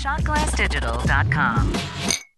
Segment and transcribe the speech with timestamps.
[0.00, 2.29] shotglassdigital.com.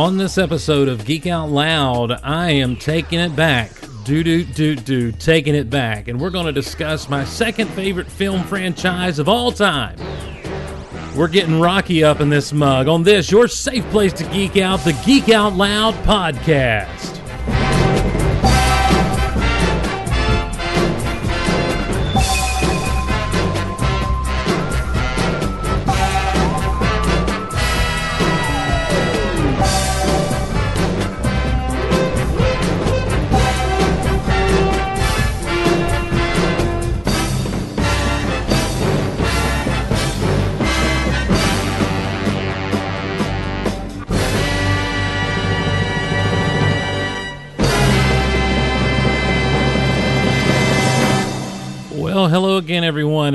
[0.00, 3.70] On this episode of Geek Out Loud, I am taking it back.
[4.02, 6.08] Do do do do, taking it back.
[6.08, 9.98] And we're going to discuss my second favorite film franchise of all time.
[11.14, 12.88] We're getting Rocky up in this mug.
[12.88, 17.19] On this, your safe place to geek out, the Geek Out Loud podcast.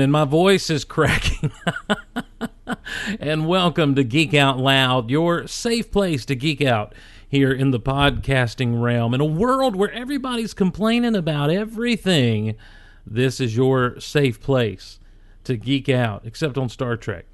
[0.06, 1.50] And my voice is cracking.
[3.18, 6.94] and welcome to Geek Out Loud, your safe place to geek out
[7.28, 9.14] here in the podcasting realm.
[9.14, 12.54] In a world where everybody's complaining about everything,
[13.04, 15.00] this is your safe place
[15.42, 17.24] to geek out, except on Star Trek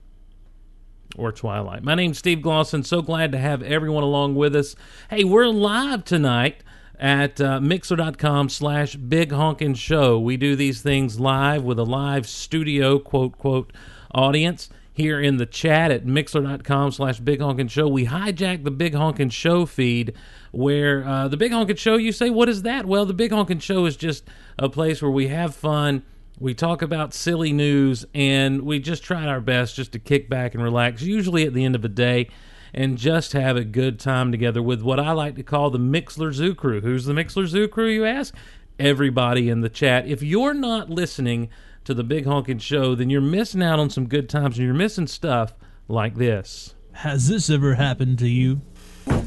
[1.14, 1.84] or Twilight.
[1.84, 2.86] My name's Steve Glosson.
[2.86, 4.75] So glad to have everyone along with us.
[5.11, 6.64] Hey, we're live tonight
[7.03, 10.20] at uh, mixer.com slash big honkin' show.
[10.20, 13.72] We do these things live with a live studio, quote, quote,
[14.14, 17.89] audience here in the chat at mixer.com slash big honkin' show.
[17.89, 20.14] We hijack the big honkin' show feed
[20.52, 22.86] where uh, the big honkin' show, you say, what is that?
[22.86, 26.05] Well, the big honkin' show is just a place where we have fun.
[26.39, 30.55] We talk about silly news and we just try our best just to kick back
[30.55, 32.29] and relax, usually at the end of the day,
[32.75, 36.33] and just have a good time together with what I like to call the Mixler
[36.33, 36.81] Zoo Crew.
[36.81, 38.35] Who's the Mixler Zoo Crew, you ask?
[38.79, 40.07] Everybody in the chat.
[40.07, 41.51] If you're not listening
[41.85, 44.75] to the Big Honkin' Show, then you're missing out on some good times and you're
[44.75, 45.55] missing stuff
[45.89, 46.75] like this.
[46.93, 48.61] Has this ever happened to you?
[49.07, 49.21] I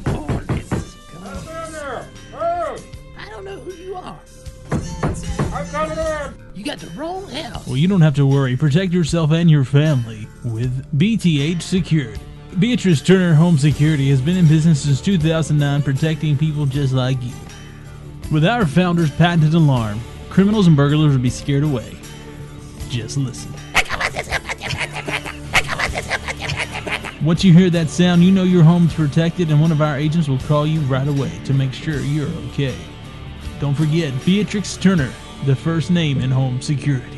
[3.30, 4.18] don't know who you are.
[4.72, 6.34] I'm coming in.
[6.54, 7.66] You got the wrong house.
[7.66, 8.56] Well, you don't have to worry.
[8.56, 12.20] Protect yourself and your family with BTH Security.
[12.58, 17.34] Beatrice Turner Home Security has been in business since 2009, protecting people just like you.
[18.32, 20.00] With our founder's patented alarm,
[20.30, 21.94] criminals and burglars will be scared away.
[22.88, 23.52] Just listen.
[27.22, 30.26] Once you hear that sound, you know your home's protected, and one of our agents
[30.26, 32.74] will call you right away to make sure you're okay.
[33.60, 35.12] Don't forget Beatrix Turner,
[35.44, 37.15] the first name in home security.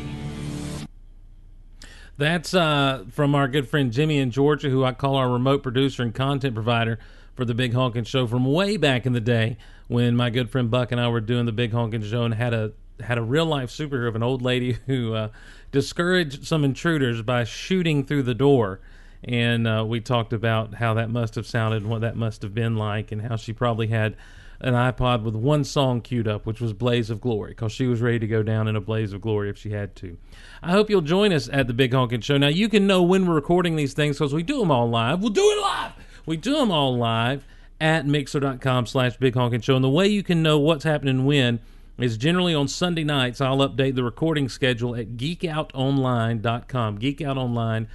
[2.19, 6.03] That's uh, from our good friend Jimmy in Georgia, who I call our remote producer
[6.03, 6.99] and content provider
[7.33, 9.55] for the Big Honkin' Show from way back in the day
[9.87, 12.53] when my good friend Buck and I were doing the Big Honkin' Show and had
[12.53, 15.29] a had a real life superhero of an old lady who uh,
[15.71, 18.81] discouraged some intruders by shooting through the door.
[19.23, 22.75] And uh, we talked about how that must have sounded, what that must have been
[22.75, 24.17] like, and how she probably had
[24.61, 28.01] an iPod with one song queued up, which was Blaze of Glory, because she was
[28.01, 30.17] ready to go down in a blaze of glory if she had to.
[30.61, 32.37] I hope you'll join us at the Big Honkin' Show.
[32.37, 35.21] Now, you can know when we're recording these things because we do them all live.
[35.21, 35.93] We'll do it live.
[36.25, 37.45] We do them all live
[37.79, 39.75] at mixer.com slash Big Honkin' Show.
[39.75, 41.59] And the way you can know what's happening when
[41.97, 43.39] is generally on Sunday nights.
[43.39, 46.99] I'll update the recording schedule at geekoutonline.com.
[46.99, 47.87] Geekoutonline.com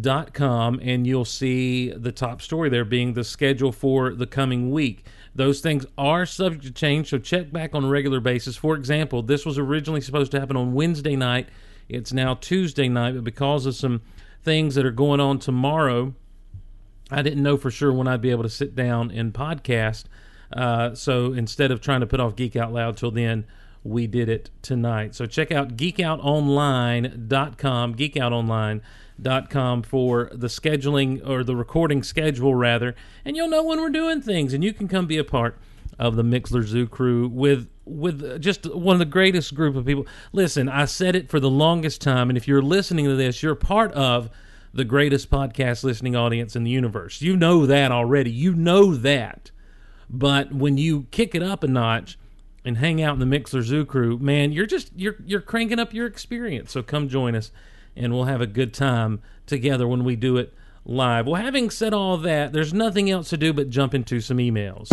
[0.00, 4.70] dot com and you'll see the top story there being the schedule for the coming
[4.70, 5.04] week
[5.34, 8.56] those things are subject to change so check back on a regular basis.
[8.56, 11.48] For example this was originally supposed to happen on wednesday night.
[11.88, 14.02] It's now tuesday night but because of some
[14.42, 16.12] things that are going on tomorrow
[17.10, 20.04] i didn't know for sure when i'd be able to sit down and podcast.
[20.52, 23.46] Uh, so instead of trying to put off geek out loud till then
[23.84, 25.14] we did it tonight.
[25.14, 28.80] So check out geekoutonline.com geekoutonline.com
[29.18, 32.94] for the scheduling or the recording schedule rather
[33.24, 35.58] and you'll know when we're doing things and you can come be a part
[35.98, 40.06] of the Mixler Zoo crew with with just one of the greatest group of people.
[40.32, 43.54] Listen, I said it for the longest time and if you're listening to this, you're
[43.54, 44.30] part of
[44.74, 47.20] the greatest podcast listening audience in the universe.
[47.20, 48.30] You know that already.
[48.30, 49.50] You know that.
[50.08, 52.18] But when you kick it up a notch
[52.64, 55.92] and hang out in the Mixler Zoo crew, man, you're just you're you're cranking up
[55.92, 56.72] your experience.
[56.72, 57.50] So come join us,
[57.96, 60.52] and we'll have a good time together when we do it
[60.84, 61.26] live.
[61.26, 64.88] Well, having said all that, there's nothing else to do but jump into some emails.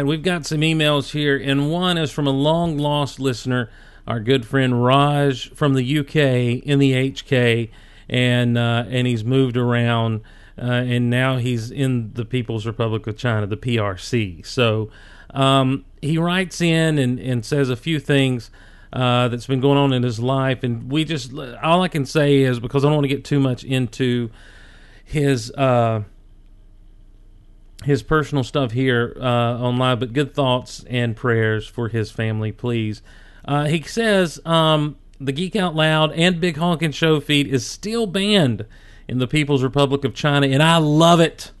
[0.00, 3.70] Right, we've got some emails here, and one is from a long lost listener,
[4.06, 7.70] our good friend Raj from the UK in the HK,
[8.08, 10.22] and uh, and he's moved around,
[10.58, 14.44] uh, and now he's in the People's Republic of China, the PRC.
[14.46, 14.90] So
[15.34, 18.50] um, he writes in and, and says a few things.
[18.92, 21.32] Uh, that's been going on in his life, and we just
[21.62, 24.30] all I can say is because I don't want to get too much into
[25.04, 26.02] his uh,
[27.84, 32.52] his personal stuff here uh, on live, but good thoughts and prayers for his family,
[32.52, 33.02] please.
[33.44, 38.06] Uh, he says um, the Geek Out Loud and Big Honkin' Show feed is still
[38.06, 38.66] banned
[39.08, 41.52] in the People's Republic of China, and I love it.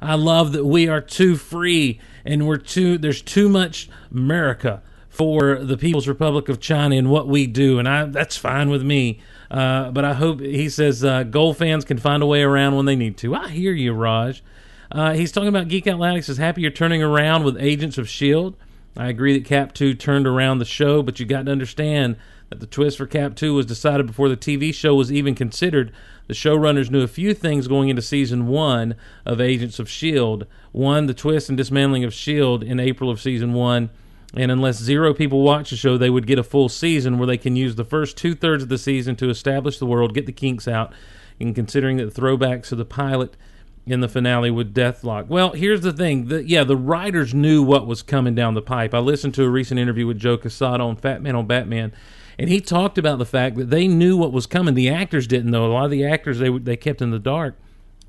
[0.00, 5.56] I love that we are too free and we're too there's too much America for
[5.56, 9.20] the People's Republic of China and what we do, and I that's fine with me.
[9.50, 12.86] Uh, but I hope he says uh, Gold fans can find a way around when
[12.86, 13.34] they need to.
[13.34, 14.42] I hear you, Raj.
[14.90, 15.84] Uh, he's talking about Geek.
[15.86, 18.56] He says, Happy you're turning around with Agents of S.H.I.E.L.D.
[18.96, 22.16] I agree that Cap 2 turned around the show, but you got to understand
[22.50, 25.92] that the twist for Cap 2 was decided before the TV show was even considered.
[26.28, 28.94] The showrunners knew a few things going into season one
[29.26, 30.46] of Agents of S.H.I.E.L.D.
[30.72, 32.66] One, the twist and dismantling of S.H.I.E.L.D.
[32.66, 33.90] in April of season one.
[34.36, 37.38] And unless zero people watch the show, they would get a full season where they
[37.38, 40.32] can use the first two thirds of the season to establish the world, get the
[40.32, 40.92] kinks out,
[41.38, 43.36] and considering that the throwbacks to the pilot
[43.86, 45.26] in the finale with Deathlok.
[45.28, 46.28] Well, here's the thing.
[46.28, 48.94] The, yeah, the writers knew what was coming down the pipe.
[48.94, 51.92] I listened to a recent interview with Joe Quesada on Fat Man on Batman,
[52.38, 54.74] and he talked about the fact that they knew what was coming.
[54.74, 55.66] The actors didn't know.
[55.66, 57.58] A lot of the actors they they kept in the dark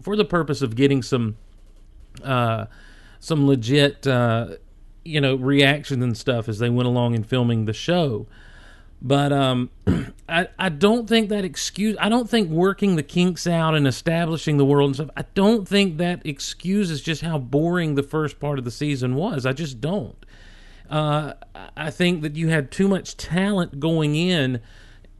[0.02, 1.36] for the purpose of getting some
[2.24, 2.66] uh,
[3.20, 4.56] some legit uh,
[5.04, 8.28] you know reactions and stuff as they went along in filming the show.
[9.02, 9.70] But um,
[10.30, 11.96] I I don't think that excuse.
[12.00, 15.10] I don't think working the kinks out and establishing the world and stuff.
[15.16, 19.46] I don't think that excuses just how boring the first part of the season was.
[19.46, 20.16] I just don't.
[20.90, 21.34] Uh,
[21.76, 24.62] I think that you had too much talent going in,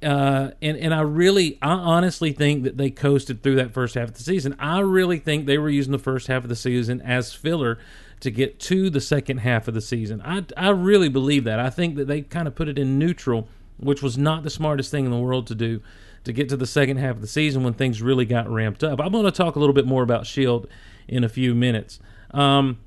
[0.04, 4.10] uh, and and I really, I honestly think that they coasted through that first half
[4.10, 4.56] of the season.
[4.60, 7.80] I really think they were using the first half of the season as filler
[8.20, 10.22] to get to the second half of the season.
[10.24, 11.60] I I really believe that.
[11.60, 14.92] I think that they kind of put it in neutral, which was not the smartest
[14.92, 15.82] thing in the world to do.
[16.24, 19.00] To get to the second half of the season when things really got ramped up.
[19.00, 20.68] I'm going to talk a little bit more about Shield
[21.08, 22.00] in a few minutes.
[22.32, 22.80] Um,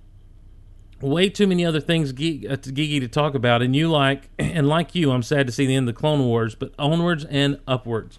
[1.00, 4.94] way too many other things uh, geeky to talk about and you like and like
[4.94, 8.19] you i'm sad to see the end of the clone wars but onwards and upwards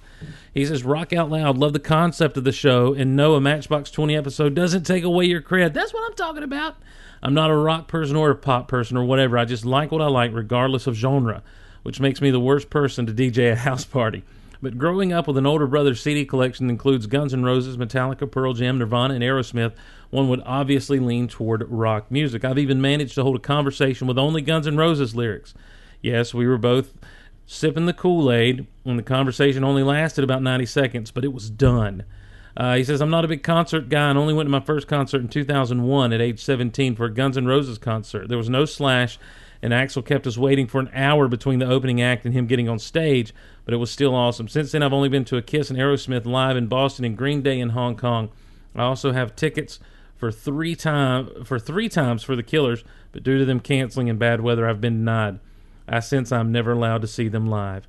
[0.54, 3.92] he says rock out loud love the concept of the show and no a matchbox
[3.92, 6.78] 20 episode doesn't take away your cred that's what i'm talking about
[7.22, 10.02] i'm not a rock person or a pop person or whatever i just like what
[10.02, 11.44] i like regardless of genre
[11.84, 14.24] which makes me the worst person to dj a house party
[14.62, 18.30] but growing up with an older brother's CD collection that includes Guns N' Roses, Metallica,
[18.30, 19.74] Pearl Jam, Nirvana, and Aerosmith,
[20.10, 22.44] one would obviously lean toward rock music.
[22.44, 25.54] I've even managed to hold a conversation with only Guns N' Roses lyrics.
[26.02, 26.94] Yes, we were both
[27.46, 31.50] sipping the Kool Aid, and the conversation only lasted about 90 seconds, but it was
[31.50, 32.04] done.
[32.58, 34.88] Uh, he says, I'm not a big concert guy and only went to my first
[34.88, 38.28] concert in 2001 at age 17 for a Guns N' Roses concert.
[38.28, 39.18] There was no Slash,
[39.62, 42.70] and Axl kept us waiting for an hour between the opening act and him getting
[42.70, 43.34] on stage,
[43.66, 44.48] but it was still awesome.
[44.48, 47.42] Since then, I've only been to a Kiss and Aerosmith live in Boston and Green
[47.42, 48.30] Day in Hong Kong.
[48.76, 49.80] I also have tickets
[50.16, 54.18] for three time for three times for the Killers, but due to them canceling in
[54.18, 55.40] bad weather, I've been denied.
[55.88, 57.88] I sense I'm never allowed to see them live.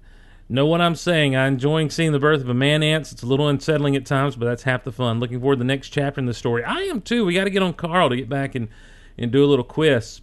[0.48, 1.36] Know what I'm saying?
[1.36, 3.12] I'm enjoying seeing the birth of a man ants.
[3.12, 5.20] It's a little unsettling at times, but that's half the fun.
[5.20, 6.64] Looking forward to the next chapter in the story.
[6.64, 7.24] I am too.
[7.24, 8.68] We got to get on Carl to get back and,
[9.16, 10.22] and do a little quiz.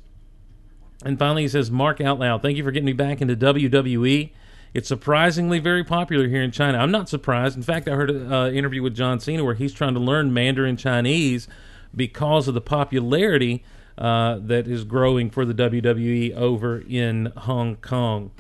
[1.08, 2.42] And finally, he says, Mark out loud.
[2.42, 4.30] Thank you for getting me back into WWE.
[4.74, 6.80] It's surprisingly very popular here in China.
[6.80, 7.56] I'm not surprised.
[7.56, 10.34] In fact, I heard an uh, interview with John Cena where he's trying to learn
[10.34, 11.48] Mandarin Chinese
[11.96, 13.64] because of the popularity
[13.98, 18.32] uh, that is growing for the WWE over in Hong Kong.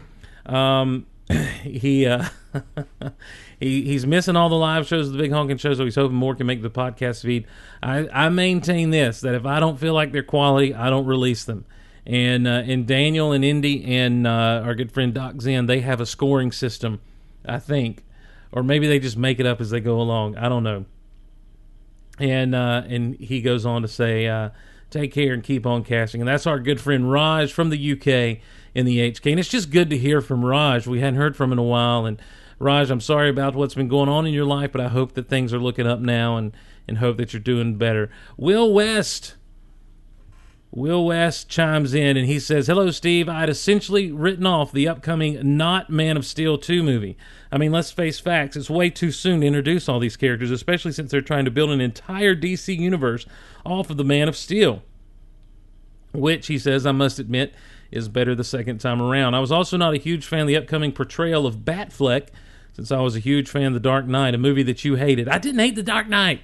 [0.45, 1.05] Um,
[1.63, 2.27] he uh,
[3.61, 5.77] he he's missing all the live shows, the big honking shows.
[5.77, 7.47] So he's hoping more can make the podcast feed.
[7.81, 11.45] I, I maintain this that if I don't feel like they're quality, I don't release
[11.45, 11.63] them.
[12.07, 15.99] And uh, and Daniel and Indy and uh, our good friend Doc Zen, they have
[15.99, 17.01] a scoring system,
[17.45, 18.05] I think,
[18.53, 20.37] or maybe they just make it up as they go along.
[20.37, 20.85] I don't know.
[22.17, 24.51] And uh, and he goes on to say, uh,
[24.89, 28.39] "Take care and keep on casting." And that's our good friend Raj from the UK
[28.73, 29.31] in the HK.
[29.31, 30.87] And it's just good to hear from Raj.
[30.87, 32.05] We hadn't heard from him in a while.
[32.05, 32.21] And
[32.57, 35.27] Raj, I'm sorry about what's been going on in your life, but I hope that
[35.27, 36.55] things are looking up now, and
[36.87, 38.09] and hope that you're doing better.
[38.37, 39.33] Will West.
[40.71, 43.29] Will West chimes in and he says, Hello, Steve.
[43.29, 47.17] I had essentially written off the upcoming not Man of Steel 2 movie.
[47.51, 48.55] I mean, let's face facts.
[48.55, 51.71] It's way too soon to introduce all these characters, especially since they're trying to build
[51.71, 53.25] an entire DC universe
[53.65, 54.83] off of the Man of Steel.
[56.13, 57.53] Which, he says, I must admit,
[57.91, 59.35] is better the second time around.
[59.35, 62.27] I was also not a huge fan of the upcoming portrayal of Batfleck,
[62.73, 65.27] since I was a huge fan of The Dark Knight, a movie that you hated.
[65.29, 66.41] I didn't hate The Dark Knight.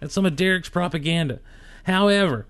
[0.00, 1.40] That's some of Derek's propaganda.
[1.84, 2.46] However,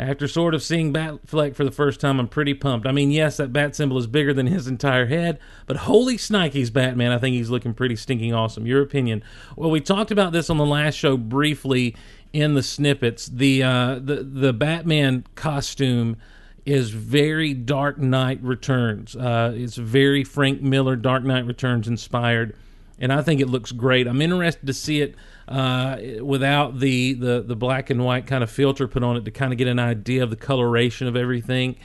[0.00, 2.86] after sort of seeing Batfleck for the first time, I'm pretty pumped.
[2.86, 6.70] I mean, yes, that bat symbol is bigger than his entire head, but holy snikes,
[6.70, 8.66] Batman, I think he's looking pretty stinking awesome.
[8.66, 9.22] Your opinion?
[9.56, 11.94] Well, we talked about this on the last show briefly
[12.32, 13.26] in the snippets.
[13.26, 16.16] The uh, the the Batman costume
[16.64, 19.16] is very Dark Knight Returns.
[19.16, 22.56] Uh, it's very Frank Miller Dark Knight Returns inspired,
[22.98, 24.06] and I think it looks great.
[24.06, 25.14] I'm interested to see it
[25.50, 29.30] uh, without the, the the black and white kind of filter put on it to
[29.32, 31.76] kind of get an idea of the coloration of everything,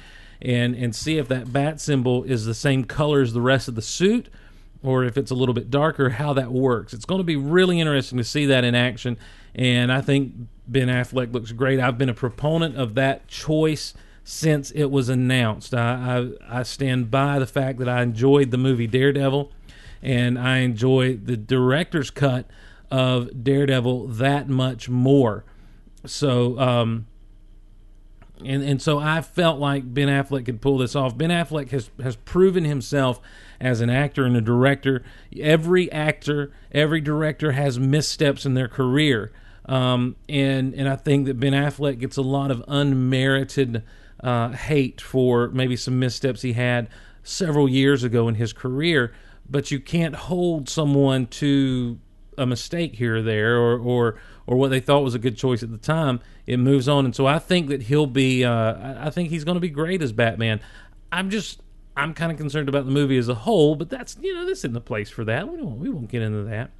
[0.41, 3.73] and and see if that bat symbol is the same color as the rest of
[3.73, 4.29] the suit,
[4.83, 6.11] or if it's a little bit darker.
[6.11, 6.93] How that works.
[6.93, 9.17] It's going to be really interesting to see that in action,
[9.55, 10.33] and I think
[10.67, 11.79] Ben Affleck looks great.
[11.79, 15.73] I've been a proponent of that choice since it was announced.
[15.73, 19.51] I, I, I stand by the fact that I enjoyed the movie Daredevil,
[20.03, 22.45] and I enjoy the director's cut
[22.91, 25.45] of Daredevil that much more.
[26.05, 27.07] So, um,
[28.43, 31.17] and and so I felt like Ben Affleck could pull this off.
[31.17, 33.19] Ben Affleck has has proven himself
[33.59, 35.03] as an actor and a director.
[35.39, 39.31] Every actor, every director has missteps in their career,
[39.65, 43.83] um, and and I think that Ben Affleck gets a lot of unmerited
[44.21, 46.89] uh, hate for maybe some missteps he had
[47.23, 49.13] several years ago in his career.
[49.47, 51.99] But you can't hold someone to
[52.37, 55.63] a mistake here or there, or or or what they thought was a good choice
[55.63, 56.19] at the time.
[56.45, 58.43] It moves on, and so I think that he'll be.
[58.45, 60.59] Uh, I- think he's going to be great as Batman.
[61.11, 61.61] I'm just.
[61.97, 64.59] I'm kind of concerned about the movie as a whole, but that's you know this
[64.59, 65.47] isn't the place for that.
[65.47, 66.71] We won't we won't get into that.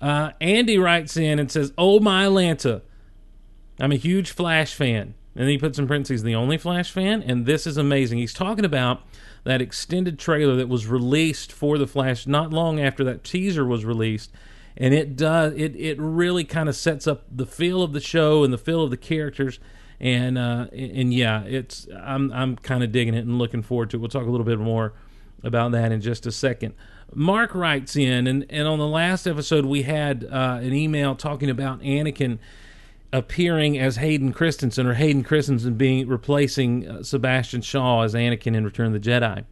[0.00, 2.82] Uh, Andy writes in and says, "Oh my Atlanta,
[3.78, 7.46] I'm a huge Flash fan." And he puts in parentheses, "The only Flash fan," and
[7.46, 8.18] this is amazing.
[8.18, 9.02] He's talking about
[9.44, 13.84] that extended trailer that was released for the Flash not long after that teaser was
[13.84, 14.32] released,
[14.78, 18.44] and it does it it really kind of sets up the feel of the show
[18.44, 19.58] and the feel of the characters.
[20.00, 23.96] And uh, and yeah, it's I'm I'm kind of digging it and looking forward to
[23.96, 24.00] it.
[24.00, 24.94] We'll talk a little bit more
[25.42, 26.74] about that in just a second.
[27.14, 31.48] Mark writes in, and, and on the last episode, we had uh, an email talking
[31.48, 32.38] about Anakin
[33.12, 38.64] appearing as Hayden Christensen, or Hayden Christensen being replacing uh, Sebastian Shaw as Anakin in
[38.64, 39.44] Return of the Jedi.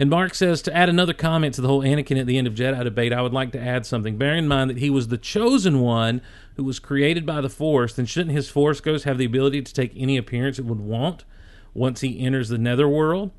[0.00, 2.54] And Mark says to add another comment to the whole Anakin at the end of
[2.54, 4.16] Jedi debate, I would like to add something.
[4.16, 6.22] Bear in mind that he was the chosen one
[6.54, 9.74] who was created by the Force, then shouldn't his Force Ghost have the ability to
[9.74, 11.24] take any appearance it would want
[11.74, 13.32] once he enters the Netherworld?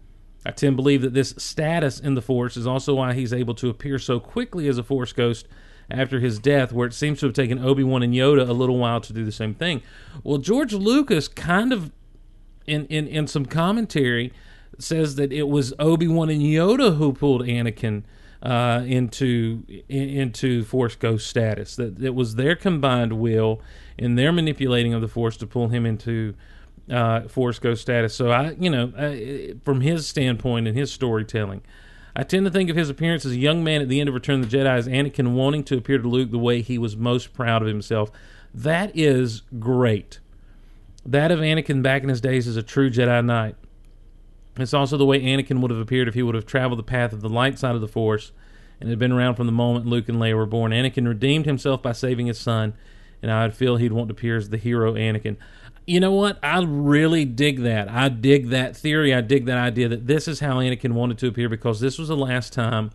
[0.46, 3.56] I tend to believe that this status in the Force is also why he's able
[3.56, 5.48] to appear so quickly as a Force Ghost
[5.90, 8.78] after his death, where it seems to have taken Obi Wan and Yoda a little
[8.78, 9.82] while to do the same thing.
[10.24, 11.92] Well, George Lucas kind of,
[12.68, 14.32] in, in, in some commentary,
[14.78, 18.04] says that it was Obi Wan and Yoda who pulled Anakin
[18.42, 21.76] uh, into into Force Ghost status.
[21.76, 23.62] That it was their combined will
[23.98, 26.36] and their manipulating of the Force to pull him into
[26.90, 28.16] uh, Force Ghost status.
[28.16, 31.62] So I, you know, uh, from his standpoint and his storytelling,
[32.16, 34.16] I tend to think of his appearance as a young man at the end of
[34.16, 36.96] Return of the Jedi as Anakin wanting to appear to Luke the way he was
[36.96, 38.12] most proud of himself.
[38.54, 40.20] That is great.
[41.06, 43.56] That of Anakin back in his days as a true Jedi Knight.
[44.58, 47.14] It's also the way Anakin would have appeared if he would have traveled the path
[47.14, 48.32] of the light side of the Force
[48.80, 50.72] and had been around from the moment Luke and Leia were born.
[50.72, 52.74] Anakin redeemed himself by saving his son,
[53.22, 55.38] and I'd feel he'd want to appear as the hero Anakin.
[55.86, 56.40] You know what?
[56.44, 57.90] I really dig that.
[57.90, 59.14] I dig that theory.
[59.14, 62.10] I dig that idea that this is how Anakin wanted to appear because this was
[62.10, 62.92] the last time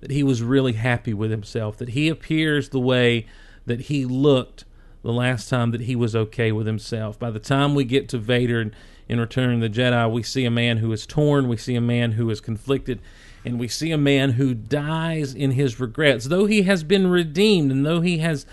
[0.00, 3.26] that he was really happy with himself, that he appears the way
[3.66, 4.64] that he looked
[5.02, 7.18] the last time that he was okay with himself.
[7.18, 8.74] By the time we get to Vader in,
[9.08, 11.80] in Return of the Jedi, we see a man who is torn, we see a
[11.80, 13.00] man who is conflicted,
[13.44, 16.26] and we see a man who dies in his regrets.
[16.26, 18.46] Though he has been redeemed and though he has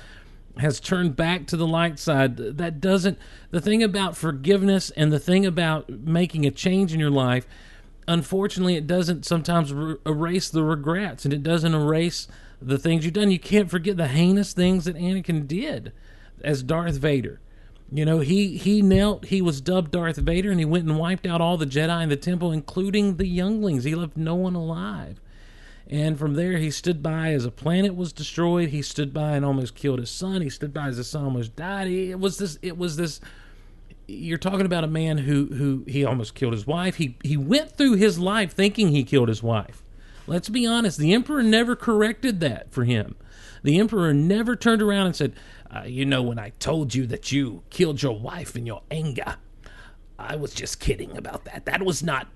[0.58, 2.38] has turned back to the light side.
[2.38, 3.18] That doesn't,
[3.52, 7.46] the thing about forgiveness and the thing about making a change in your life,
[8.08, 12.28] unfortunately, it doesn't sometimes re- erase the regrets and it doesn't erase
[12.62, 13.32] the things you've done.
[13.32, 15.92] You can't forget the heinous things that Anakin did
[16.42, 17.40] as Darth Vader.
[17.92, 19.26] You know, he he knelt.
[19.26, 22.10] He was dubbed Darth Vader, and he went and wiped out all the Jedi in
[22.10, 23.84] the temple, including the younglings.
[23.84, 25.22] He left no one alive.
[25.88, 28.70] And from there, he stood by as a planet was destroyed.
[28.70, 30.42] He stood by and almost killed his son.
[30.42, 31.88] He stood by as his son almost died.
[31.88, 32.58] It was this.
[32.64, 33.22] It was this.
[34.08, 36.96] You're talking about a man who who he almost killed his wife.
[36.96, 39.84] He he went through his life thinking he killed his wife.
[40.26, 40.98] Let's be honest.
[40.98, 43.16] The emperor never corrected that for him.
[43.62, 45.34] The emperor never turned around and said,
[45.76, 49.38] uh, "You know, when I told you that you killed your wife in your anger,
[50.18, 51.66] I was just kidding about that.
[51.66, 52.28] That was not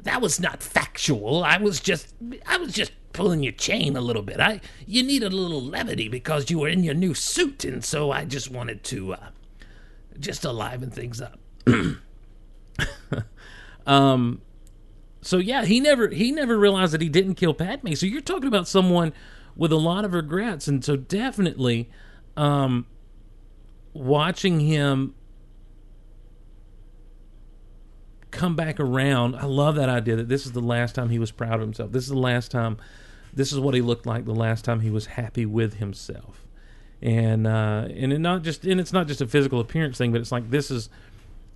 [0.00, 1.44] that was not factual.
[1.44, 2.14] I was just
[2.46, 4.40] I was just pulling your chain a little bit.
[4.40, 8.10] I you needed a little levity because you were in your new suit and so
[8.10, 9.28] I just wanted to uh
[10.18, 11.38] just to liven things up.
[13.86, 14.40] um
[15.20, 17.94] so yeah, he never he never realized that he didn't kill Padme.
[17.94, 19.12] So you're talking about someone
[19.56, 21.90] with a lot of regrets and so definitely
[22.38, 22.86] um
[23.92, 25.14] watching him
[28.30, 29.34] come back around.
[29.36, 31.92] I love that idea that this is the last time he was proud of himself.
[31.92, 32.78] This is the last time.
[33.34, 36.46] This is what he looked like the last time he was happy with himself,
[37.02, 40.20] and uh, and it not just and it's not just a physical appearance thing, but
[40.20, 40.88] it's like this is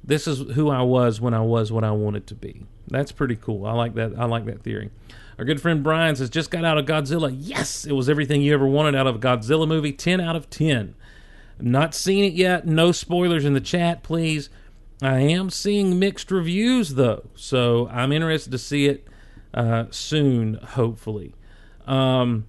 [0.04, 2.66] this is who I was when I was what I wanted to be.
[2.88, 3.66] That's pretty cool.
[3.66, 4.18] I like that.
[4.18, 4.90] I like that theory.
[5.38, 7.34] Our good friend Brian says just got out of Godzilla.
[7.36, 9.92] Yes, it was everything you ever wanted out of a Godzilla movie.
[9.92, 10.94] Ten out of ten.
[11.60, 12.66] Not seen it yet.
[12.66, 14.50] No spoilers in the chat, please.
[15.00, 19.08] I am seeing mixed reviews though, so I'm interested to see it
[19.52, 21.34] uh, soon, hopefully.
[21.86, 22.46] Um,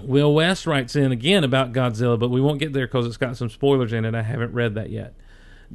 [0.00, 3.36] Will West writes in again about Godzilla, but we won't get there because it's got
[3.36, 4.14] some spoilers in it.
[4.14, 5.14] I haven't read that yet.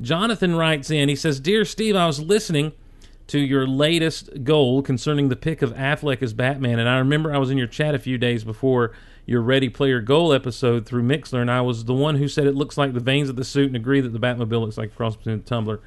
[0.02, 1.10] Jonathan writes in.
[1.10, 2.74] He says, "Dear Steve, I was listening
[3.30, 7.38] to your latest goal concerning the pick of Affleck as Batman, and I remember I
[7.38, 8.94] was in your chat a few days before."
[9.26, 12.56] Your Ready Player Goal episode through Mixler, and I was the one who said it
[12.56, 14.96] looks like the veins of the suit and agree that the Batmobile looks like a
[14.96, 15.82] cross between the Tumbler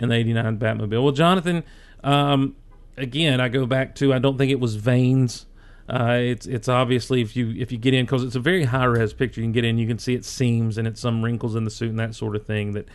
[0.00, 1.04] and the 89 Batmobile.
[1.04, 1.62] Well, Jonathan,
[2.02, 2.56] um,
[2.96, 5.46] again, I go back to I don't think it was veins.
[5.88, 8.84] Uh, it's it's obviously if you if you get in because it's a very high
[8.84, 11.54] res picture, you can get in, you can see it seams and it's some wrinkles
[11.54, 12.72] in the suit and that sort of thing.
[12.72, 12.88] That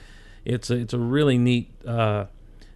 [0.46, 2.26] it's a, it's a really neat uh,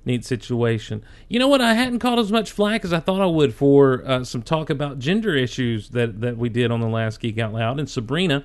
[0.07, 1.03] neat situation.
[1.27, 1.61] You know what?
[1.61, 4.71] I hadn't caught as much flack as I thought I would for uh, some talk
[4.71, 7.79] about gender issues that that we did on the last Geek Out Loud.
[7.79, 8.43] And Sabrina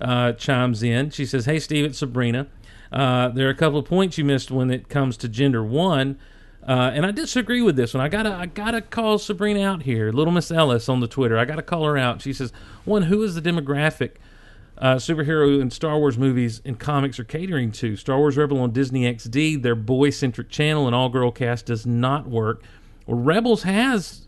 [0.00, 1.10] uh, chimes in.
[1.10, 2.46] She says, "Hey Steve, it's Sabrina.
[2.90, 5.62] Uh, there are a couple of points you missed when it comes to gender.
[5.62, 6.18] One."
[6.66, 8.02] Uh, and I disagree with this one.
[8.02, 11.38] I gotta, I gotta call Sabrina out here, Little Miss Ellis on the Twitter.
[11.38, 12.20] I gotta call her out.
[12.20, 12.52] She says,
[12.84, 14.16] "One, who is the demographic
[14.80, 17.96] uh, superhero and Star Wars movies and comics are catering to.
[17.96, 21.84] Star Wars Rebel on Disney XD, their boy centric channel and all girl cast does
[21.86, 22.62] not work.
[23.06, 24.26] Rebels has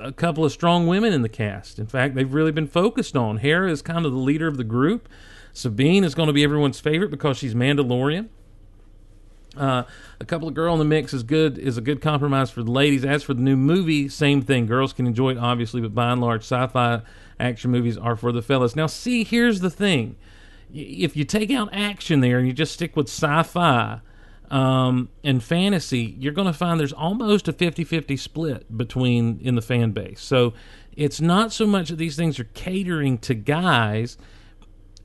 [0.00, 1.78] a couple of strong women in the cast.
[1.78, 3.38] In fact, they've really been focused on.
[3.38, 5.08] Hera is kind of the leader of the group.
[5.52, 8.28] Sabine is going to be everyone's favorite because she's Mandalorian.
[9.56, 9.82] Uh,
[10.18, 12.70] a couple of girl in the mix is good is a good compromise for the
[12.70, 13.04] ladies.
[13.04, 14.66] As for the new movie, same thing.
[14.66, 17.02] Girls can enjoy it obviously, but by and large, sci-fi
[17.38, 18.74] action movies are for the fellas.
[18.74, 20.16] Now, see, here's the thing:
[20.72, 24.00] if you take out action there and you just stick with sci-fi
[24.50, 29.62] um, and fantasy, you're going to find there's almost a 50-50 split between in the
[29.62, 30.20] fan base.
[30.20, 30.54] So
[30.96, 34.16] it's not so much that these things are catering to guys.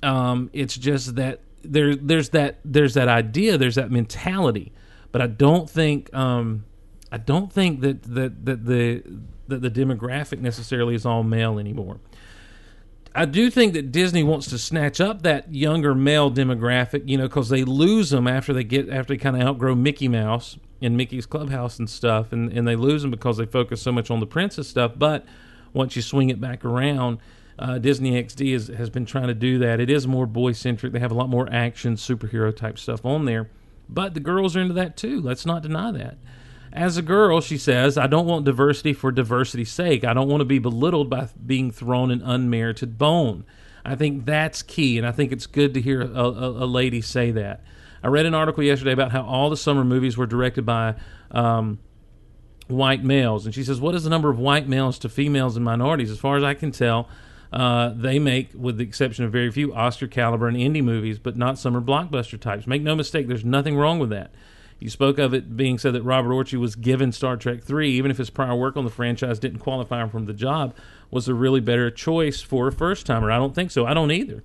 [0.04, 4.72] Um, it's just that there there's that there's that idea, there's that mentality,
[5.12, 6.66] but I don't think um,
[7.12, 9.04] I don't think that that that the
[9.48, 12.00] that the demographic necessarily is all male anymore.
[13.16, 17.28] I do think that Disney wants to snatch up that younger male demographic, you know,
[17.28, 20.96] because they lose them after they get after they kind of outgrow Mickey Mouse and
[20.96, 24.20] Mickey's Clubhouse and stuff, and and they lose them because they focus so much on
[24.20, 24.94] the princess stuff.
[24.96, 25.26] But
[25.74, 27.20] once you swing it back around,
[27.60, 29.80] uh, Disney XD is, has been trying to do that.
[29.80, 30.94] It is more boy centric.
[30.94, 33.50] They have a lot more action, superhero type stuff on there,
[33.90, 35.22] but the girls are into that too.
[35.22, 36.18] Let's not deny that.
[36.74, 40.04] As a girl, she says, I don't want diversity for diversity's sake.
[40.04, 43.46] I don't want to be belittled by being thrown an unmerited bone.
[43.84, 47.02] I think that's key, and I think it's good to hear a, a, a lady
[47.02, 47.64] say that.
[48.04, 50.96] I read an article yesterday about how all the summer movies were directed by
[51.32, 51.80] um,
[52.68, 55.66] white males, and she says, "What is the number of white males to females and
[55.66, 57.08] minorities?" As far as I can tell,
[57.52, 61.38] uh, they make, with the exception of very few, Oscar caliber and indie movies, but
[61.38, 62.68] not summer blockbuster types.
[62.68, 64.32] Make no mistake, there's nothing wrong with that.
[64.80, 68.12] You spoke of it being said that Robert Orci was given Star Trek three, even
[68.12, 70.76] if his prior work on the franchise didn't qualify him from the job,
[71.10, 73.32] was a really better choice for a first timer.
[73.32, 73.86] I don't think so.
[73.88, 74.44] I don't either.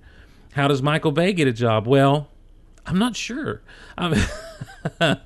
[0.53, 1.85] How does Michael Bay get a job?
[1.85, 2.29] Well,
[2.85, 3.61] I'm not sure.
[3.97, 4.15] I'm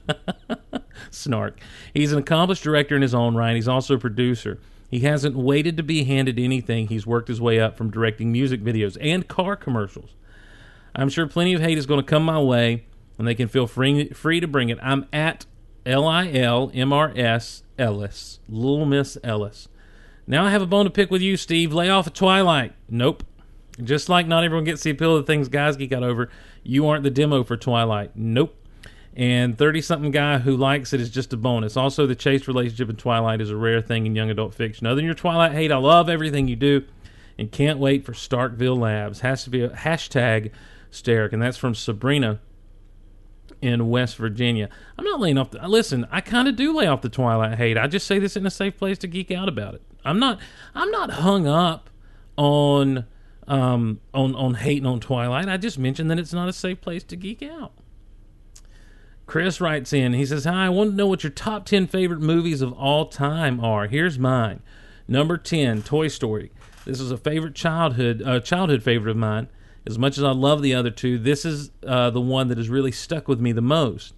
[1.11, 1.59] Snark.
[1.93, 3.55] He's an accomplished director in his own right.
[3.55, 4.59] He's also a producer.
[4.89, 6.87] He hasn't waited to be handed anything.
[6.87, 10.15] He's worked his way up from directing music videos and car commercials.
[10.95, 12.85] I'm sure plenty of hate is going to come my way,
[13.17, 14.79] and they can feel free, free to bring it.
[14.81, 15.45] I'm at
[15.85, 19.67] L I L M R S Ellis, Little Miss Ellis.
[20.25, 21.73] Now I have a bone to pick with you, Steve.
[21.73, 22.73] Lay off of Twilight.
[22.89, 23.23] Nope.
[23.83, 26.29] Just like not everyone gets the appeal of the things guys geek out over,
[26.63, 28.11] you aren't the demo for Twilight.
[28.15, 28.55] Nope.
[29.17, 31.75] And 30 something guy who likes it is just a bonus.
[31.75, 34.85] Also, the chase relationship in Twilight is a rare thing in young adult fiction.
[34.85, 36.85] Other than your Twilight hate, I love everything you do
[37.39, 39.21] and can't wait for Starkville Labs.
[39.21, 40.51] Has to be a hashtag
[40.91, 42.39] Steric, and that's from Sabrina
[43.59, 44.69] in West Virginia.
[44.99, 45.49] I'm not laying off.
[45.49, 47.75] The, listen, I kind of do lay off the Twilight hate.
[47.75, 49.81] I just say this in a safe place to geek out about it.
[50.05, 50.39] I'm not.
[50.75, 51.89] I'm not hung up
[52.37, 53.05] on
[53.47, 55.49] um, on on hating on Twilight.
[55.49, 57.73] I just mentioned that it's not a safe place to geek out.
[59.27, 60.13] Chris writes in.
[60.13, 63.05] He says, "Hi, I want to know what your top ten favorite movies of all
[63.05, 63.87] time are.
[63.87, 64.61] Here's mine.
[65.07, 66.51] Number ten, Toy Story.
[66.85, 69.49] This is a favorite childhood uh, childhood favorite of mine.
[69.85, 72.69] As much as I love the other two, this is uh, the one that has
[72.69, 74.13] really stuck with me the most.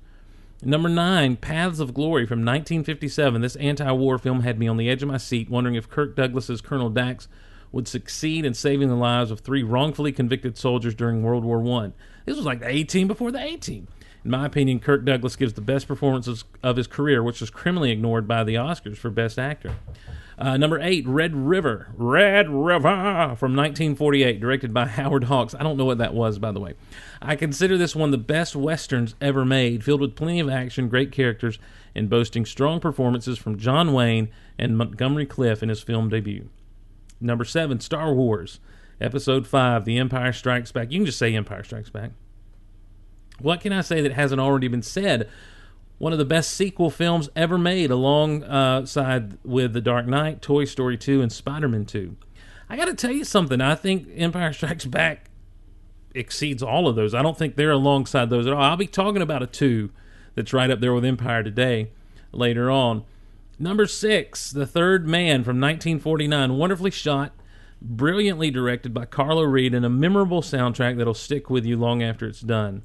[0.62, 3.42] Number nine, Paths of Glory from 1957.
[3.42, 6.62] This anti-war film had me on the edge of my seat, wondering if Kirk Douglas's
[6.62, 7.28] Colonel Dax
[7.72, 11.94] would succeed in saving the lives of three wrongfully convicted soldiers during World War One.
[12.26, 13.88] This was like the A Team before the A Team.
[14.24, 17.92] In my opinion, Kirk Douglas gives the best performance of his career, which was criminally
[17.92, 19.76] ignored by the Oscars for Best Actor.
[20.38, 21.88] Uh, number eight, Red River.
[21.96, 25.54] Red River from 1948, directed by Howard Hawks.
[25.54, 26.76] I don't know what that was, by the way.
[27.22, 31.12] I consider this one the best westerns ever made, filled with plenty of action, great
[31.12, 31.60] characters,
[31.94, 36.50] and boasting strong performances from John Wayne and Montgomery Clift in his film debut.
[37.20, 38.62] Number seven, Star Wars,
[39.02, 40.92] Episode 5, The Empire Strikes Back.
[40.92, 42.12] You can just say Empire Strikes Back.
[43.40, 45.30] What can I say that hasn't already been said?
[45.98, 50.66] One of the best sequel films ever made, alongside uh, with The Dark Knight, Toy
[50.66, 52.16] Story 2, and Spider Man 2.
[52.70, 53.60] I got to tell you something.
[53.60, 55.30] I think Empire Strikes Back
[56.16, 57.14] exceeds all of those.
[57.14, 58.62] I don't think they're alongside those at all.
[58.62, 59.90] I'll be talking about a 2
[60.36, 61.90] that's right up there with Empire today
[62.32, 63.04] later on.
[63.58, 66.58] Number six, The Third Man from 1949.
[66.58, 67.34] Wonderfully shot,
[67.82, 72.26] brilliantly directed by Carol Reed, and a memorable soundtrack that'll stick with you long after
[72.26, 72.84] it's done.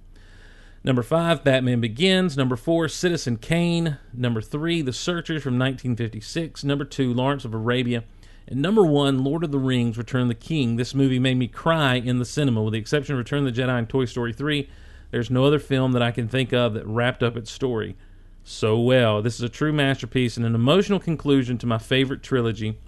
[0.84, 2.36] Number five, Batman Begins.
[2.36, 3.96] Number four, Citizen Kane.
[4.12, 6.62] Number three, The Searchers from 1956.
[6.62, 8.04] Number two, Lawrence of Arabia.
[8.46, 10.76] And number one, Lord of the Rings, Return of the King.
[10.76, 12.62] This movie made me cry in the cinema.
[12.62, 14.68] With the exception of Return of the Jedi and Toy Story 3,
[15.10, 17.96] there's no other film that I can think of that wrapped up its story
[18.42, 19.22] so well.
[19.22, 22.78] This is a true masterpiece and an emotional conclusion to my favorite trilogy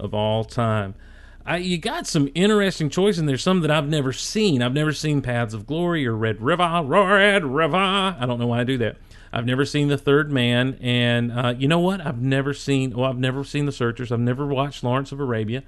[0.00, 0.94] of all time.
[1.44, 3.36] I, you got some interesting choices in there.
[3.36, 4.62] Some that I've never seen.
[4.62, 6.82] I've never seen Paths of Glory or Red River.
[6.84, 7.76] Red River.
[7.76, 8.96] I don't know why I do that.
[9.32, 12.04] I've never seen The Third Man, and uh, you know what?
[12.04, 12.94] I've never seen.
[12.94, 14.12] Well, I've never seen The Searchers.
[14.12, 15.62] I've never watched Lawrence of Arabia,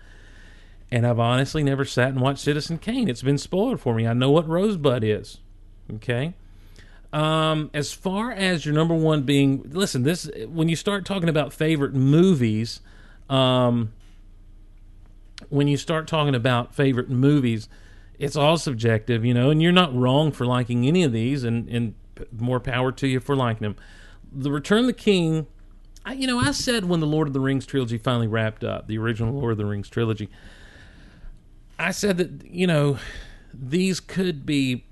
[0.91, 3.09] and I've honestly never sat and watched Citizen Kane.
[3.09, 4.07] It's been spoiled for me.
[4.07, 5.39] I know what Rosebud is.
[5.95, 6.35] Okay.
[7.11, 11.53] Um, as far as your number one being, listen, this when you start talking about
[11.53, 12.81] favorite movies,
[13.31, 13.93] um,
[15.55, 17.69] when you start talking about favorite movies,
[18.19, 21.69] it's all subjective, you know, and you're not wrong for liking any of these, and
[21.69, 21.95] and
[22.37, 23.77] more power to you for liking them.
[24.33, 25.47] The Return of the King,
[26.05, 28.89] I, you know, I said when the Lord of the Rings trilogy finally wrapped up,
[28.89, 30.29] the original Lord of the Rings trilogy,
[31.79, 32.99] I said that you know
[33.53, 34.87] these could be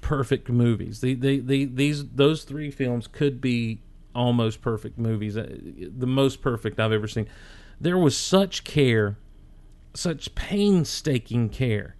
[0.00, 1.00] perfect movies.
[1.00, 3.80] The, the, the, these those three films could be
[4.14, 5.48] almost perfect movies, uh,
[5.96, 7.26] the most perfect I've ever seen.
[7.80, 9.18] There was such care,
[9.94, 11.96] such painstaking care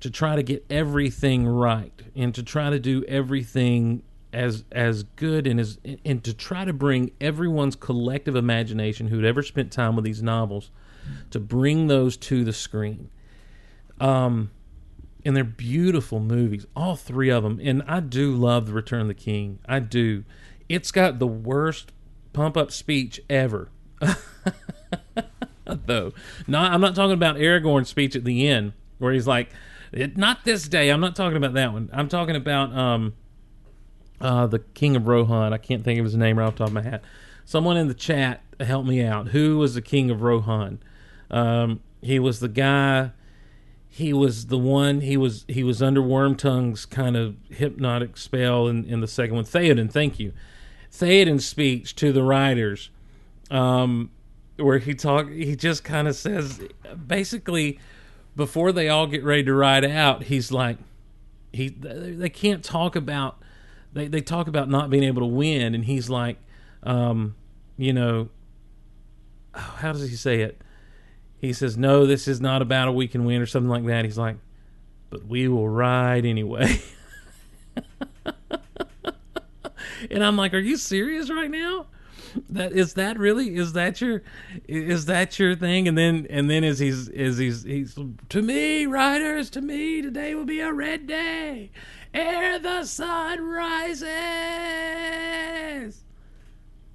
[0.00, 5.46] to try to get everything right and to try to do everything as as good
[5.46, 10.04] and as and to try to bring everyone's collective imagination who'd ever spent time with
[10.04, 10.70] these novels
[11.30, 13.10] to bring those to the screen.
[13.98, 14.50] Um
[15.24, 17.60] and they're beautiful movies, all three of them.
[17.62, 19.58] And I do love The Return of the King.
[19.68, 20.24] I do.
[20.68, 21.92] It's got the worst
[22.32, 23.70] pump up speech ever.
[25.86, 26.12] Though,
[26.46, 29.50] not I'm not talking about Aragorn's speech at the end where he's like,
[29.92, 31.90] "Not this day." I'm not talking about that one.
[31.92, 33.14] I'm talking about um,
[34.20, 35.52] uh, the King of Rohan.
[35.52, 37.02] I can't think of his name right off the top of my head.
[37.44, 39.28] Someone in the chat help me out.
[39.28, 40.80] Who was the King of Rohan?
[41.30, 43.10] Um, he was the guy
[43.92, 48.84] he was the one he was he was under Wormtongue's kind of hypnotic spell in,
[48.84, 49.44] in the second one.
[49.44, 50.32] Theoden, thank you.
[50.92, 52.90] Theoden's speech to the riders,
[53.50, 54.10] um,
[54.62, 56.60] where he talk he just kind of says
[57.06, 57.78] basically
[58.36, 60.78] before they all get ready to ride out, he's like,
[61.52, 63.42] he they, can't talk about
[63.92, 66.38] they they talk about not being able to win, and he's like,
[66.82, 67.34] um,
[67.76, 68.28] you know,
[69.52, 70.62] how does he say it?
[71.38, 74.04] He says, "No, this is not a battle we can win" or something like that.
[74.04, 74.36] He's like,
[75.08, 76.80] "But we will ride anyway."
[80.10, 81.86] and I'm like, "Are you serious right now?"
[82.48, 84.22] That is that really is that your
[84.68, 85.88] is that your thing?
[85.88, 90.34] And then and then as he's as he's he's to me, riders, to me, today
[90.34, 91.70] will be a red day,
[92.14, 94.04] ere the sun rises.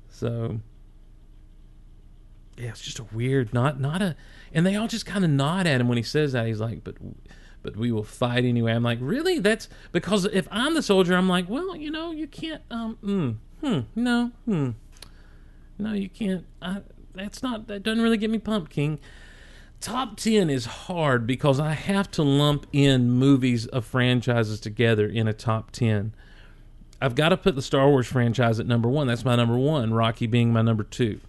[0.10, 0.60] So
[2.58, 4.16] yeah, it's just a weird, not not a,
[4.54, 6.48] and they all just kind of nod at him when he says that.
[6.48, 6.96] He's like, but
[7.62, 8.74] but we will fight anyway.
[8.74, 9.40] I'm like, really?
[9.40, 13.38] That's because if I'm the soldier, I'm like, well, you know, you can't, um, mm,
[13.60, 14.70] hmm, no, hmm,
[15.78, 16.46] no, you can't.
[16.62, 16.82] I,
[17.14, 17.68] that's not.
[17.68, 19.00] That doesn't really get me pumped, King.
[19.82, 25.28] Top ten is hard because I have to lump in movies of franchises together in
[25.28, 26.14] a top ten.
[27.02, 29.08] I've got to put the Star Wars franchise at number one.
[29.08, 29.94] That's my number one.
[29.94, 31.20] Rocky being my number two.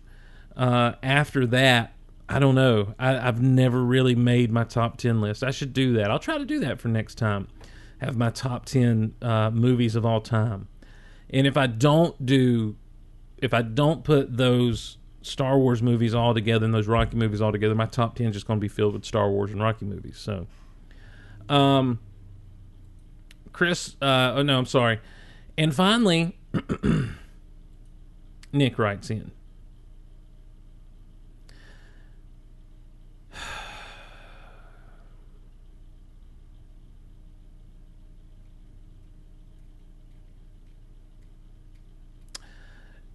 [0.57, 1.93] Uh, after that,
[2.29, 2.95] I don't know.
[2.99, 5.43] I, I've never really made my top ten list.
[5.45, 6.11] I should do that.
[6.11, 7.49] I'll try to do that for next time.
[7.99, 10.69] Have my top ten uh, movies of all time.
[11.29, 12.77] And if I don't do,
[13.39, 17.53] if I don't put those Star Wars movies all together and those Rocky movies all
[17.53, 19.85] together, my top ten is just going to be filled with Star Wars and Rocky
[19.85, 20.19] movies.
[20.19, 20.47] So,
[21.49, 21.99] um,
[23.53, 25.01] Chris, uh, oh no, I'm sorry.
[25.59, 26.39] And finally,
[28.53, 29.33] Nick writes in.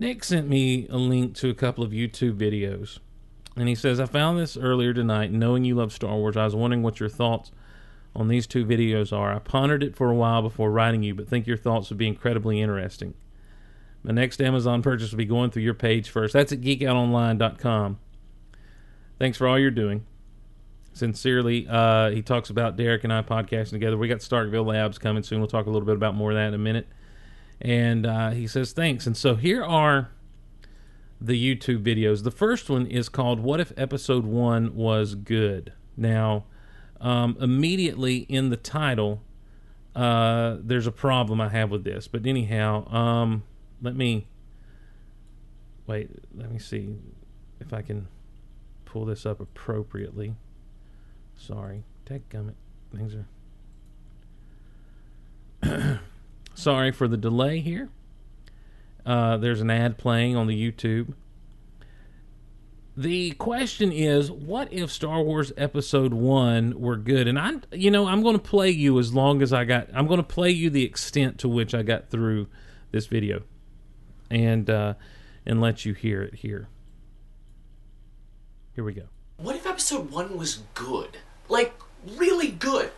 [0.01, 2.97] Nick sent me a link to a couple of YouTube videos.
[3.55, 5.31] And he says, I found this earlier tonight.
[5.31, 7.51] Knowing you love Star Wars, I was wondering what your thoughts
[8.15, 9.31] on these two videos are.
[9.31, 12.07] I pondered it for a while before writing you, but think your thoughts would be
[12.07, 13.13] incredibly interesting.
[14.01, 16.33] My next Amazon purchase will be going through your page first.
[16.33, 17.99] That's at geekoutonline.com.
[19.19, 20.07] Thanks for all you're doing.
[20.93, 23.99] Sincerely, uh, he talks about Derek and I podcasting together.
[23.99, 25.41] We got Starkville Labs coming soon.
[25.41, 26.87] We'll talk a little bit about more of that in a minute.
[27.61, 29.05] And uh, he says, thanks.
[29.05, 30.09] And so here are
[31.19, 32.23] the YouTube videos.
[32.23, 35.73] The first one is called What If Episode 1 Was Good?
[35.95, 36.45] Now,
[36.99, 39.21] um, immediately in the title,
[39.95, 42.07] uh, there's a problem I have with this.
[42.07, 43.43] But anyhow, um,
[43.81, 44.27] let me
[45.85, 46.09] wait.
[46.35, 46.95] Let me see
[47.59, 48.07] if I can
[48.85, 50.35] pull this up appropriately.
[51.37, 52.55] Sorry, tech gummit.
[52.95, 53.27] Things are.
[56.61, 57.89] Sorry for the delay here.
[59.03, 61.15] Uh, there's an ad playing on the YouTube.
[62.95, 67.27] The question is, what if Star Wars Episode One were good?
[67.27, 69.87] And I, you know, I'm going to play you as long as I got.
[69.91, 72.45] I'm going to play you the extent to which I got through
[72.91, 73.41] this video,
[74.29, 74.93] and uh,
[75.47, 76.67] and let you hear it here.
[78.75, 79.07] Here we go.
[79.37, 81.17] What if episode one was good?
[81.49, 81.73] Like,
[82.17, 82.91] really good?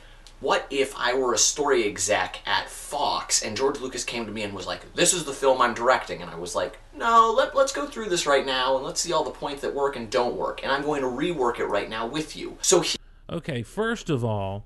[0.43, 4.43] What if I were a story exec at Fox and George Lucas came to me
[4.43, 6.21] and was like, This is the film I'm directing?
[6.21, 9.13] And I was like, No, let, let's go through this right now and let's see
[9.13, 10.61] all the points that work and don't work.
[10.61, 12.57] And I'm going to rework it right now with you.
[12.61, 12.97] So he-
[13.29, 14.65] Okay, first of all,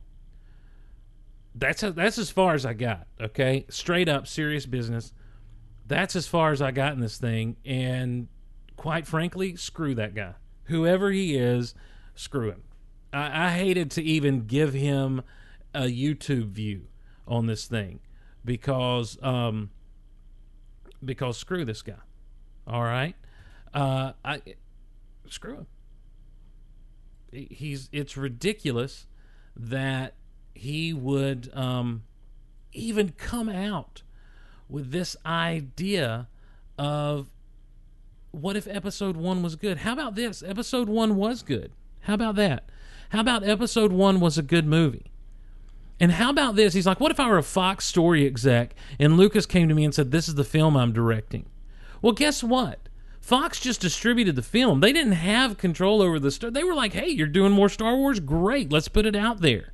[1.54, 3.06] that's that's as far as I got.
[3.22, 5.14] Okay, straight up, serious business.
[5.86, 8.30] That's as far as I got in this thing, and
[8.78, 10.34] quite frankly, screw that guy.
[10.66, 11.76] Whoever he is,
[12.16, 12.64] screw him.
[13.14, 15.22] I, I hated to even give him
[15.78, 16.88] a YouTube view
[17.28, 18.00] on this thing
[18.44, 19.70] because um
[21.04, 21.94] because screw this guy.
[22.66, 23.16] All right,
[23.74, 24.42] uh, I
[25.30, 25.68] screw him
[27.32, 29.08] he's it's ridiculous
[29.56, 30.14] that
[30.54, 32.04] he would um,
[32.74, 34.04] even come out
[34.70, 36.28] with this idea
[36.78, 37.30] of
[38.32, 39.80] what if episode one was good?
[39.80, 40.44] How about this?
[40.44, 41.72] Episode one was good.
[42.02, 42.70] How about that?
[43.10, 45.12] How about episode one was a good movie?
[46.00, 46.74] And how about this?
[46.74, 49.84] He's like, what if I were a Fox story exec and Lucas came to me
[49.84, 51.48] and said, this is the film I'm directing?
[52.02, 52.88] Well, guess what?
[53.20, 54.80] Fox just distributed the film.
[54.80, 56.52] They didn't have control over the story.
[56.52, 58.20] They were like, hey, you're doing more Star Wars?
[58.20, 58.72] Great.
[58.72, 59.74] Let's put it out there.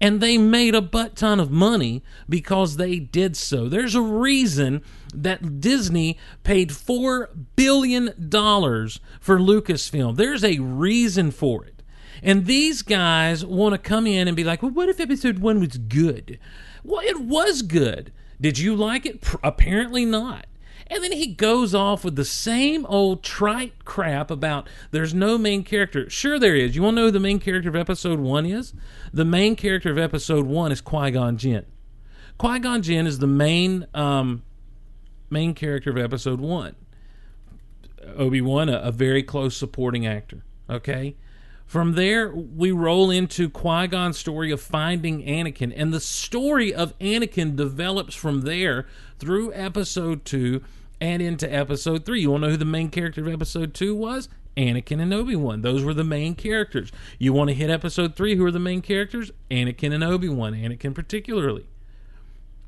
[0.00, 3.68] And they made a butt ton of money because they did so.
[3.68, 4.82] There's a reason
[5.14, 10.16] that Disney paid $4 billion for Lucasfilm.
[10.16, 11.79] There's a reason for it.
[12.22, 15.60] And these guys want to come in and be like, well, what if episode one
[15.60, 16.38] was good?
[16.84, 18.12] Well, it was good.
[18.40, 19.24] Did you like it?
[19.42, 20.46] Apparently not.
[20.86, 25.62] And then he goes off with the same old trite crap about there's no main
[25.62, 26.10] character.
[26.10, 26.74] Sure, there is.
[26.74, 28.74] You want to know who the main character of episode one is?
[29.12, 31.64] The main character of episode one is Qui Gon Jinn.
[32.38, 34.42] Qui Gon Jinn is the main um,
[35.30, 36.74] main character of Episode One.
[38.16, 40.42] Obi Wan, a, a very close supporting actor.
[40.68, 41.16] Okay.
[41.70, 46.98] From there, we roll into Qui Gon's story of finding Anakin, and the story of
[46.98, 48.88] Anakin develops from there
[49.20, 50.64] through Episode Two
[51.00, 52.22] and into Episode Three.
[52.22, 54.28] You want to know who the main character of Episode Two was?
[54.56, 55.62] Anakin and Obi Wan.
[55.62, 56.90] Those were the main characters.
[57.20, 58.34] You want to hit Episode Three?
[58.34, 59.30] Who are the main characters?
[59.48, 60.54] Anakin and Obi Wan.
[60.54, 61.68] Anakin particularly.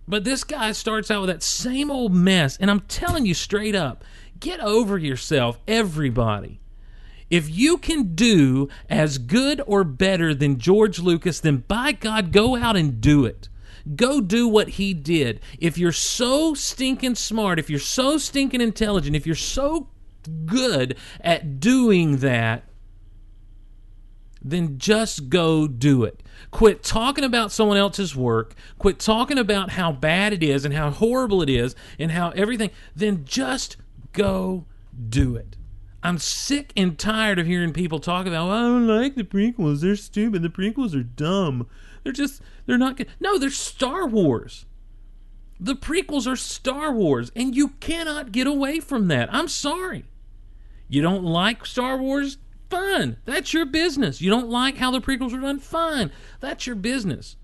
[0.06, 3.74] But this guy starts out with that same old mess, and I'm telling you straight
[3.74, 4.04] up,
[4.38, 6.60] get over yourself, everybody.
[7.32, 12.56] If you can do as good or better than George Lucas, then by God, go
[12.56, 13.48] out and do it.
[13.96, 15.40] Go do what he did.
[15.58, 19.88] If you're so stinking smart, if you're so stinking intelligent, if you're so
[20.44, 22.64] good at doing that,
[24.42, 26.22] then just go do it.
[26.50, 28.54] Quit talking about someone else's work.
[28.78, 32.68] Quit talking about how bad it is and how horrible it is and how everything.
[32.94, 33.78] Then just
[34.12, 34.66] go
[35.08, 35.56] do it.
[36.02, 39.80] I'm sick and tired of hearing people talk about, "Well, I don't like the prequels.
[39.80, 40.42] They're stupid.
[40.42, 41.68] The prequels are dumb.
[42.02, 43.08] They're just, they're not good.
[43.20, 44.66] No, they're Star Wars.
[45.60, 49.32] The prequels are Star Wars, and you cannot get away from that.
[49.32, 50.04] I'm sorry.
[50.88, 52.38] You don't like Star Wars?
[52.68, 53.18] Fine.
[53.24, 54.20] That's your business.
[54.20, 55.60] You don't like how the prequels are done?
[55.60, 56.10] Fine.
[56.40, 57.36] That's your business.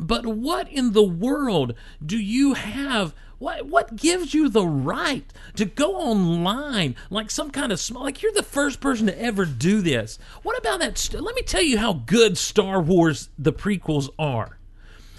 [0.00, 3.14] But what in the world do you have?
[3.38, 8.02] What what gives you the right to go online like some kind of small?
[8.02, 10.18] Like you're the first person to ever do this.
[10.42, 10.98] What about that?
[10.98, 14.58] St- Let me tell you how good Star Wars the prequels are.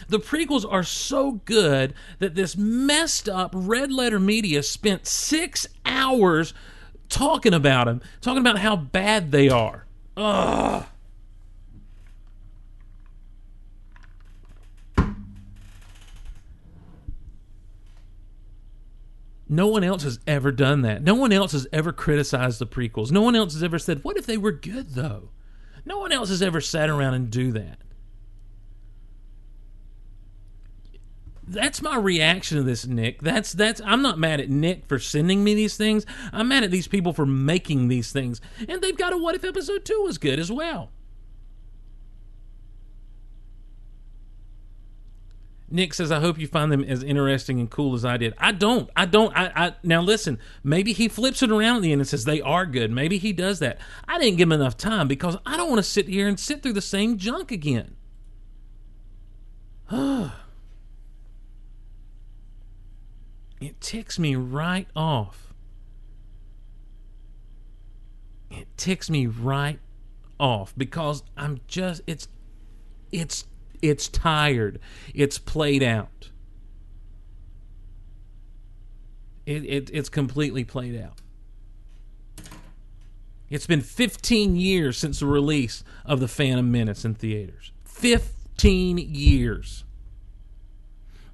[0.08, 6.54] The prequels are so good that this messed up red letter media spent six hours
[7.08, 9.86] talking about them, talking about how bad they are.
[10.18, 10.86] Ugh.
[19.52, 21.04] No one else has ever done that.
[21.04, 23.12] No one else has ever criticized the prequels.
[23.12, 25.30] No one else has ever said, "What if they were good though?"
[25.86, 27.80] No one else has ever sat around and do that.
[31.46, 33.22] That's my reaction to this, Nick.
[33.22, 36.06] That's that's I'm not mad at Nick for sending me these things.
[36.32, 38.40] I'm mad at these people for making these things.
[38.70, 40.92] And they've got a what if episode 2 was good as well.
[45.72, 48.34] Nick says, I hope you find them as interesting and cool as I did.
[48.38, 48.90] I don't.
[48.96, 49.36] I don't.
[49.36, 52.42] I, I now listen, maybe he flips it around at the end and says they
[52.42, 52.92] are good.
[52.92, 53.80] Maybe he does that.
[54.08, 56.62] I didn't give him enough time because I don't want to sit here and sit
[56.62, 57.96] through the same junk again.
[63.62, 65.54] it ticks me right off.
[68.50, 69.80] It ticks me right
[70.40, 72.28] off because I'm just it's
[73.12, 73.46] it's
[73.82, 74.80] it's tired.
[75.14, 76.30] It's played out.
[79.46, 81.22] It, it it's completely played out.
[83.50, 87.74] It's been 15 years since the release of The Phantom Menace in theaters.
[87.84, 89.84] 15 years.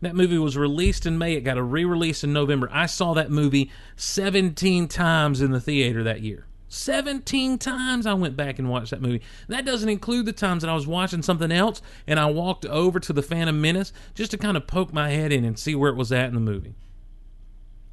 [0.01, 1.33] That movie was released in May.
[1.33, 2.69] It got a re release in November.
[2.71, 6.46] I saw that movie 17 times in the theater that year.
[6.69, 9.21] 17 times I went back and watched that movie.
[9.47, 12.99] That doesn't include the times that I was watching something else and I walked over
[12.99, 15.89] to The Phantom Menace just to kind of poke my head in and see where
[15.89, 16.75] it was at in the movie.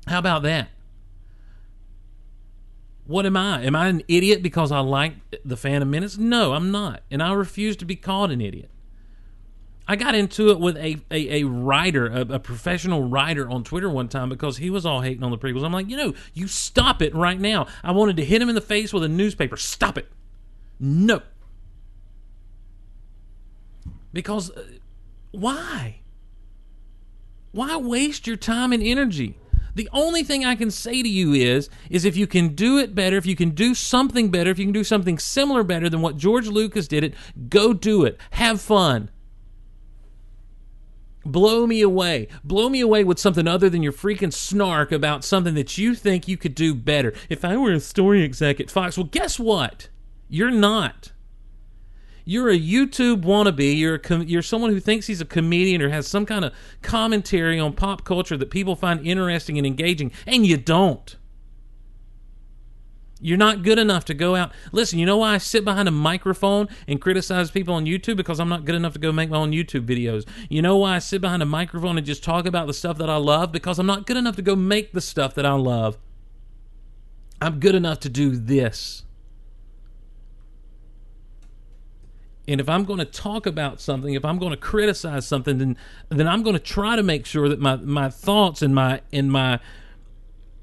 [0.07, 0.69] How about that?
[3.07, 3.63] What am I?
[3.63, 6.17] Am I an idiot because I like The Phantom Menace?
[6.17, 7.03] No, I'm not.
[7.11, 8.71] And I refuse to be called an idiot.
[9.87, 13.91] I got into it with a a, a writer, a, a professional writer on Twitter
[13.91, 15.65] one time because he was all hating on the prequels.
[15.65, 17.67] I'm like, you know, you stop it right now.
[17.83, 19.57] I wanted to hit him in the face with a newspaper.
[19.57, 20.09] Stop it.
[20.81, 21.21] No.
[24.13, 24.63] Because uh,
[25.33, 26.01] why?
[27.53, 29.37] Why waste your time and energy?
[29.75, 32.95] The only thing I can say to you is is if you can do it
[32.95, 36.01] better, if you can do something better, if you can do something similar better than
[36.01, 37.15] what George Lucas did it,
[37.49, 38.19] go do it.
[38.31, 39.11] Have fun.
[41.25, 42.29] Blow me away.
[42.43, 46.29] Blow me away with something other than your freaking snark about something that you think
[46.29, 47.15] you could do better.
[47.29, 49.89] If I were a story exec at Fox, well, guess what?
[50.29, 51.13] You're not.
[52.25, 53.79] You're a YouTube wannabe.
[53.79, 56.55] You're a com- you're someone who thinks he's a comedian or has some kind of
[56.81, 61.17] commentary on pop culture that people find interesting and engaging, and you don't.
[63.21, 64.53] You're not good enough to go out.
[64.73, 68.17] Listen, you know why I sit behind a microphone and criticize people on YouTube?
[68.17, 70.27] Because I'm not good enough to go make my own YouTube videos.
[70.51, 73.09] You know why I sit behind a microphone and just talk about the stuff that
[73.09, 73.53] I love?
[73.53, 75.97] Because I'm not good enough to go make the stuff that I love.
[77.41, 79.05] I'm good enough to do this.
[82.47, 85.77] and if I'm going to talk about something, if I'm going to criticize something, then
[86.11, 89.33] then I'm going to try to make sure that my my thoughts and my and
[89.33, 89.61] my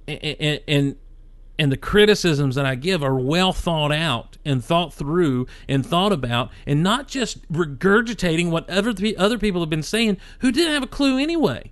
[0.08, 0.96] and and
[1.62, 6.12] and the criticisms that I give are well thought out and thought through and thought
[6.12, 10.82] about, and not just regurgitating what other other people have been saying who didn't have
[10.82, 11.72] a clue anyway.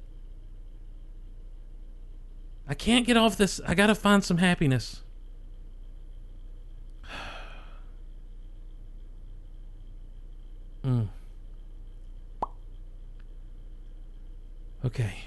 [2.68, 3.60] I can't get off this.
[3.66, 5.02] I got to find some happiness.
[10.82, 11.10] Mm.
[14.86, 15.26] Okay.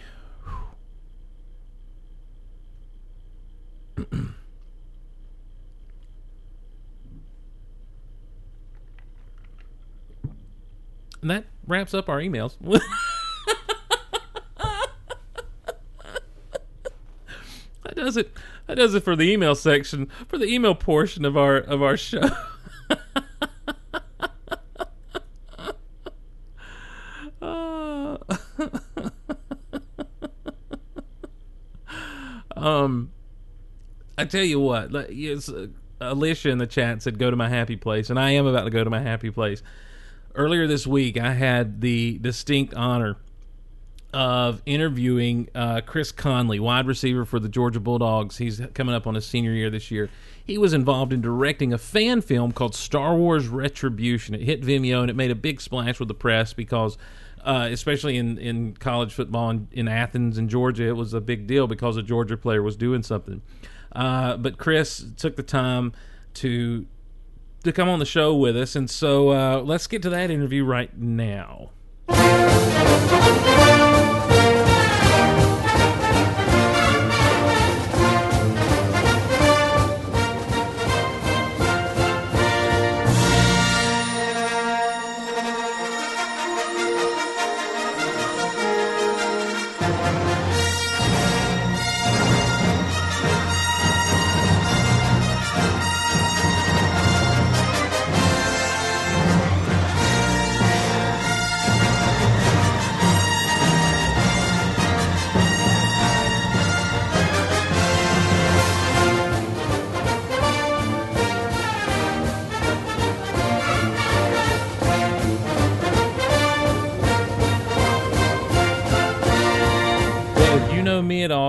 [11.23, 12.57] And that wraps up our emails.
[17.85, 18.33] that does it.
[18.67, 20.11] That does it for the email section.
[20.29, 22.29] For the email portion of our of our show.
[32.63, 33.11] Um,
[34.17, 35.67] I tell you what, like, uh,
[36.01, 38.71] Alicia in the chat said, "Go to my happy place," and I am about to
[38.71, 39.65] go to my happy place.
[40.35, 43.17] Earlier this week, I had the distinct honor
[44.15, 48.39] of interviewing uh, Chris Conley, wide receiver for the Georgia Bulldogs.
[48.39, 50.11] He's coming up on his senior year this year.
[50.45, 54.35] He was involved in directing a fan film called Star Wars Retribution.
[54.35, 56.99] It hit Vimeo and it made a big splash with the press because,
[57.43, 61.47] uh, especially in, in college football in, in Athens and Georgia, it was a big
[61.47, 63.41] deal because a Georgia player was doing something.
[63.93, 65.93] Uh, but Chris took the time
[66.35, 66.87] to
[67.63, 70.65] to come on the show with us, and so uh, let's get to that interview
[70.65, 71.71] right now.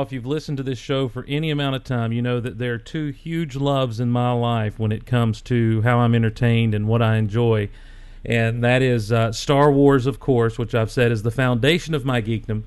[0.03, 2.75] If you've listened to this show for any amount of time, you know that there
[2.75, 6.87] are two huge loves in my life when it comes to how I'm entertained and
[6.87, 7.69] what I enjoy.
[8.23, 12.05] And that is uh, Star Wars, of course, which I've said is the foundation of
[12.05, 12.63] my geekdom,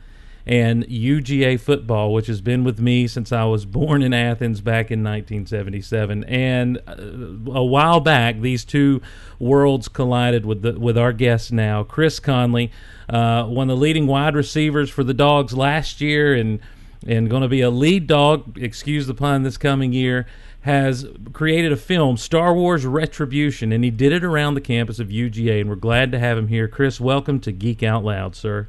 [0.47, 4.91] and UGA football, which has been with me since I was born in Athens back
[4.91, 6.25] in 1977.
[6.25, 9.03] And uh, a while back, these two
[9.41, 12.71] worlds collided with the, with our guest now, Chris Conley,
[13.09, 16.61] uh, one of the leading wide receivers for the Dogs last year, and
[17.07, 18.57] and going to be a lead dog.
[18.59, 19.43] Excuse the pun.
[19.43, 20.27] This coming year
[20.63, 25.09] has created a film, Star Wars Retribution, and he did it around the campus of
[25.09, 25.61] UGA.
[25.61, 26.67] And we're glad to have him here.
[26.69, 28.69] Chris, welcome to Geek Out Loud, sir.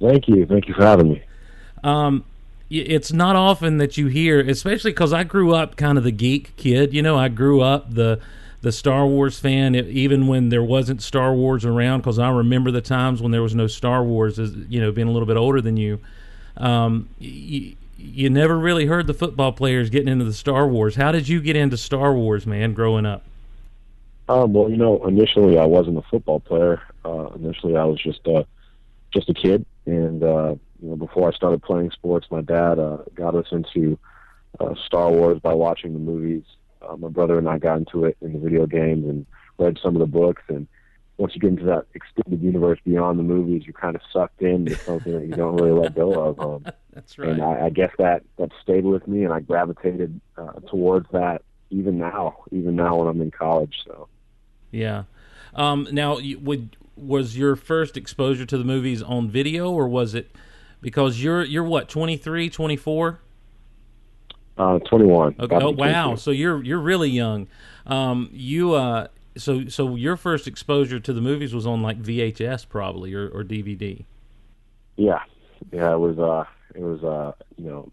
[0.00, 0.46] Thank you.
[0.46, 1.22] Thank you for having me.
[1.84, 2.24] um,
[2.68, 6.56] it's not often that you hear, especially because I grew up kind of the geek
[6.56, 6.92] kid.
[6.92, 8.18] You know, I grew up the
[8.60, 12.00] the Star Wars fan, even when there wasn't Star Wars around.
[12.00, 14.40] Because I remember the times when there was no Star Wars.
[14.40, 16.00] As you know, being a little bit older than you,
[16.56, 20.96] um, y- you never really heard the football players getting into the Star Wars.
[20.96, 22.72] How did you get into Star Wars, man?
[22.74, 23.22] Growing up,
[24.28, 26.82] Um, well, you know, initially I wasn't a football player.
[27.04, 28.44] Uh, initially, I was just uh,
[29.12, 32.98] just a kid, and uh, you know, before I started playing sports, my dad uh,
[33.14, 33.98] got us into
[34.60, 36.42] uh, Star Wars by watching the movies.
[36.82, 39.26] Uh, my brother and I got into it in the video games and
[39.58, 40.42] read some of the books.
[40.48, 40.66] And
[41.18, 44.74] once you get into that extended universe beyond the movies, you're kind of sucked into
[44.76, 46.40] something that you don't really let go of.
[46.40, 50.52] Um, that's and I, I guess that that stayed with me, and I gravitated uh,
[50.68, 53.74] towards that even now, even now when I'm in college.
[53.86, 54.08] So.
[54.70, 55.04] Yeah.
[55.54, 60.30] Um, now, would was your first exposure to the movies on video, or was it
[60.80, 63.20] because you're you're what 23, 24?
[64.58, 65.36] Uh, 21.
[65.38, 65.56] Okay.
[65.56, 66.14] Oh wow!
[66.14, 67.48] So you're you're really young.
[67.86, 72.68] Um, you uh, so so your first exposure to the movies was on like VHS
[72.68, 74.04] probably or, or DVD.
[74.96, 75.22] Yeah,
[75.72, 75.92] yeah.
[75.92, 76.18] It was.
[76.18, 77.02] Uh, it was.
[77.02, 77.92] Uh, you know,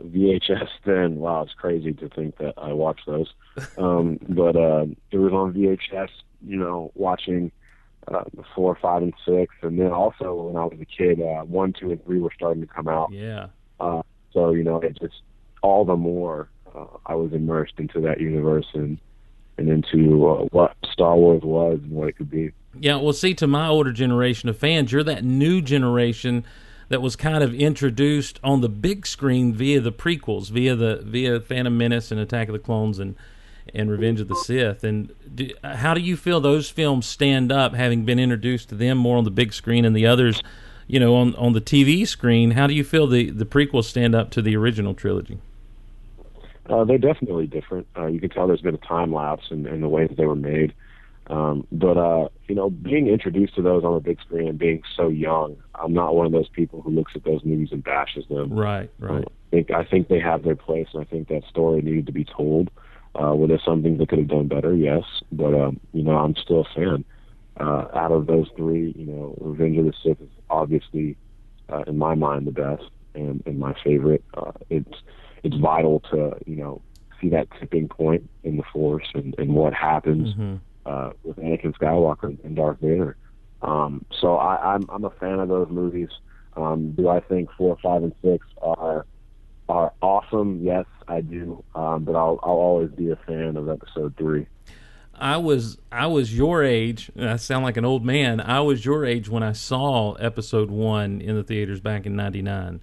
[0.00, 0.68] VHS.
[0.84, 3.32] Then wow, it's crazy to think that I watched those.
[3.76, 6.10] Um, but uh, it was on VHS.
[6.46, 7.50] You know, watching
[8.06, 11.72] uh, four, five, and six, and then also when I was a kid, uh, one,
[11.72, 13.12] two, and three were starting to come out.
[13.12, 13.48] Yeah.
[13.80, 14.02] Uh,
[14.32, 15.22] so you know, it just
[15.62, 18.98] all the more uh, I was immersed into that universe, and
[19.58, 22.52] and into uh, what Star Wars was and what it could be.
[22.80, 26.44] Yeah, well, see, to my older generation of fans, you're that new generation
[26.88, 31.40] that was kind of introduced on the big screen via the prequels, via the via
[31.40, 33.16] Phantom Menace and Attack of the Clones and
[33.74, 34.84] and Revenge of the Sith.
[34.84, 38.96] And do, how do you feel those films stand up, having been introduced to them
[38.96, 40.42] more on the big screen and the others,
[40.86, 42.52] you know, on on the TV screen?
[42.52, 45.38] How do you feel the the prequels stand up to the original trilogy?
[46.68, 47.86] Uh, they're definitely different.
[47.96, 50.26] Uh, you can tell there's been a time lapse in, in the way that they
[50.26, 50.74] were made.
[51.28, 54.82] Um, but uh, you know, being introduced to those on the big screen and being
[54.96, 58.24] so young, I'm not one of those people who looks at those movies and bashes
[58.28, 58.52] them.
[58.52, 59.24] Right, right.
[59.26, 62.12] I think I think they have their place, and I think that story needed to
[62.12, 62.70] be told.
[63.14, 64.74] Uh, were there some things that could have done better?
[64.74, 67.04] Yes, but um, you know, I'm still a fan.
[67.60, 71.16] Uh, out of those three, you know, Revenge of the Sith is obviously,
[71.68, 74.24] uh, in my mind, the best and, and my favorite.
[74.34, 74.94] Uh, it's
[75.42, 76.80] it's vital to you know
[77.20, 80.56] see that tipping point in the Force and, and what happens Mm-hmm.
[80.86, 83.16] uh, with Anakin Skywalker and Darth Vader.
[83.62, 86.10] Um, so I, I'm I'm a fan of those movies.
[86.56, 89.04] Um, do I think four, five, and six are
[89.68, 90.60] are awesome?
[90.64, 91.62] Yes, I do.
[91.74, 94.46] Um, but I'll I'll always be a fan of Episode three.
[95.20, 98.40] I was I was your age, and I sound like an old man.
[98.40, 102.80] I was your age when I saw episode one in the theaters back in '99,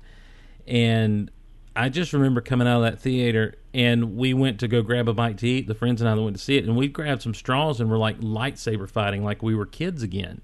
[0.68, 1.32] and
[1.76, 5.14] I just remember coming out of that theater, and we went to go grab a
[5.14, 5.68] bite to eat.
[5.68, 7.98] The friends and I went to see it, and we grabbed some straws and were
[7.98, 10.42] like lightsaber fighting, like we were kids again.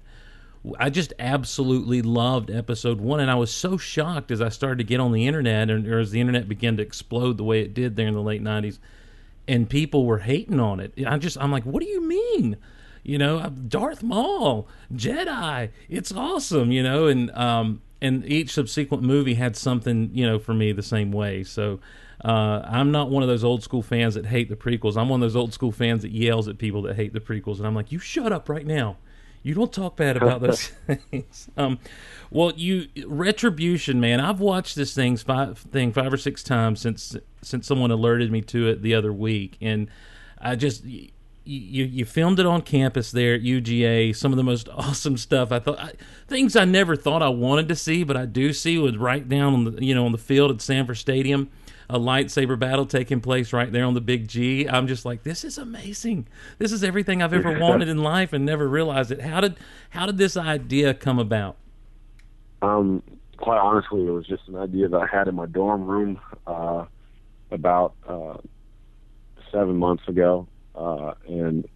[0.78, 4.84] I just absolutely loved episode one, and I was so shocked as I started to
[4.84, 7.74] get on the internet, and or as the internet began to explode the way it
[7.74, 8.78] did there in the late '90s
[9.48, 10.92] and people were hating on it.
[11.06, 12.56] I just I'm like, what do you mean?
[13.02, 19.34] You know, Darth Maul, Jedi, it's awesome, you know, and um and each subsequent movie
[19.34, 21.44] had something, you know, for me the same way.
[21.44, 21.78] So
[22.24, 24.96] uh, I'm not one of those old school fans that hate the prequels.
[24.96, 27.58] I'm one of those old school fans that yells at people that hate the prequels,
[27.58, 28.96] and I'm like, you shut up right now.
[29.44, 30.66] You don't talk bad about those
[31.10, 31.48] things.
[31.56, 31.78] Um,
[32.30, 34.20] well, you retribution, man.
[34.20, 38.40] I've watched this thing five thing five or six times since since someone alerted me
[38.42, 39.88] to it the other week, and
[40.38, 40.84] I just
[41.44, 44.14] you you, filmed it on campus there at UGA.
[44.14, 45.52] Some of the most awesome stuff.
[45.52, 45.92] I thought I,
[46.28, 49.54] things I never thought I wanted to see, but I do see was right down
[49.54, 51.50] on the you know on the field at Sanford Stadium
[51.92, 54.66] a lightsaber battle taking place right there on the big G.
[54.66, 56.26] I'm just like, this is amazing.
[56.58, 59.20] This is everything I've ever wanted in life and never realized it.
[59.20, 59.56] How did
[59.90, 61.56] how did this idea come about?
[62.62, 63.02] Um,
[63.36, 66.86] quite honestly, it was just an idea that I had in my dorm room uh,
[67.50, 68.38] about uh,
[69.50, 71.68] seven months ago, uh, and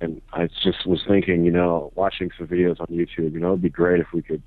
[0.00, 3.32] and I just was thinking, you know, watching some videos on YouTube.
[3.32, 4.42] You know, it'd be great if we could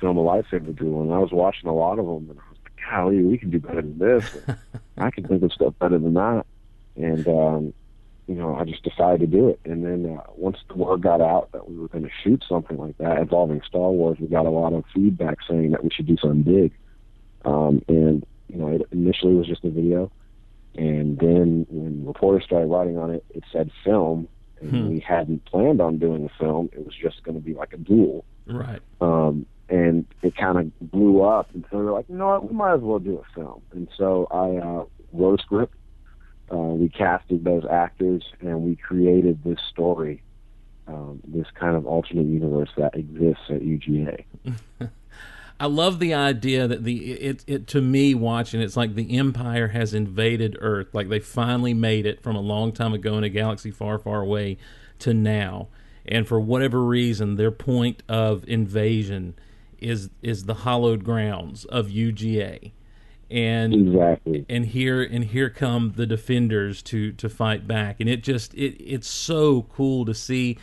[0.00, 1.02] film a lightsaber duel.
[1.02, 3.50] And I was watching a lot of them, and I was like, golly, we can
[3.50, 4.36] do better than this.
[4.96, 6.46] I can think of stuff better than that.
[6.96, 7.74] And um,
[8.26, 9.60] you know, I just decided to do it.
[9.64, 12.78] And then uh, once the word got out that we were going to shoot something
[12.78, 16.06] like that involving Star Wars, we got a lot of feedback saying that we should
[16.06, 16.72] do something big.
[17.44, 20.10] Um, and you know, it initially was just a video,
[20.76, 24.28] and then when reporters started writing on it, it said film,
[24.60, 24.88] and Hmm.
[24.90, 26.70] we hadn't planned on doing a film.
[26.72, 28.24] It was just going to be like a duel.
[28.46, 28.80] Right.
[29.00, 32.48] Um, and it kind of blew up, and so we were like, you know what,
[32.48, 33.62] we might as well do a film.
[33.72, 35.74] And so I uh, wrote a script.
[36.52, 40.22] Uh, we casted those actors, and we created this story,
[40.86, 44.24] um, this kind of alternate universe that exists at UGA.
[45.60, 49.68] I love the idea that the it it to me watching it's like the Empire
[49.68, 53.28] has invaded Earth, like they finally made it from a long time ago in a
[53.28, 54.58] galaxy far, far away
[55.00, 55.68] to now,
[56.06, 59.34] and for whatever reason, their point of invasion
[59.78, 62.72] is is the hallowed grounds of UGA,
[63.30, 64.44] and Exactly.
[64.48, 68.00] and here and here come the defenders to to fight back.
[68.00, 70.58] And it just it it's so cool to see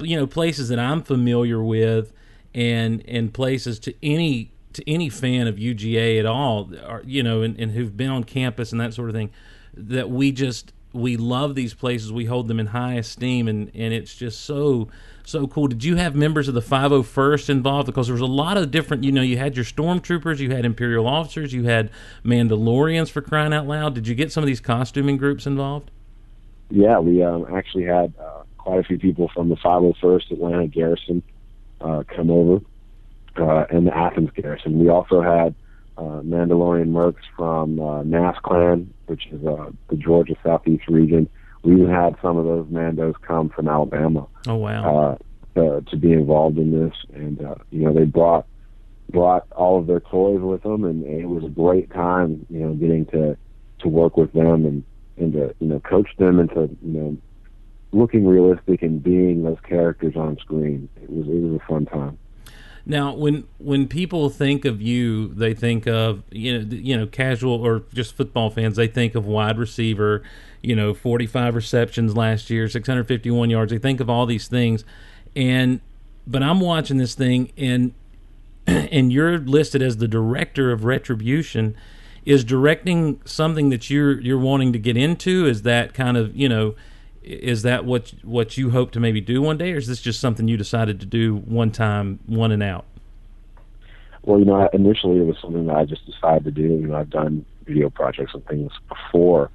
[0.00, 2.12] you know places that I'm familiar with
[2.56, 6.70] and and places to any to any fan of UGA at all
[7.04, 9.30] you know and, and who've been on campus and that sort of thing
[9.74, 12.10] that we just we love these places.
[12.10, 14.88] We hold them in high esteem and and it's just so
[15.24, 15.68] so cool.
[15.68, 17.86] Did you have members of the 501st involved?
[17.86, 20.64] Because there was a lot of different you know you had your stormtroopers you had
[20.64, 21.90] imperial officers you had
[22.24, 23.94] mandalorians for crying out loud.
[23.94, 25.90] Did you get some of these costuming groups involved?
[26.70, 31.22] Yeah, we um, actually had uh, quite a few people from the 501st Atlanta Garrison
[31.80, 32.60] uh, come over,
[33.36, 34.78] uh, and the Athens Garrison.
[34.78, 35.54] We also had
[35.98, 41.28] uh, Mandalorian mercs from uh, NAS Clan, which is uh, the Georgia Southeast region.
[41.62, 45.16] We even had some of those Mandos come from Alabama oh wow uh,
[45.54, 48.46] to, to be involved in this, and uh, you know they brought
[49.10, 52.60] brought all of their toys with them, and, and it was a great time, you
[52.60, 53.36] know, getting to
[53.80, 54.84] to work with them and
[55.16, 57.16] and to you know coach them and to you know
[57.92, 60.88] looking realistic and being those characters on screen.
[61.02, 62.18] It was it was a fun time.
[62.88, 67.54] Now, when when people think of you, they think of you know you know casual
[67.54, 68.76] or just football fans.
[68.76, 70.22] They think of wide receiver,
[70.62, 73.72] you know, forty five receptions last year, six hundred fifty one yards.
[73.72, 74.84] They think of all these things,
[75.34, 75.80] and
[76.28, 77.92] but I'm watching this thing and
[78.66, 81.76] and you're listed as the director of Retribution.
[82.24, 85.46] Is directing something that you're you're wanting to get into?
[85.46, 86.76] Is that kind of you know?
[87.26, 90.20] Is that what what you hope to maybe do one day, or is this just
[90.20, 92.84] something you decided to do one time, one and out?
[94.22, 96.62] Well, you know, initially it was something that I just decided to do.
[96.62, 99.50] You know, I've done video projects and things before,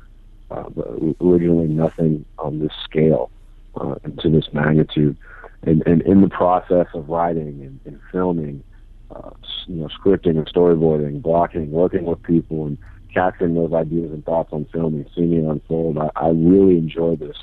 [0.49, 0.87] uh, but
[1.21, 3.31] originally nothing on this scale
[3.75, 5.15] uh, and to this magnitude.
[5.63, 8.63] And, and in the process of writing and, and filming,
[9.11, 9.31] uh,
[9.67, 12.77] you know, scripting and storyboarding, blocking, working with people, and
[13.13, 17.15] capturing those ideas and thoughts on film and seeing it unfold, I, I really enjoy
[17.15, 17.37] this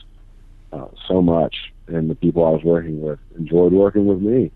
[0.72, 4.50] uh, so much, and the people I was working with enjoyed working with me.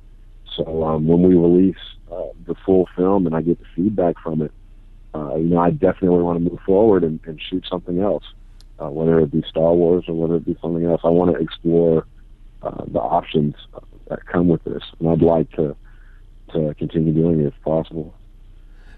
[0.56, 1.76] So um, when we release
[2.10, 4.52] uh, the full film and I get the feedback from it,
[5.14, 8.24] uh, you know, I definitely want to move forward and, and shoot something else,
[8.78, 11.00] uh, whether it be Star Wars or whether it be something else.
[11.04, 12.06] I want to explore
[12.62, 13.54] uh, the options
[14.08, 15.76] that come with this, and I'd like to
[16.52, 18.14] to continue doing it if possible.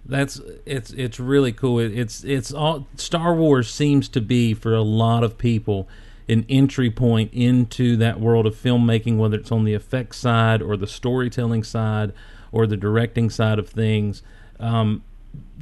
[0.04, 1.78] That's it's it's really cool.
[1.78, 5.88] It, it's it's all Star Wars seems to be for a lot of people
[6.28, 10.76] an entry point into that world of filmmaking, whether it's on the effects side or
[10.76, 12.12] the storytelling side
[12.52, 14.22] or the directing side of things.
[14.58, 15.02] Um,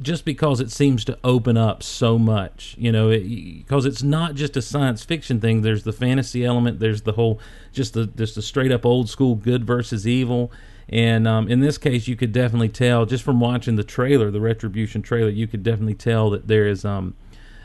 [0.01, 4.57] just because it seems to open up so much, you know, because it's not just
[4.57, 5.61] a science fiction thing.
[5.61, 6.79] There's the fantasy element.
[6.79, 7.39] There's the whole,
[7.71, 10.51] just the just the straight up old school good versus evil.
[10.89, 14.41] And um, in this case, you could definitely tell just from watching the trailer, the
[14.41, 17.15] Retribution trailer, you could definitely tell that there is um,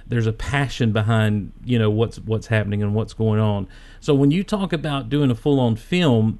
[0.09, 3.67] there's a passion behind you know what's what's happening and what's going on.
[4.01, 6.39] So when you talk about doing a full on film,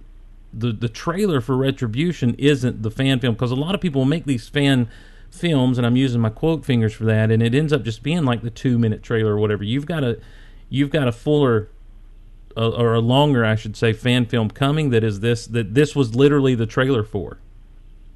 [0.53, 4.25] the the trailer for Retribution isn't the fan film because a lot of people make
[4.25, 4.89] these fan
[5.31, 8.25] films, and I'm using my quote fingers for that, and it ends up just being
[8.25, 9.65] like the two minute trailer or whatever.
[9.65, 10.19] You've got a
[10.71, 11.69] you've got a fuller
[12.57, 15.95] uh, or a longer, I should say, fan film coming that is this that this
[15.95, 17.39] was literally the trailer for.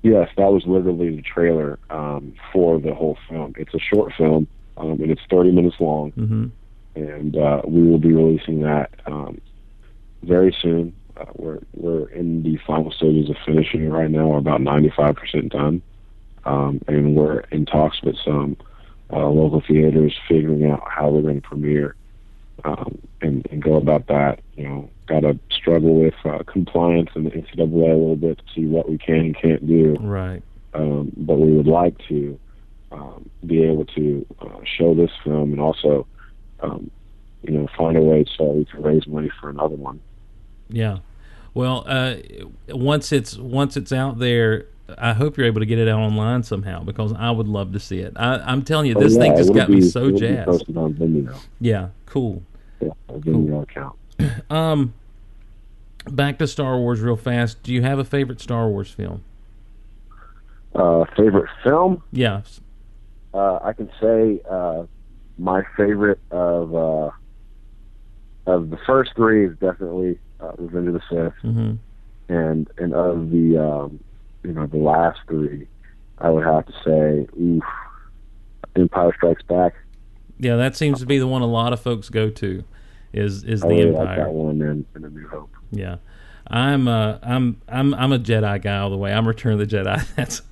[0.03, 3.55] Yes, that was literally the trailer um, for the whole film.
[3.57, 6.47] It's a short film, um, and it's 30 minutes long, hmm
[6.95, 9.41] and uh, we will be releasing that um,
[10.23, 10.95] very soon.
[11.17, 14.27] Uh, we're we're in the final stages of finishing it right now.
[14.27, 15.81] We're about 95% done,
[16.45, 18.59] um, and we're in talks with some
[19.11, 21.97] uh, local theaters, figuring out how we're going to premiere
[22.65, 24.41] um, and, and go about that.
[24.57, 28.45] You know, got to struggle with uh, compliance and the NCAA a little bit to
[28.55, 30.43] see what we can and can't do Right.
[30.75, 32.39] um, but we would like to
[32.93, 36.07] um, be able to uh, show this film and also,
[36.61, 36.91] um,
[37.43, 40.01] you know, find a way so we can raise money for another one.
[40.69, 40.99] Yeah.
[41.55, 42.17] Well, uh,
[42.69, 44.67] once it's once it's out there,
[44.99, 47.81] I hope you're able to get it out online somehow because I would love to
[47.81, 48.13] see it.
[48.17, 50.47] I, I'm telling you, this Oh, yeah, thing just got me so be jazzed.
[50.49, 51.89] posted on Vimeo, Yeah.
[52.07, 52.43] Cool.
[52.81, 53.97] yeah, Vimeo account.
[54.51, 54.95] Um,
[56.11, 57.63] back to Star Wars real fast.
[57.63, 59.23] Do you have a favorite Star Wars film?
[60.75, 62.03] Uh, favorite film?
[62.13, 62.43] Yeah.
[63.35, 64.85] Uh, I can say uh,
[65.39, 67.11] my favorite of uh,
[68.47, 71.35] of the first three is definitely uh, Revenge of the Sith.
[71.43, 71.73] hmm
[72.29, 74.01] and and of the um,
[74.43, 75.67] you know the last three,
[76.19, 77.63] I would have to say, oof,
[78.77, 79.75] Empire Strikes Back.
[80.39, 82.65] Yeah, that seems to be the one a lot of folks go to.
[83.13, 84.25] Is is I the really like Empire?
[84.25, 85.51] that one and, and A New Hope.
[85.71, 85.97] Yeah.
[86.53, 89.11] I'm uh I'm I'm I'm a Jedi guy all the way.
[89.13, 90.07] I'm Return of the Jedi.
[90.17, 90.43] That's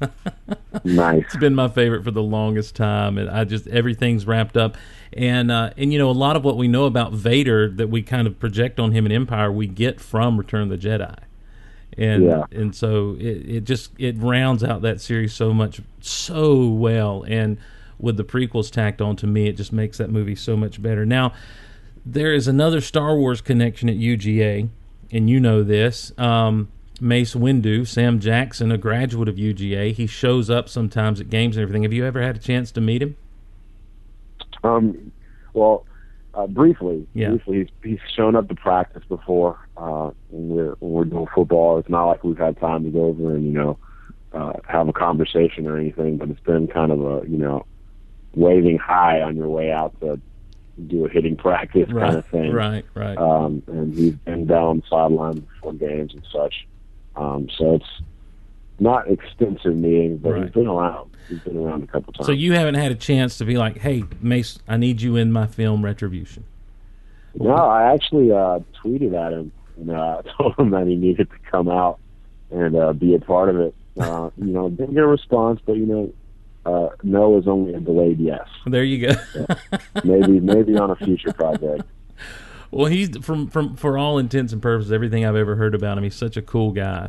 [0.84, 1.24] Nice.
[1.24, 4.76] it's been my favorite for the longest time, and I just everything's wrapped up,
[5.12, 8.00] and uh, and you know a lot of what we know about Vader that we
[8.02, 11.16] kind of project on him in Empire we get from Return of the Jedi,
[11.98, 12.44] and Yeah.
[12.50, 17.58] and so it, it just it rounds out that series so much so well, and
[17.98, 21.04] with the prequels tacked on to me, it just makes that movie so much better.
[21.04, 21.34] Now
[22.06, 24.70] there is another Star Wars connection at UGA,
[25.12, 26.12] and you know this.
[26.18, 26.68] Um,
[27.00, 31.62] Mace Windu, Sam Jackson, a graduate of UGA, he shows up sometimes at games and
[31.62, 31.82] everything.
[31.84, 33.16] Have you ever had a chance to meet him?
[34.62, 35.10] Um,
[35.54, 35.86] well,
[36.34, 37.30] uh, briefly, Yeah.
[37.30, 41.78] briefly, he's, he's shown up to practice before uh, when we're when we're doing football.
[41.78, 43.78] It's not like we've had time to go over and you know
[44.32, 47.64] uh, have a conversation or anything, but it's been kind of a you know
[48.34, 50.20] waving hi on your way out to
[50.88, 52.52] do a hitting practice kind of thing.
[52.52, 53.16] right, right.
[53.18, 56.66] um, and he's been down the sideline before games and such.
[57.16, 58.02] Um, so it's
[58.78, 60.42] not extensive meetings, but Right.
[60.44, 61.10] he's been around.
[61.28, 62.26] He's been around a couple times.
[62.26, 65.30] so you haven't had a chance to be like, "Hey, Mace, I need you in
[65.32, 66.44] my film Retribution."
[67.34, 71.36] No, I actually uh, tweeted at him and uh, told him that he needed to
[71.50, 71.98] come out
[72.50, 73.74] and uh, be a part of it.
[73.98, 76.12] Uh, you know, didn't get a response, but you know,
[76.66, 78.46] uh, no is only a delayed yes.
[78.66, 79.46] There you go.
[80.04, 81.84] Maybe, maybe on a future project.
[82.72, 86.04] Well, he's from from for all intents and purposes, everything I've ever heard about him.
[86.04, 87.08] He's such a cool guy,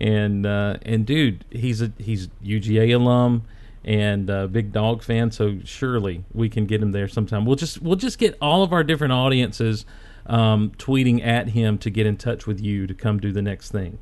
[0.00, 3.42] and uh, and dude, he's a he's UGA alum
[3.84, 5.32] and a big dog fan.
[5.32, 7.44] So surely we can get him there sometime.
[7.44, 9.84] We'll just we'll just get all of our different audiences
[10.26, 13.72] um, tweeting at him to get in touch with you to come do the next
[13.72, 13.98] thing.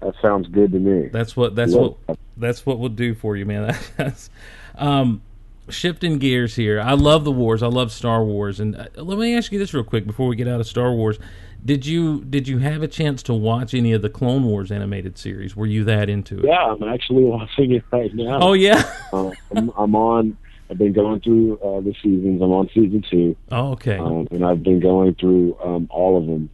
[0.00, 1.08] That sounds good to me.
[1.08, 1.96] That's what that's what
[2.36, 3.76] that's what we'll do for you, man.
[4.76, 5.22] Um,
[5.68, 6.80] shifting gears here.
[6.80, 7.62] I love the wars.
[7.62, 10.36] I love Star Wars, and uh, let me ask you this real quick before we
[10.36, 11.18] get out of Star Wars.
[11.64, 15.18] Did you did you have a chance to watch any of the Clone Wars animated
[15.18, 15.56] series?
[15.56, 16.44] Were you that into it?
[16.44, 18.38] Yeah, I'm actually watching it right now.
[18.40, 18.82] Oh yeah.
[19.12, 20.36] Uh, I'm, I'm on.
[20.70, 22.42] I've been going through uh, the seasons.
[22.42, 23.96] I'm on season two, Oh okay.
[23.96, 26.50] um, and I've been going through um, all of them,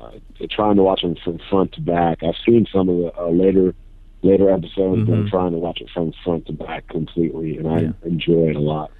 [0.00, 0.10] uh,
[0.50, 2.22] trying to watch them from front to back.
[2.22, 3.74] I've seen some of the uh, later
[4.22, 5.30] later episodes, but I'm Mhm.
[5.30, 7.92] trying to watch it from front to back completely, and I Yeah.
[8.04, 8.90] enjoy it a lot.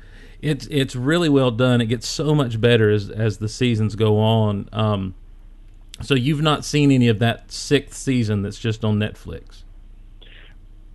[0.40, 1.80] It's it's really well done.
[1.82, 4.68] It gets so much better as as the seasons go on.
[4.72, 5.14] Um,
[6.00, 9.64] so you've not seen any of that sixth season that's just on Netflix.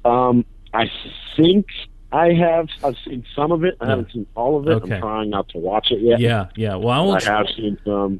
[0.03, 0.43] Um,
[0.73, 0.89] I
[1.37, 1.67] think
[2.11, 2.67] I have.
[2.83, 3.77] I've seen some of it.
[3.81, 4.71] I haven't seen all of it.
[4.71, 4.95] Okay.
[4.95, 6.19] I'm trying not to watch it yet.
[6.19, 6.75] Yeah, yeah.
[6.75, 7.11] Well, I will.
[7.13, 8.19] I have seen some.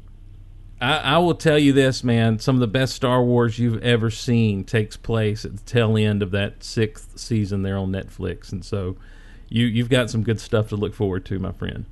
[0.80, 2.38] I, I will tell you this, man.
[2.38, 6.22] Some of the best Star Wars you've ever seen takes place at the tail end
[6.22, 8.96] of that sixth season there on Netflix, and so
[9.48, 11.86] you you've got some good stuff to look forward to, my friend.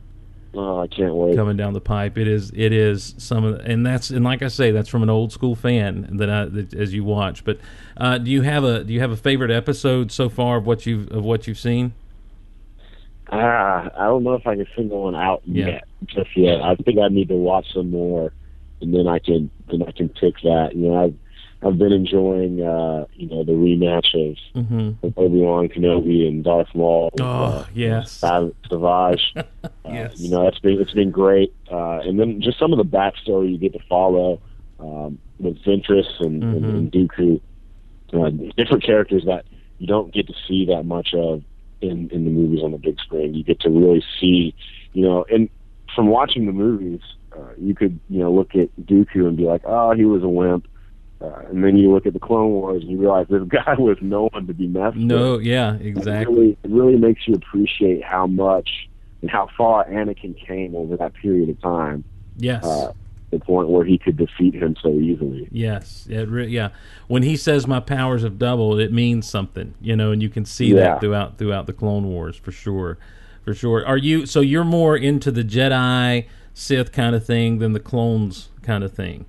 [0.57, 1.35] Oh, I can't wait.
[1.35, 4.43] Coming down the pipe, it is it is some of, the, and that's and like
[4.43, 7.43] I say, that's from an old school fan that I that, as you watch.
[7.45, 7.59] But
[7.97, 10.85] uh, do you have a do you have a favorite episode so far of what
[10.87, 11.93] you've of what you've seen?
[13.33, 15.67] Ah, I don't know if I can single one out Yeah.
[15.67, 16.61] yet, just yet.
[16.61, 18.33] I think I need to watch some more,
[18.81, 20.71] and then I can then I can pick that.
[20.75, 21.15] You know, I've
[21.67, 25.07] I've been enjoying uh, you know the rematch of, Mm-hmm.
[25.07, 27.11] of Obi Wan Kenobi and Darth Maul.
[27.21, 29.35] Oh uh, yes, Sav- Savage.
[29.87, 30.19] Uh, Yes.
[30.19, 33.51] You know, it's been it's been great, uh, and then just some of the backstory
[33.53, 34.41] you get to follow
[34.79, 36.69] um, with Ventress and, and, Mhm.
[36.75, 37.41] and Dooku,
[38.15, 39.45] uh, different characters that
[39.79, 41.43] you don't get to see that much of
[41.83, 43.35] in in the movies on the big screen.
[43.35, 44.55] You get to really see,
[44.95, 45.51] you know, and
[45.95, 47.01] from watching the movies,
[47.37, 50.29] uh, you could you know look at Dooku and be like, oh, he was a
[50.29, 50.69] wimp.
[51.21, 53.97] Uh, and then you look at the Clone Wars and you realize this guy was
[54.03, 56.35] no one to be messed with no, yeah, it exactly.
[56.35, 58.89] really, it really makes you appreciate how much
[59.23, 62.05] and how far Anakin came over that period of time.
[62.37, 62.65] Yes.
[62.65, 62.93] Uh,
[63.31, 65.49] the point where he could defeat him so easily.
[65.51, 66.69] Yes, it re- yeah.
[67.09, 70.45] When he says my powers have doubled, it means something, you know, and you can
[70.45, 70.81] see Yeah.
[70.81, 72.99] that throughout throughout the Clone Wars for sure,
[73.43, 73.85] for sure.
[73.87, 78.49] Are you so you're more into the Jedi Sith kind of thing than the clones
[78.63, 79.27] kind of thing?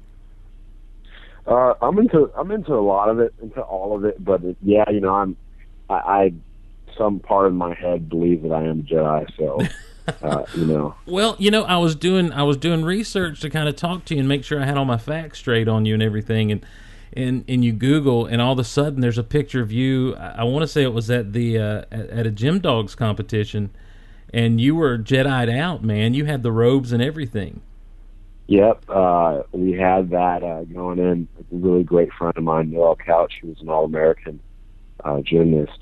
[1.47, 4.57] Uh, I'm into I'm into a lot of it, into all of it, but it,
[4.63, 5.35] yeah, you know, I'm
[5.89, 6.33] I, I
[6.97, 9.61] some part of my head believes that I am a Jedi, so
[10.23, 10.95] uh, you know.
[11.05, 14.15] Well, you know, I was doing I was doing research to kind of talk to
[14.15, 16.65] you and make sure I had all my facts straight on you and everything, and
[17.13, 20.15] and and you Google, and all of a sudden there's a picture of you.
[20.15, 22.95] I, I want to say it was at the uh, at, at a gym dogs
[22.95, 23.69] competition,
[24.35, 26.13] and you were Jedi'd out, man.
[26.13, 27.61] You had the robes and everything.
[28.47, 31.27] Yep, uh, we had that uh, going in.
[31.39, 34.41] A really great friend of mine, Noel Couch, who was an All-American
[35.03, 35.79] uh, gymnast.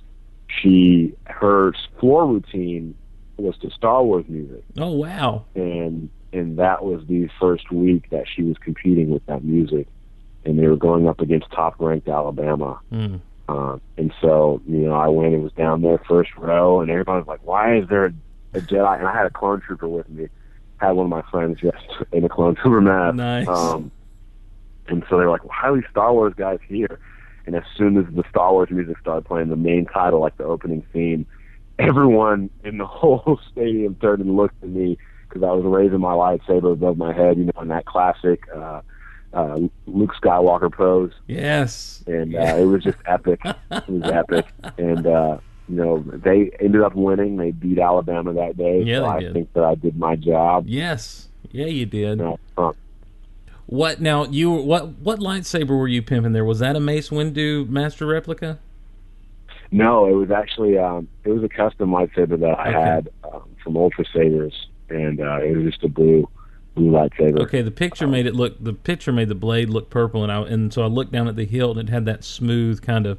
[0.48, 2.94] She her floor routine
[3.38, 5.46] was to Star Wars music, Oh wow!
[5.56, 9.88] and and that was the first week that she was competing with that music,
[10.46, 12.80] and they were going up against top-ranked Alabama.
[12.92, 13.20] Mm.
[13.50, 17.18] Um, and so, you know, I went and was down there first row, and everybody
[17.18, 18.14] was like, "Why is there a,
[18.54, 20.28] a Jedi?" And I had a clone trooper with me.
[20.78, 23.16] Had one of my friends dressed in a clone trooper mask.
[23.16, 23.48] Nice.
[23.48, 23.92] Um,
[24.88, 27.00] and so they were like, "Why are these Star Wars guys here?"
[27.46, 30.46] And as soon as the Star Wars music started playing, the main title, like the
[30.46, 31.26] opening theme,
[31.80, 34.98] everyone in the whole stadium turned and looked at me
[35.28, 38.82] because I was raising my lightsaber above my head, you know, in that classic uh,
[39.34, 42.04] uh, Luke Skywalker pose Yes.
[42.06, 43.42] and uh, it was just epic.
[43.44, 44.46] It was epic,
[44.78, 45.38] and uh,
[45.76, 47.38] you know they ended up winning.
[47.38, 48.84] They beat Alabama that day.
[48.84, 49.34] Yeah, so I did.
[49.34, 50.66] think that I did my job.
[50.68, 51.30] Yes.
[51.52, 52.20] Yeah, you did.
[52.20, 52.72] Know, uh,
[53.66, 54.26] What now?
[54.26, 56.46] You were- what what lightsaber were you pimping there?
[56.46, 58.60] Was that a Mace Windu Master replica?
[59.72, 62.80] no, it was actually um, it was a custom lightsaber that I Okay.
[62.80, 66.28] had um, from Ultra Sabers, and uh, it was just a blue
[66.76, 67.40] blue lightsaber.
[67.42, 68.64] Okay, the picture made it look.
[68.64, 71.36] The picture made the blade look purple, and I and so I looked down at
[71.36, 73.18] the hilt, and it had that smooth kind of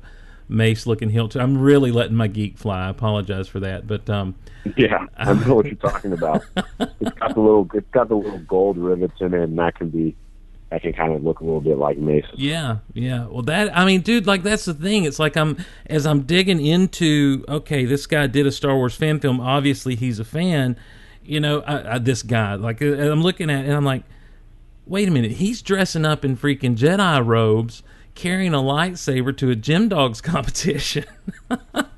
[0.49, 1.37] Mace looking hilt.
[1.37, 2.87] I'm really letting my geek fly.
[2.87, 4.35] I apologize for that, but um,
[4.77, 6.45] Yeah, I know what you're talking about.
[7.01, 9.91] It's got the little, it's got the little gold rivets in it, and that can
[9.91, 10.17] be,
[10.71, 12.25] that can kind of look a little bit like Mace.
[12.35, 13.27] Yeah, yeah.
[13.27, 15.05] Well, that I mean, dude, like that's the thing.
[15.05, 17.45] It's like I'm as I'm digging into.
[17.49, 19.41] Okay, this guy did a Star Wars fan film.
[19.41, 20.77] Obviously, he's a fan.
[21.25, 22.55] You know, I, I, this guy.
[22.55, 24.05] Like uh, I'm looking at, it and I'm like,
[24.87, 25.33] wait a minute.
[25.33, 27.83] He's dressing up in freaking Jedi robes,
[28.15, 31.05] carrying a lightsaber to a gym dogs competition.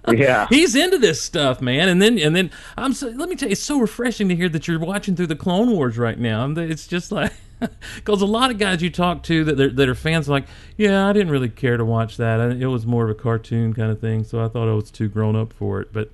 [0.08, 1.88] Yeah, he's into this stuff, man.
[1.88, 4.48] And then and then I'm so, let me tell you, it's so refreshing to hear
[4.48, 6.48] that you're watching through the Clone Wars right now.
[6.50, 7.32] It's just like
[7.96, 10.46] because a lot of guys you talk to that that are fans are like,
[10.76, 12.40] yeah, I didn't really care to watch that.
[12.40, 15.08] It was more of a cartoon kind of thing, so I thought I was too
[15.08, 15.92] grown up for it.
[15.92, 16.10] But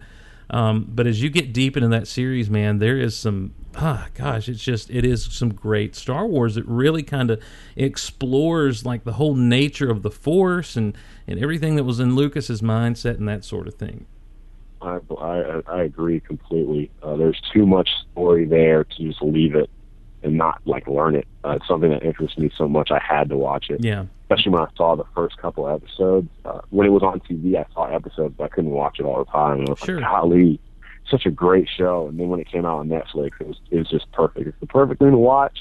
[0.50, 3.54] um, but as you get deep into that series, man, there is some.
[3.76, 6.56] Ah, gosh, it's just it is some great Star Wars.
[6.56, 7.42] It really kind of
[7.76, 10.96] explores like the whole nature of the Force and
[11.26, 14.06] and everything that was in Lucas's mindset and that sort of thing.
[14.80, 16.90] I, I, I agree completely.
[17.02, 19.70] Uh, there's too much story there to just leave it
[20.24, 21.26] and not like learn it.
[21.44, 22.90] Uh, it's something that interests me so much.
[22.90, 23.82] I had to watch it.
[23.82, 26.28] Yeah, especially when I saw the first couple episodes.
[26.44, 29.24] Uh, when it was on TV, I saw episodes, but I couldn't watch it all
[29.24, 29.60] the time.
[29.60, 30.00] And I was Sure.
[30.00, 30.60] like, golly,
[31.10, 32.06] such a great show.
[32.08, 34.46] And then when it came out on Netflix, it was it was just perfect.
[34.48, 35.58] It's the perfect thing to watch.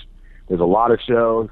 [0.47, 1.49] There's a lot of shows,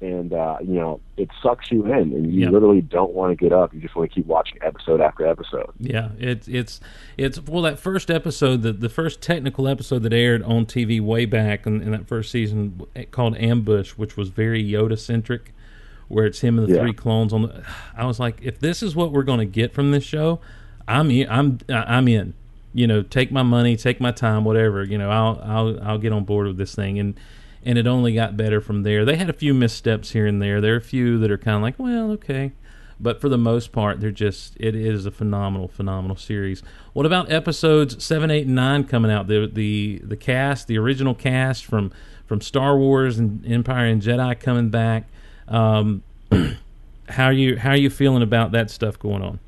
[0.00, 3.52] and uh, you know it sucks you in, and you literally don't want to get
[3.52, 3.72] up.
[3.72, 5.70] You just want to keep watching episode after episode.
[5.78, 6.80] Yeah, it's it's
[7.16, 11.24] it's well that first episode, the the first technical episode that aired on TV way
[11.24, 15.52] back in, in that first season called Ambush, which was very Yoda centric,
[16.08, 16.80] where it's him and the Yeah.
[16.82, 17.62] three clones on the.
[17.96, 20.40] I was like, if this is what we're going to get from this show,
[20.88, 22.34] I'm in, I'm I'm in.
[22.74, 24.82] You know, take my money, take my time, whatever.
[24.84, 27.18] You know, I'll I'll I'll get on board with this thing and.
[27.64, 29.04] And it only got better from there.
[29.04, 30.60] They had a few missteps here and there.
[30.60, 32.50] There are a few that are kind of like, well, okay,
[33.02, 36.62] but for the most part, they're just it is a phenomenal, phenomenal series.
[36.92, 39.26] What about episodes seven, eight, and nine coming out?
[39.26, 41.90] The the the cast, the original cast from
[42.26, 45.08] from Star Wars and Empire and Jedi coming back.
[45.48, 46.04] Um,
[47.08, 49.40] how are you how are you feeling about that stuff going on?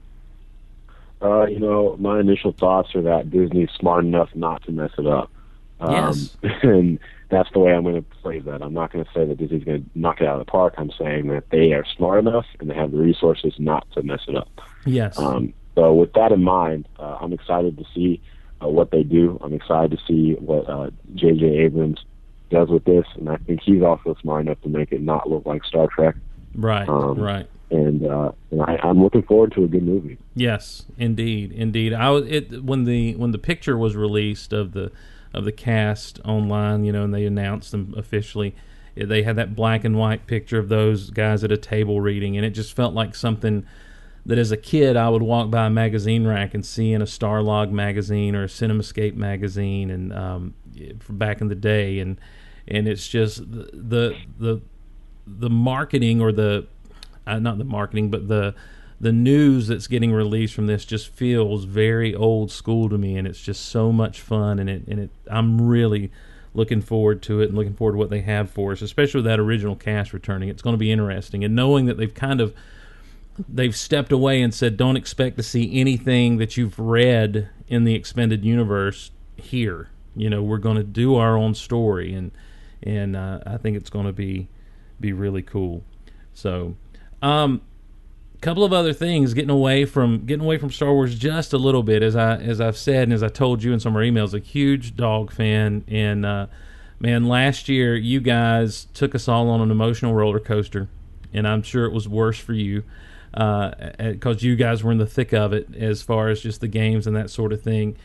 [1.24, 5.06] Uh, you know, my initial thoughts are that Disney's smart enough not to mess it
[5.06, 5.30] up.
[5.80, 6.36] Um, Yes.
[6.62, 6.98] And
[7.30, 8.62] that's the way I'm going to phrase that.
[8.62, 10.74] I'm not going to say that Disney's going to knock it out of the park.
[10.76, 14.20] I'm saying that they are smart enough and they have the resources not to mess
[14.28, 14.60] it up.
[14.84, 18.20] Yes, Um, so with that in mind, uh, I'm excited to see
[18.62, 19.38] uh, what they do.
[19.42, 21.44] I'm excited to see what uh, J.J.
[21.46, 22.04] Abrams
[22.50, 25.46] does with this, and I think he's also smart enough to make it not look
[25.46, 26.14] like Star Trek.
[26.54, 27.48] right, um, right.
[27.70, 30.18] And, uh, and I, I'm looking forward to a good movie.
[30.34, 31.92] Yes, indeed, indeed.
[31.92, 34.92] I was it when the when the picture was released of the
[35.32, 38.54] of the cast online, you know, and they announced them officially.
[38.96, 42.36] eh, They had that black and white picture of those guys at a table reading,
[42.36, 43.66] and it just felt like something
[44.26, 47.06] that as a kid I would walk by a magazine rack and see in a
[47.06, 50.54] Starlog magazine or a Cinescape magazine, and um,
[51.00, 52.20] from back in the day, and
[52.68, 54.62] and it's just the the the,
[55.26, 56.66] the marketing or the
[57.26, 58.54] uh, not the marketing, but the
[59.00, 63.26] the news that's getting released from this just feels very old school to me, and
[63.26, 66.10] it's just so much fun, and it and it I'm really
[66.54, 69.24] looking forward to it and looking forward to what they have for us, especially with
[69.26, 70.48] that original cast returning.
[70.48, 72.54] It's going to be interesting, and knowing that they've kind of
[73.48, 77.94] they've stepped away and said don't expect to see anything that you've read in the
[77.94, 79.88] expanded universe here.
[80.14, 82.30] You know, we're going to do our own story, and
[82.82, 84.48] and uh, I think it's going to be
[85.00, 85.82] be really cool.
[86.32, 86.76] So,
[87.24, 87.62] um,
[88.44, 91.82] couple of other things getting away from getting away from Star Wars just a little
[91.82, 94.02] bit as I as I've said and as I told you in some of our
[94.02, 96.46] emails a huge dog fan and uh,
[97.00, 100.88] man last year you guys took us all on an emotional roller coaster
[101.32, 102.84] and I'm sure it was worse for you
[103.32, 107.06] because you guys were in the thick of it as far as just the games
[107.06, 107.96] and that sort of thing.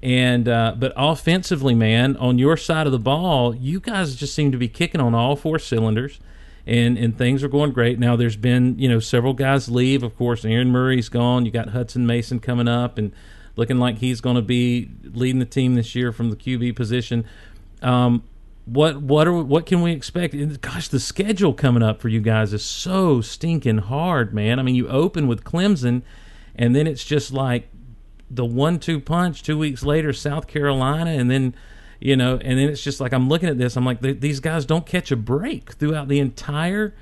[0.00, 4.52] And uh, but offensively man on your side of the ball you guys just seem
[4.52, 6.20] to be kicking on all four cylinders
[6.68, 7.98] and and things are going great.
[7.98, 10.02] Now there's been you know several guys leave.
[10.02, 11.46] Of course, Aaron Murray's gone.
[11.46, 13.12] You got Hutson Mason coming up and
[13.56, 17.24] looking like he's going to be leading the team this year from the QB position.
[17.82, 18.22] Um,
[18.66, 20.60] what what are what can we expect?
[20.60, 24.58] Gosh, the schedule coming up for you guys is so stinking hard, man.
[24.58, 26.02] I mean, you open with Clemson,
[26.54, 27.70] and then it's just like
[28.30, 29.42] the one-two punch.
[29.42, 31.54] Two weeks later, South Carolina, and then
[32.00, 33.76] you know, and then it's just like I'm looking at this.
[33.76, 36.94] I'm like, these guys don't catch a break throughout the entire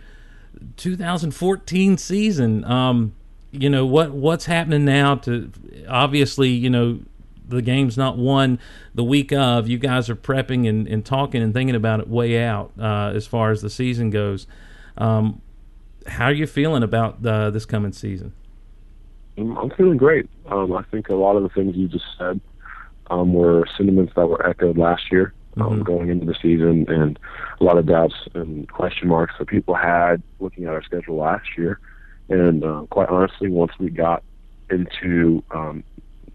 [0.76, 2.64] 2014 season.
[2.64, 3.14] Um,
[3.52, 5.16] you know what what's happening now?
[5.16, 5.50] To
[5.88, 7.00] obviously, you know,
[7.48, 8.58] the game's not won
[8.94, 9.68] the week of.
[9.68, 13.26] You guys are prepping and, and talking and thinking about it way out uh, as
[13.26, 14.46] far as the season goes.
[14.96, 15.42] Um,
[16.06, 18.32] how are you feeling about uh, this coming season?
[19.38, 20.28] I'm, feeling great.
[20.46, 22.40] Um, I think a lot of the things you just said
[23.10, 27.18] um, were sentiments that were echoed last year um, going into the season, and
[27.60, 31.46] a lot of doubts and question marks that people had looking at our schedule last
[31.56, 31.80] year.
[32.28, 34.22] And uh, quite honestly, once we got
[34.70, 35.82] into um,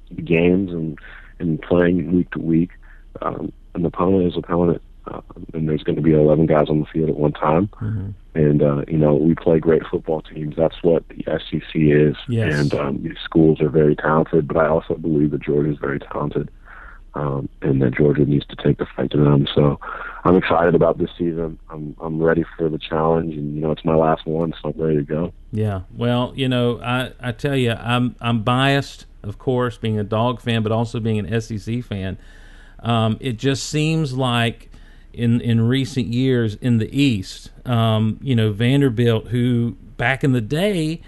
[0.10, 0.98] the games and
[1.40, 2.72] and playing week to week,
[3.22, 5.22] um, an opponent is opponent, uh,
[5.54, 7.70] and there's going to be 11 guys on the field at one time.
[8.34, 10.56] And uh, you know, we play great football teams.
[10.56, 12.16] That's what the SEC is.
[12.30, 12.54] Yes.
[12.54, 16.00] And um, these schools are very talented, but I also believe that Georgia is very
[16.00, 16.50] talented,
[17.14, 19.48] um, and that Georgia needs to take the fight to them.
[19.54, 19.80] So
[20.24, 21.60] I'm excited about this season.
[21.70, 24.82] I'm I'm ready for the challenge, and you know, it's my last one, so I'm
[24.82, 25.34] ready to go.
[25.52, 25.82] Yeah.
[25.96, 30.42] Well, you know, I, I tell you, I'm I'm biased, of course, being a dog
[30.42, 32.18] fan, but also being an SEC fan.
[32.80, 34.70] Um, it just seems like
[35.14, 40.42] in in recent years in the East, um, you know, Vanderbilt, who back in the
[40.42, 41.02] day,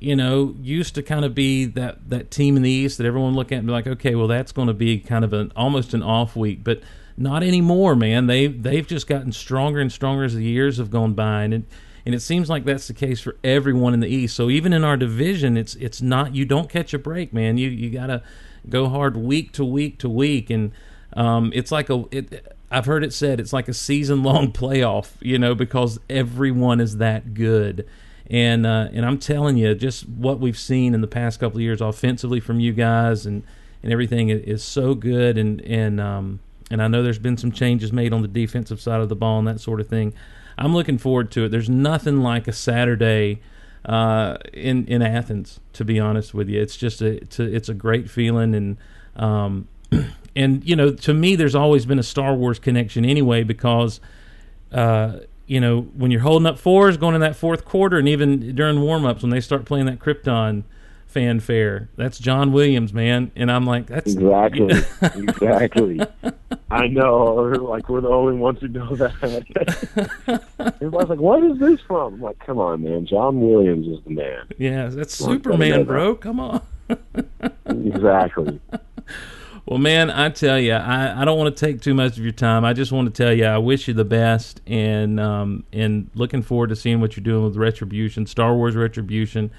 [0.00, 3.34] you know, used to kind of be that that team in the East that everyone
[3.34, 5.92] look at and be like, okay, well, that's going to be kind of an almost
[5.92, 6.82] an off week, but
[7.18, 8.26] not anymore, man.
[8.26, 11.62] They they've just gotten stronger and stronger as the years have gone by, and it,
[12.06, 14.34] and it seems like that's the case for everyone in the East.
[14.34, 17.58] So even in our division, it's it's not you don't catch a break, man.
[17.58, 18.22] You you gotta
[18.70, 20.72] go hard week to week to week, and
[21.12, 22.56] um, it's like a it.
[22.70, 26.96] I've heard it said it's like a season long playoff, you know, because everyone is
[26.96, 27.86] that good.
[28.30, 31.62] And uh, and I'm telling you, just what we've seen in the past couple of
[31.62, 33.42] years offensively from you guys and,
[33.82, 35.36] and everything is so good.
[35.36, 36.38] And and um,
[36.70, 39.40] and I know there's been some changes made on the defensive side of the ball
[39.40, 40.14] and that sort of thing.
[40.56, 41.48] I'm looking forward to it.
[41.48, 43.40] There's nothing like a Saturday
[43.84, 46.60] uh, in in Athens, to be honest with you.
[46.60, 48.76] It's just a it's a, it's a great feeling, and
[49.16, 49.66] um,
[50.36, 54.00] and you know, to me, there's always been a Star Wars connection anyway because
[54.70, 55.20] uh,
[55.50, 58.80] you know when you're holding up fours going in that fourth quarter, and even during
[58.80, 60.62] warm ups when they start playing that Krypton
[61.08, 64.70] fanfare, that's John Williams, man, and I'm like, that's Exactly.
[65.02, 66.00] exactly.
[66.70, 67.34] I know.
[67.34, 70.44] Like we're the only ones who know that.
[70.76, 73.04] Everybody's like, "What is this from?" I'm like, "Come on, man.
[73.06, 76.14] John Williams is the man." yeah, that's Superman, bro.
[76.14, 76.62] Come on.
[77.66, 78.60] Exactly.
[79.66, 82.32] Well, man, I tell you, I, I don't want to take too much of your
[82.32, 82.64] time.
[82.64, 86.42] I just want to tell you, I wish you the best, and um, and looking
[86.42, 89.50] forward to seeing what you're doing with Retribution, Star Wars Retribution,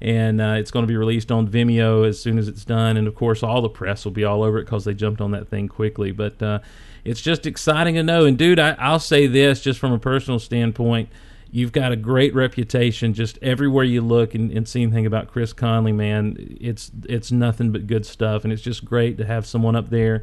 [0.00, 3.06] and uh, it's going to be released on Vimeo as soon as it's done, and
[3.06, 5.48] of course, all the press will be all over it because they jumped on that
[5.48, 6.10] thing quickly.
[6.10, 6.60] But uh,
[7.04, 8.24] it's just exciting to know.
[8.24, 11.10] And dude, I, I'll say this just from a personal standpoint.
[11.52, 15.52] You've got a great reputation just everywhere you look and, and see anything about Chris
[15.52, 16.36] Conley, man.
[16.60, 20.22] It's it's nothing but good stuff, and it's just great to have someone up there,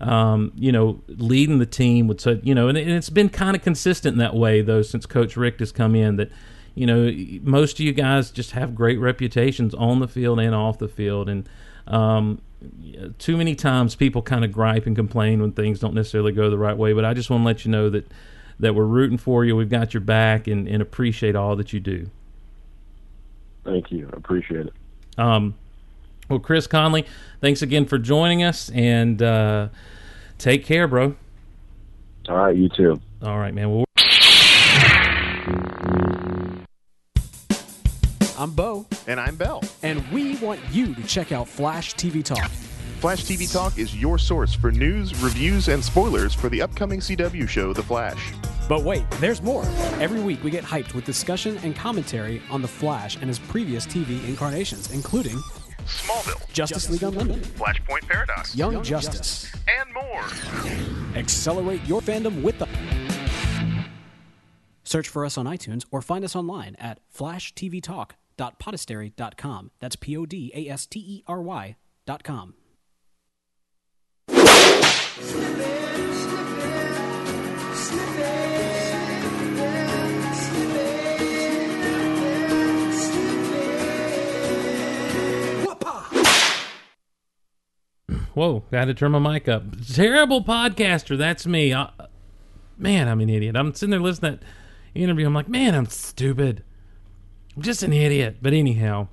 [0.00, 3.56] um, you know, leading the team with such, you know, and, it- it's been kind
[3.56, 6.16] of consistent in that way though since Coach Richt has come in.
[6.16, 6.30] That
[6.74, 7.10] you know,
[7.42, 11.26] most of you guys just have great reputations on the field and off the field,
[11.30, 11.48] and
[11.86, 12.42] um,
[13.18, 16.58] too many times people kind of gripe and complain when things don't necessarily go the
[16.58, 16.92] right way.
[16.92, 18.06] But I just want to let you know that
[18.60, 19.54] that we're rooting for you.
[19.56, 22.08] We've got your back and, and appreciate all that you do.
[23.64, 24.08] Thank you.
[24.12, 24.72] I appreciate it.
[25.18, 25.54] Um,
[26.28, 27.04] well, Chris Conley,
[27.40, 29.68] thanks again for joining us, and uh,
[30.38, 31.14] take care, bro.
[32.28, 33.00] All right, you too.
[33.22, 33.70] All right, man.
[33.70, 33.84] Well,
[38.38, 39.62] I'm Bo, And I'm Bell.
[39.82, 42.50] and we want you to check out Flash TV Talk.
[43.00, 47.46] Flash TV Talk is your source for news, reviews, and spoilers for the upcoming CW
[47.48, 48.32] show, The Flash.
[48.68, 49.64] But wait, there's more.
[50.00, 53.86] Every week we get hyped with discussion and commentary on The Flash and his previous
[53.86, 55.36] TV incarnations, including
[55.86, 59.52] Smallville, Justice League Unlimited, Flashpoint Paradox, Young Justice.
[59.80, 60.24] and more.
[61.14, 62.66] Accelerate your fandom with the.
[64.84, 69.70] Search for us on iTunes or find us online at flashtvtalk.podastery.com.
[69.80, 71.76] That's P O D A S T E R Y
[72.06, 72.54] dot com.
[88.36, 89.62] Whoa, got to turn my mic up.
[89.94, 91.16] Terrible podcaster.
[91.16, 91.72] That's me.
[91.72, 91.90] I,
[92.76, 93.56] man, I'm an idiot.
[93.56, 94.46] I'm sitting there listening to that
[94.94, 95.26] interview.
[95.26, 96.62] I'm like, man, I'm stupid.
[97.56, 98.36] I'm just an idiot.
[98.42, 99.08] But anyhow,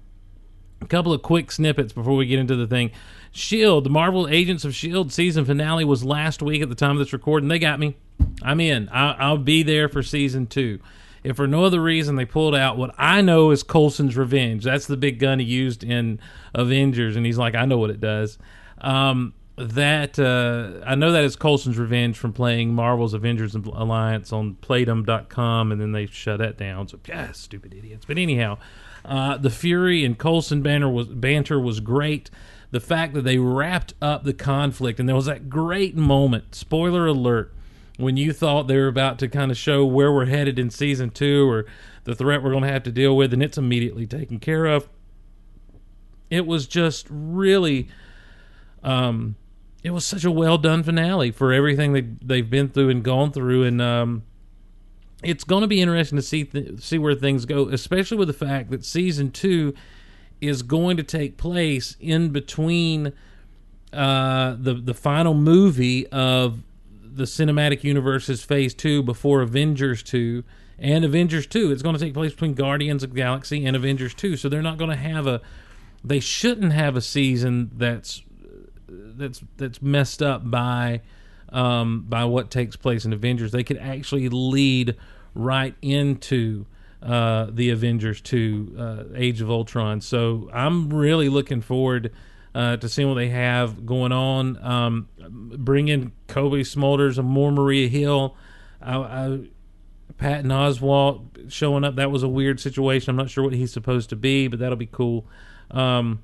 [0.81, 2.91] a couple of quick snippets before we get into the thing.
[3.33, 6.99] Shield, the Marvel Agents of Shield season finale was last week at the time of
[6.99, 7.49] this recording.
[7.49, 7.97] They got me.
[8.43, 8.87] I'm in.
[8.89, 10.79] I, I'll be there for season two.
[11.23, 14.63] If for no other reason, they pulled out what I know is Coulson's Revenge.
[14.63, 16.19] That's the big gun he used in
[16.53, 18.37] Avengers, and he's like, I know what it does.
[18.79, 24.55] Um, that uh, I know that is Coulson's Revenge from playing Marvel's Avengers Alliance on
[24.61, 26.87] Playdom.com, and then they shut that down.
[26.87, 28.05] So, yeah, stupid idiots.
[28.05, 28.57] But anyhow,
[29.05, 32.29] Uh, the Fury and Coulson banner was banter was great.
[32.73, 36.55] The fact that they wrapped up the conflict and there was that great moment.
[36.55, 37.53] Spoiler alert:
[37.97, 41.11] when you thought they were about to kind of show where we're headed in season
[41.11, 41.67] two or
[42.05, 44.89] the threat we're going to have to deal with, and it's immediately taken care of.
[46.31, 47.89] It was just really
[48.83, 49.35] um,
[49.83, 53.31] it was such a well done finale for everything that they've been through and gone
[53.31, 54.23] through, and um,
[55.21, 58.33] it's going to be interesting to see th- see where things go, especially with the
[58.33, 59.75] fact that season two
[60.47, 63.13] is going to take place in between
[63.91, 66.59] uh, the the final movie of
[67.01, 70.43] the cinematic universe's phase two before Avengers two
[70.79, 71.71] and Avengers two.
[71.71, 74.77] It's going to take place between Guardians of Galaxy and Avengers two, so they're not
[74.77, 75.41] going to have a
[76.03, 78.23] they shouldn't have a season that's
[78.87, 81.01] that's that's messed up by
[81.49, 83.51] um, by what takes place in Avengers.
[83.51, 84.95] They could actually lead
[85.35, 86.65] right into
[87.03, 90.01] uh, the Avengers to uh, Age of Ultron.
[90.01, 92.13] So I'm really looking forward
[92.55, 94.63] uh, to seeing what they have going on.
[94.63, 98.37] Um, bring in Cobie Smulders and more Maria Hill.
[98.81, 99.39] I, I,
[100.17, 101.95] Patton Oswalt showing up.
[101.95, 103.09] That was a weird situation.
[103.09, 105.27] I'm not sure what he's supposed to be, but that'll be cool.
[105.71, 106.23] Um,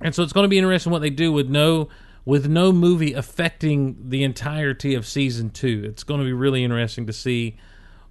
[0.00, 1.88] and so it's going to be interesting what they do with no
[2.24, 5.82] with no movie affecting the entirety of season two.
[5.84, 7.56] It's going to be really interesting to see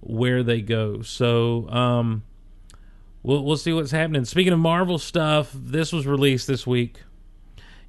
[0.04, 1.02] where they go.
[1.02, 2.22] So um,
[3.22, 4.24] we'll we'll see what's happening.
[4.24, 7.02] Speaking of Marvel stuff, this was released this week.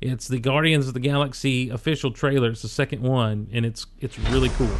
[0.01, 2.49] It's the Guardians of the Galaxy official trailer.
[2.49, 4.75] It's the second one, and it's it's really cool.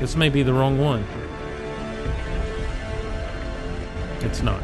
[0.00, 1.04] This may be the wrong one.
[4.20, 4.62] It's not.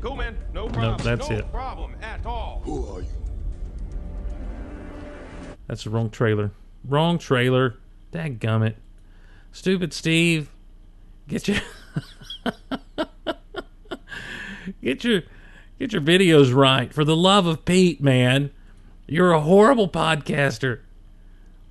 [0.00, 0.36] Cool, man.
[0.52, 0.98] No problem.
[1.02, 1.50] that's no it.
[1.52, 2.62] problem at all.
[2.64, 3.08] Who are you?
[5.66, 6.50] That's the wrong trailer.
[6.84, 7.76] Wrong trailer.
[8.12, 8.74] Dadgummit.
[9.52, 10.50] Stupid Steve.
[11.28, 11.58] Get your
[14.82, 15.22] Get your
[15.78, 16.92] get your videos right.
[16.92, 18.50] For the love of Pete, man.
[19.06, 20.80] You're a horrible podcaster.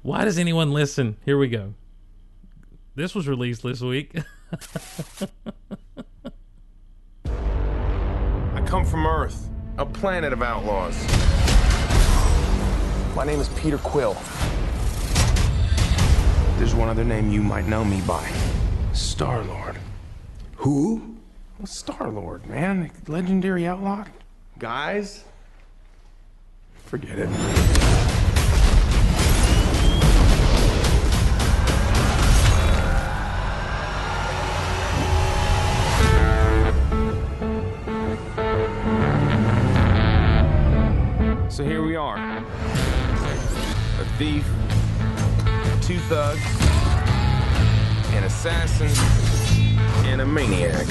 [0.02, 1.18] Why does anyone listen?
[1.26, 1.74] Here we go.
[2.96, 4.16] This was released this week.
[8.70, 9.50] I come from Earth,
[9.80, 10.96] a planet of outlaws.
[13.16, 14.14] My name is Peter Quill.
[16.60, 18.32] There's one other name you might know me by
[18.94, 19.76] Star Lord.
[20.58, 21.16] Who?
[21.66, 22.92] Star Lord, man.
[23.08, 24.06] Legendary outlaw.
[24.60, 25.24] Guys,
[26.86, 27.79] forget it.
[42.00, 42.18] Are.
[42.18, 44.46] A thief,
[45.82, 46.42] two thugs,
[48.14, 48.90] an assassin,
[50.06, 50.88] and a maniac.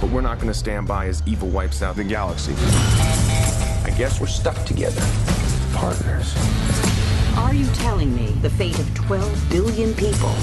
[0.00, 2.54] But we're not gonna stand by as evil wipes out the galaxy.
[3.84, 5.02] I guess we're stuck together.
[5.72, 6.34] Partners.
[7.38, 10.34] Are you telling me the fate of 12 billion people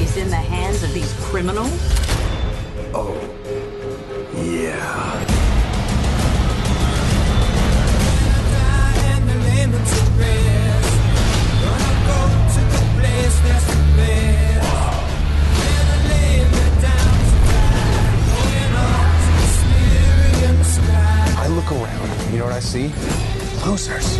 [0.00, 1.78] is in the hands of these criminals?
[2.94, 3.14] Oh.
[4.34, 5.31] Yeah.
[21.34, 22.88] I look around, you know what I see?
[23.66, 24.16] Losers.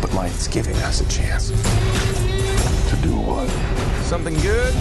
[0.00, 1.50] But life's giving us a chance.
[1.50, 3.48] To do what?
[4.04, 4.72] Something good,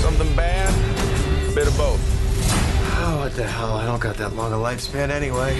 [0.00, 0.72] something bad,
[1.50, 2.00] a bit of both.
[3.04, 3.72] Oh, what the hell?
[3.72, 5.58] I don't got that long a lifespan anyway.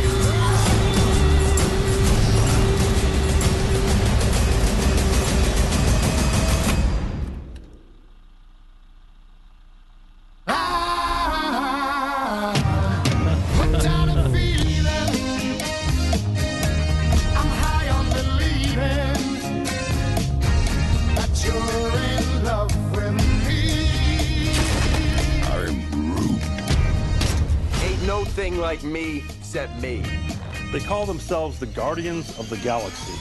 [30.72, 33.12] They call themselves the Guardians of the Galaxy.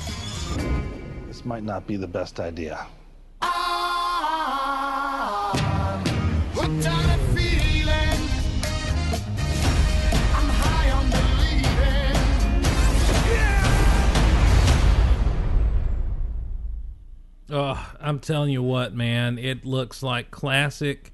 [1.28, 2.88] This might not be the best idea.
[17.54, 21.11] Oh, I'm telling you what, man, it looks like classic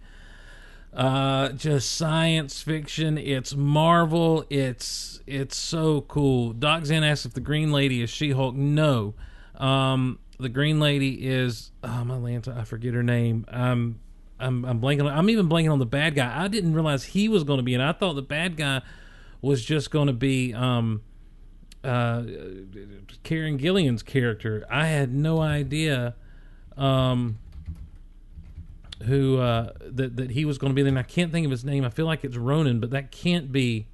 [0.98, 3.20] Uh, just science fiction.
[3.20, 4.44] It's Marvel.
[4.50, 6.56] It's it's so cool.
[6.56, 8.56] DocXen asks if the Green Lady is She Hulk.
[8.56, 9.14] No,
[9.58, 12.58] um, the Green Lady is oh my lanta.
[12.58, 13.46] I forget her name.
[13.50, 14.00] Um,
[14.40, 15.08] I'm I'm blanking.
[15.08, 16.44] I'm even blanking on the bad guy.
[16.44, 17.84] I didn't realize he was going to be and.
[17.84, 18.82] I thought the bad guy
[19.40, 21.04] was just going to be um,
[21.84, 22.24] uh,
[23.22, 24.66] Karen Gillan's character.
[24.68, 26.16] I had no idea.
[26.76, 27.38] Um,
[29.04, 30.90] who uh, that that he was going to be there.
[30.90, 31.84] And I can't think of his name.
[31.86, 33.88] I feel like it's Ronan, but that can't be.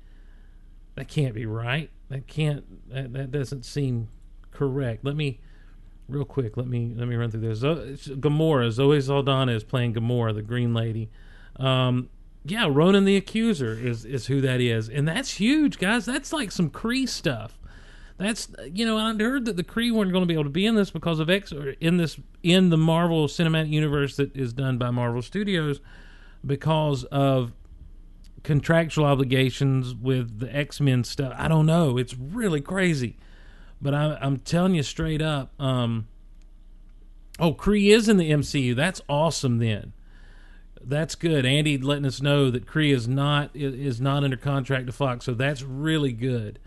[0.95, 1.89] That can't be right.
[2.09, 2.89] That can't.
[2.89, 4.09] That, that doesn't seem
[4.51, 5.03] correct.
[5.03, 5.39] Let me,
[6.07, 6.55] real quick.
[6.55, 7.59] Let me let me run through this.
[7.59, 8.71] Zo- Gamora.
[8.71, 11.09] Zoe Saldana is playing Gamora, the Green Lady.
[11.57, 12.09] Um,
[12.45, 16.05] yeah, Ronan the Accuser is is who that is, and that's huge, guys.
[16.05, 17.57] That's like some Kree stuff.
[18.17, 20.65] That's you know I'd heard that the Kree weren't going to be able to be
[20.65, 24.53] in this because of X or in this in the Marvel Cinematic Universe that is
[24.53, 25.79] done by Marvel Studios
[26.45, 27.53] because of
[28.43, 31.33] contractual obligations with the X Men stuff.
[31.37, 31.97] I don't know.
[31.97, 33.17] It's really crazy,
[33.81, 35.59] but I, I'm telling you straight up.
[35.59, 36.07] Um,
[37.39, 38.75] oh, Kree is in the MCU.
[38.75, 39.57] That's awesome.
[39.57, 39.93] Then
[40.85, 41.45] that's good.
[41.45, 45.33] Andy letting us know that Kree is not is not under contract to Fox, so
[45.33, 46.59] that's really good.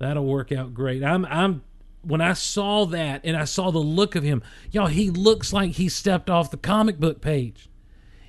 [0.00, 1.04] That'll work out great.
[1.04, 1.62] I'm I'm
[2.02, 5.72] when I saw that and I saw the look of him, y'all, he looks like
[5.72, 7.68] he stepped off the comic book page.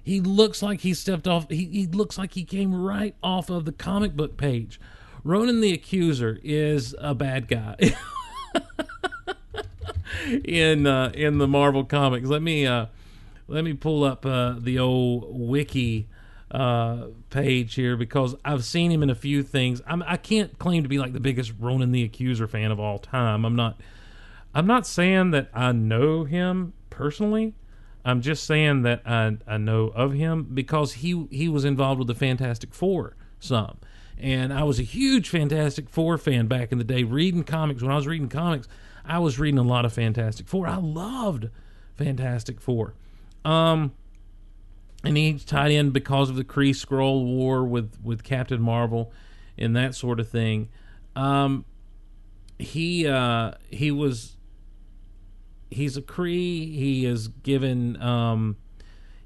[0.04, 1.50] He looks like he stepped off.
[1.50, 4.82] He, he looks like he came right off of the comic book page.
[5.24, 7.78] Ronan the Accuser is a bad guy
[10.44, 12.28] in uh, in the Marvel comics.
[12.28, 12.88] Let me uh,
[13.48, 16.10] let me pull up uh, the old wiki
[16.52, 19.82] uh, page here because I've seen him in a few things.
[19.88, 23.00] I'm, I can't claim to be like the biggest Ronan the Accuser fan of all
[23.00, 23.46] time.
[23.46, 23.80] I'm not.
[24.54, 27.54] I'm not saying that I know him personally.
[28.04, 32.08] I'm just saying that I I know of him because he he was involved with
[32.08, 33.78] the Fantastic Four some,
[34.18, 37.04] and I was a huge Fantastic Four fan back in the day.
[37.04, 38.68] Reading comics when I was reading comics,
[39.06, 40.68] I was reading a lot of Fantastic Four.
[40.68, 41.50] I loved
[41.96, 42.96] Fantastic Four.
[43.46, 43.94] Um,
[45.04, 49.12] and he's tied in because of the Kree Skrull War with with Captain Marvel
[49.58, 50.70] and that sort of thing.
[51.16, 51.66] Um,
[52.60, 54.38] he uh, he was
[55.70, 56.76] he's a Kree.
[56.76, 58.58] He is given um,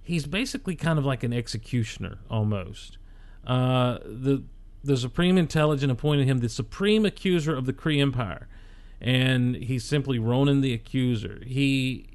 [0.01, 2.97] he's basically kind of like an executioner almost.
[3.45, 4.43] Uh, the
[4.83, 8.47] the Supreme Intelligent appointed him the Supreme Accuser of the Kree Empire,
[9.01, 11.43] and he's simply Ronan the Accuser.
[11.45, 12.07] He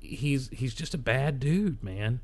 [0.00, 2.20] he's he's just a bad dude, man.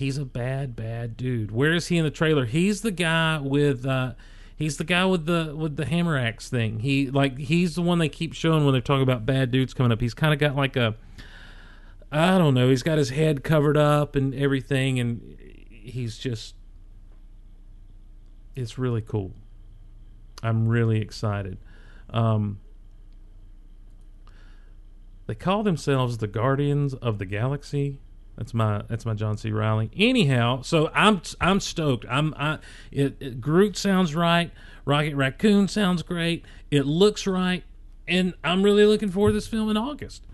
[0.00, 1.50] He's a bad, bad dude.
[1.50, 2.46] Where is he in the trailer?
[2.46, 4.14] He's the guy with uh
[4.56, 6.78] he's the guy with the with the hammer axe thing.
[6.80, 9.92] He like he's the one they keep showing when they're talking about bad dudes coming
[9.92, 10.00] up.
[10.00, 10.96] He's kind of got like a
[12.10, 15.36] I don't know, he's got his head covered up and everything and
[15.68, 16.54] he's just
[18.56, 19.34] it's really cool.
[20.42, 21.58] I'm really excited.
[22.08, 22.58] Um
[25.26, 27.98] they call themselves the Guardians of the Galaxy.
[28.40, 29.52] That's my that's my John C.
[29.52, 29.90] Reilly.
[29.94, 32.06] Anyhow, so I'm I'm stoked.
[32.08, 32.58] I'm I
[32.90, 34.50] it, it Groot sounds right.
[34.86, 36.46] Rocket Raccoon sounds great.
[36.70, 37.64] It looks right,
[38.08, 40.24] and I'm really looking forward to this film in August.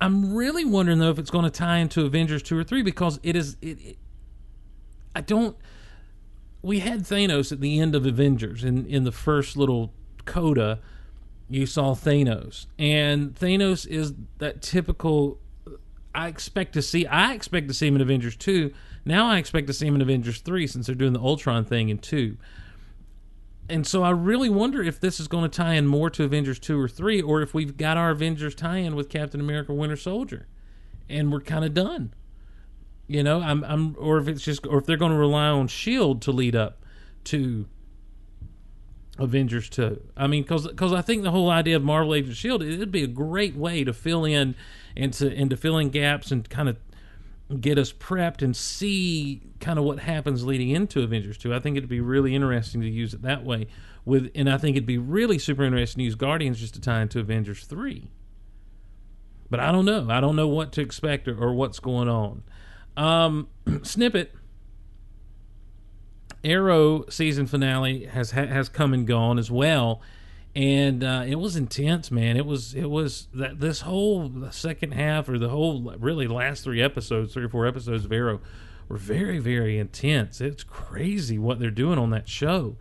[0.00, 3.18] I'm really wondering though if it's going to tie into Avengers two or three because
[3.24, 3.56] it is.
[3.60, 3.98] It, it,
[5.16, 5.56] I don't.
[6.62, 9.92] We had Thanos at the end of Avengers in in the first little
[10.24, 10.78] coda.
[11.48, 15.40] You saw Thanos, and Thanos is that typical
[16.14, 17.06] I expect to see.
[17.06, 18.72] I expect to see him in Avengers two.
[19.04, 21.88] Now I expect to see him in Avengers three since they're doing the Ultron thing
[21.88, 22.36] in two.
[23.68, 26.58] And so I really wonder if this is going to tie in more to Avengers
[26.58, 30.48] two or three, or if we've got our Avengers tie-in with Captain America: Winter Soldier,
[31.08, 32.12] and we're kind of done.
[33.06, 35.68] You know, I'm, I'm, or if it's just, or if they're going to rely on
[35.68, 36.84] Shield to lead up
[37.24, 37.66] to
[39.18, 40.00] Avengers 2.
[40.16, 43.08] I mean, because I think the whole idea of Marvel Agents Shield it'd be a
[43.08, 44.54] great way to fill in
[44.96, 46.76] and to and to gaps and kind of
[47.60, 51.52] get us prepped and see kind of what happens leading into Avengers 2.
[51.52, 53.66] I think it'd be really interesting to use it that way.
[54.04, 57.02] With and I think it'd be really super interesting to use Guardians just to tie
[57.02, 58.10] into Avengers 3.
[59.50, 60.06] But I don't know.
[60.08, 62.44] I don't know what to expect or, or what's going on.
[62.96, 63.48] Um,
[63.82, 64.32] snippet
[66.44, 70.00] Arrow season finale has ha- has come and gone as well,
[70.54, 72.36] and uh, it was intense, man.
[72.36, 76.82] It was it was that this whole second half or the whole really last three
[76.82, 78.40] episodes, three or four episodes of Arrow,
[78.88, 80.40] were very very intense.
[80.40, 82.76] It's crazy what they're doing on that show,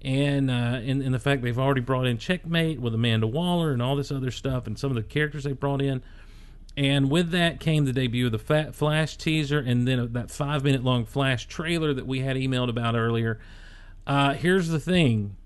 [0.00, 3.82] and uh, in in the fact they've already brought in Checkmate with Amanda Waller and
[3.82, 6.02] all this other stuff, and some of the characters they brought in.
[6.76, 10.64] And with that came the debut of the Fat Flash teaser, and then that five
[10.64, 13.38] minute long Flash trailer that we had emailed about earlier.
[14.06, 15.36] Uh, here's the thing.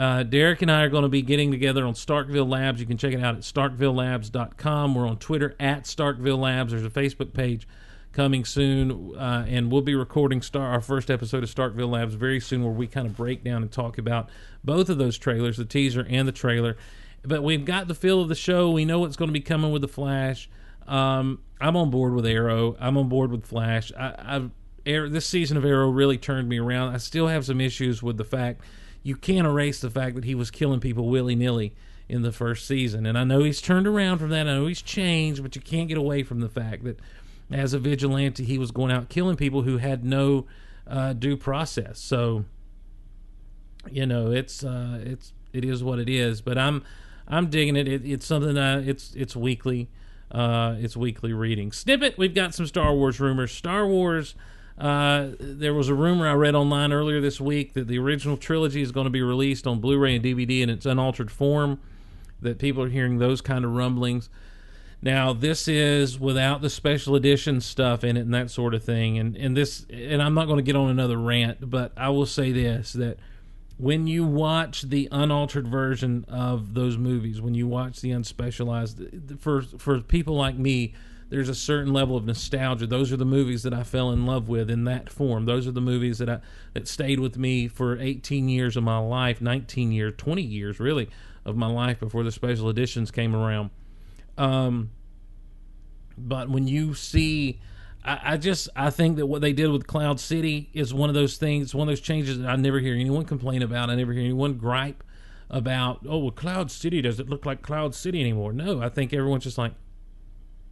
[0.00, 2.80] Uh, Derek and I are going to be getting together on Starkville Labs.
[2.80, 4.94] You can check it out at starkvillelabs.com.
[4.94, 6.72] We're on Twitter at Starkville Labs.
[6.72, 7.68] There's a Facebook page
[8.12, 12.40] coming soon, uh, and we'll be recording star our first episode of Starkville Labs very
[12.40, 14.30] soon, where we kind of break down and talk about
[14.64, 16.78] both of those trailers, the teaser and the trailer.
[17.22, 18.70] But we've got the feel of the show.
[18.70, 20.48] We know what's going to be coming with the Flash.
[20.88, 22.74] Um, I'm on board with Arrow.
[22.80, 23.92] I'm on board with Flash.
[23.92, 24.48] I,
[24.86, 26.94] Arrow, this season of Arrow really turned me around.
[26.94, 28.62] I still have some issues with the fact
[29.02, 31.74] you can't erase the fact that he was killing people willy nilly
[32.08, 33.06] in the first season.
[33.06, 34.48] And I know he's turned around from that.
[34.48, 36.98] I know he's changed, but you can't get away from the fact that
[37.50, 40.46] as a vigilante, he was going out killing people who had no
[40.86, 41.98] uh, due process.
[41.98, 42.44] So,
[43.90, 46.40] you know, it's uh, it's it is what it is.
[46.40, 46.84] But I'm
[47.28, 47.88] I'm digging it.
[47.88, 49.88] it it's something that it's it's weekly.
[50.30, 51.72] Uh, it's weekly reading.
[51.72, 52.16] Snippet.
[52.16, 53.52] We've got some Star Wars rumors.
[53.52, 54.34] Star Wars.
[54.80, 58.80] Uh, there was a rumor I read online earlier this week that the original trilogy
[58.80, 61.78] is going to be released on Blu-ray and DVD in its unaltered form.
[62.40, 64.30] That people are hearing those kind of rumblings.
[65.02, 69.18] Now this is without the special edition stuff in it and that sort of thing.
[69.18, 72.24] And and this and I'm not going to get on another rant, but I will
[72.24, 73.18] say this that
[73.76, 79.60] when you watch the unaltered version of those movies, when you watch the unspecialized, for
[79.62, 80.94] for people like me,
[81.30, 82.86] there's a certain level of nostalgia.
[82.86, 85.46] Those are the movies that I fell in love with in that form.
[85.46, 86.40] Those are the movies that I
[86.74, 91.08] that stayed with me for 18 years of my life, 19 years, 20 years really
[91.44, 93.70] of my life before the special editions came around.
[94.36, 94.90] Um,
[96.18, 97.60] but when you see,
[98.04, 101.14] I, I, just I think that what they did with Cloud City is one of
[101.14, 103.88] those things, one of those changes that I never hear anyone complain about.
[103.88, 105.04] I never hear anyone gripe
[105.48, 106.00] about.
[106.08, 108.52] Oh, well, Cloud City does it look like Cloud City anymore?
[108.52, 109.72] No, I think everyone's just like,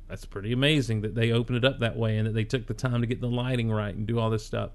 [0.09, 2.75] that's pretty amazing that they opened it up that way and that they took the
[2.75, 4.71] time to get the lighting right and do all this stuff.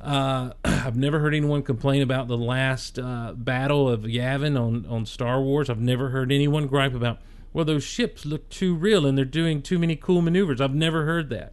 [0.00, 5.04] Uh, I've never heard anyone complain about the last uh, battle of Yavin on, on
[5.04, 5.68] Star Wars.
[5.68, 7.18] I've never heard anyone gripe about,
[7.52, 10.60] well, those ships look too real and they're doing too many cool maneuvers.
[10.60, 11.52] I've never heard that.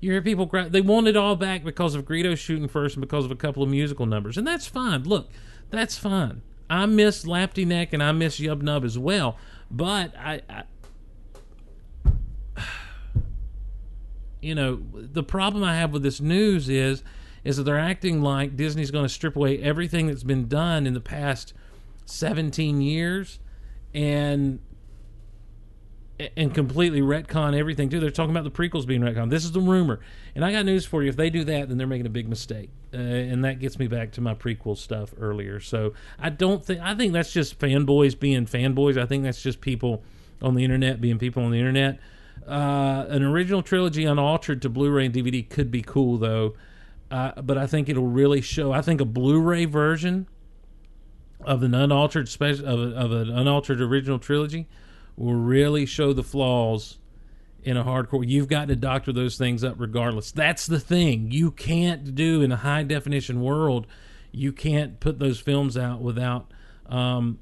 [0.00, 3.00] You hear people gripe, they want it all back because of Greedo shooting first and
[3.00, 4.36] because of a couple of musical numbers.
[4.36, 5.04] And that's fine.
[5.04, 5.30] Look,
[5.70, 6.42] that's fine.
[6.68, 9.38] I miss Lapti Nek and I miss Yub Nub as well.
[9.70, 10.64] But I, I
[14.44, 17.02] you know, the problem I have with this news is
[17.44, 20.94] is that they're acting like Disney's going to strip away everything that's been done in
[20.94, 21.52] the past
[22.06, 23.38] 17 years
[23.92, 24.60] and
[26.36, 27.98] and completely retcon everything too.
[27.98, 29.30] They're talking about the prequels being retcon.
[29.30, 29.98] This is the rumor,
[30.34, 31.08] and I got news for you.
[31.08, 33.88] If they do that, then they're making a big mistake, uh, and that gets me
[33.88, 35.58] back to my prequel stuff earlier.
[35.58, 38.96] So I don't think I think that's just fanboys being fanboys.
[38.96, 40.04] I think that's just people
[40.40, 41.98] on the internet being people on the internet.
[42.46, 46.54] Uh, an original trilogy unaltered to Blu-ray and DVD could be cool though,
[47.10, 48.72] uh, but I think it'll really show.
[48.72, 50.28] I think a Blu-ray version
[51.40, 54.66] of an unaltered special of, of an unaltered original trilogy
[55.16, 56.98] will really show the flaws
[57.62, 58.28] in a hardcore.
[58.28, 60.32] You've got to doctor those things up regardless.
[60.32, 61.30] That's the thing.
[61.30, 63.86] You can't do in a high definition world.
[64.32, 66.50] You can't put those films out without
[66.86, 67.38] um,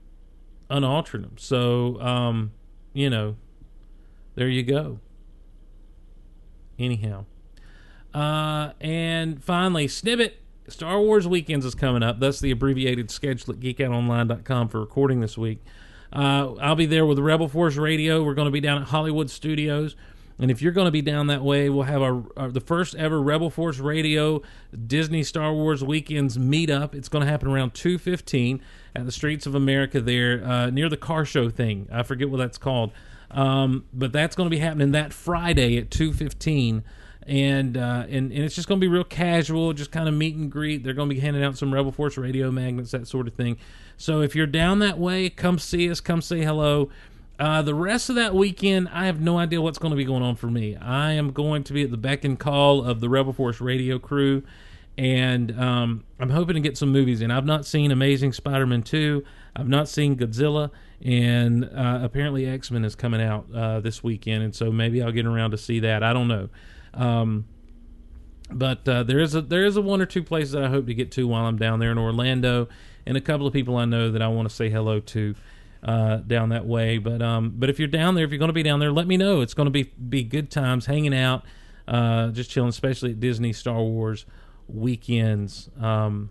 [0.70, 1.36] unaltering them.
[1.38, 2.52] So, um,
[2.92, 3.36] you know,
[4.34, 5.00] there you go.
[6.78, 7.26] Anyhow.
[8.14, 10.38] Uh, and finally, Snippet.
[10.68, 12.20] Star Wars Weekends is coming up.
[12.20, 15.62] That's the abbreviated schedule at geekoutonline.com for recording this week.
[16.12, 18.22] Uh, I'll be there with Rebel Force Radio.
[18.22, 19.96] We're going to be down at Hollywood Studios.
[20.38, 22.94] And if you're going to be down that way, we'll have our, our, the first
[22.94, 24.42] ever Rebel Force Radio
[24.86, 26.94] Disney Star Wars Weekends meetup.
[26.94, 28.60] It's going to happen around 2:15
[28.96, 31.88] at the Streets of America there uh, near the car show thing.
[31.92, 32.92] I forget what that's called.
[33.32, 36.82] Um, but that's going to be happening that Friday at 2:15
[37.26, 40.36] and uh, and and it's just going to be real casual, just kind of meet
[40.36, 40.82] and greet.
[40.82, 43.58] They're going to be handing out some Rebel Force radio magnets, that sort of thing.
[43.96, 46.90] So if you're down that way, come see us, come say hello.
[47.38, 50.22] Uh, the rest of that weekend, I have no idea what's going to be going
[50.22, 50.76] on for me.
[50.76, 53.98] I am going to be at the beck and call of the Rebel Force radio
[53.98, 54.42] crew,
[54.98, 57.30] and um, I'm hoping to get some movies in.
[57.30, 59.24] I've not seen Amazing Spider-Man 2.
[59.56, 60.70] I've not seen Godzilla,
[61.04, 65.26] and uh, apparently X-Men is coming out uh, this weekend, and so maybe I'll get
[65.26, 66.02] around to see that.
[66.02, 66.48] I don't know.
[66.94, 67.46] Um,
[68.50, 70.86] but uh, there is a there is a one or two places that I hope
[70.86, 72.68] to get to while I'm down there in Orlando,
[73.06, 75.34] and a couple of people I know that I want to say hello to
[75.82, 76.98] uh, down that way.
[76.98, 79.06] But um, but if you're down there, if you're going to be down there, let
[79.06, 79.40] me know.
[79.40, 81.44] It's going to be be good times hanging out,
[81.88, 84.26] uh, just chilling, especially at Disney Star Wars
[84.68, 86.30] weekends um,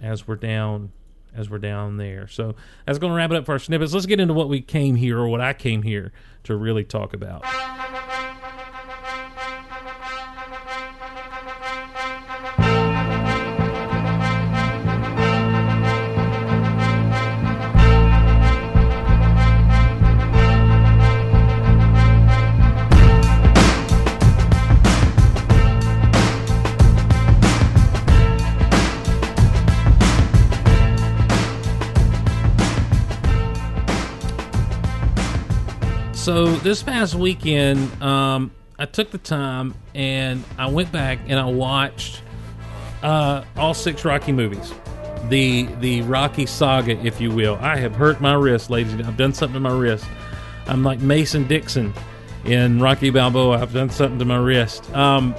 [0.00, 0.92] as we're down
[1.36, 2.26] as we're down there.
[2.28, 2.54] So
[2.86, 3.92] that's going to wrap it up for our snippets.
[3.92, 6.12] Let's get into what we came here or what I came here
[6.44, 7.44] to really talk about.
[36.26, 38.50] So this past weekend, um,
[38.80, 42.20] I took the time and I went back and I watched
[43.04, 44.74] uh, all six Rocky movies,
[45.28, 47.56] the the Rocky saga, if you will.
[47.60, 48.94] I have hurt my wrist, ladies.
[48.94, 50.04] and I've done something to my wrist.
[50.66, 51.94] I'm like Mason Dixon
[52.44, 53.58] in Rocky Balboa.
[53.58, 54.92] I've done something to my wrist.
[54.96, 55.32] Um,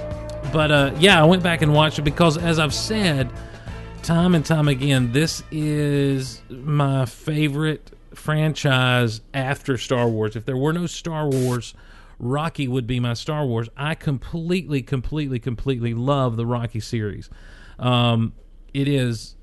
[0.54, 3.30] but uh, yeah, I went back and watched it because, as I've said
[4.02, 10.36] time and time again, this is my favorite franchise after Star Wars.
[10.36, 11.74] If there were no Star Wars,
[12.18, 13.68] Rocky would be my Star Wars.
[13.76, 17.30] I completely, completely, completely love the Rocky series.
[17.78, 18.34] Um,
[18.74, 19.36] it is,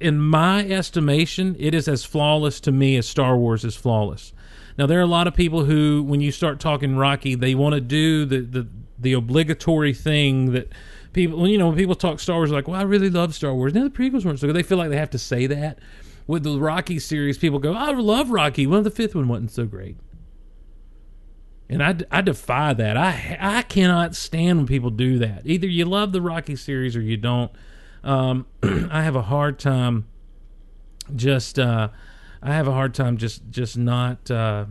[0.00, 4.32] in my estimation, it is as flawless to me as Star Wars is flawless.
[4.76, 7.74] Now there are a lot of people who, when you start talking Rocky, they want
[7.74, 8.68] to do the, the
[8.98, 10.68] the obligatory thing that
[11.12, 13.74] people, you know, when people talk Star Wars, like, well, I really love Star Wars.
[13.74, 14.56] Now the prequels weren't so good.
[14.56, 15.80] They feel like they have to say that.
[16.32, 18.66] With the Rocky series, people go, I love Rocky.
[18.66, 19.98] Well, the fifth one wasn't so great.
[21.68, 22.96] And I, I defy that.
[22.96, 25.42] I I cannot stand when people do that.
[25.44, 27.52] Either you love the Rocky series or you don't.
[28.02, 30.06] Um, I have a hard time
[31.14, 31.88] just uh,
[32.42, 34.64] I have a hard time just just not uh,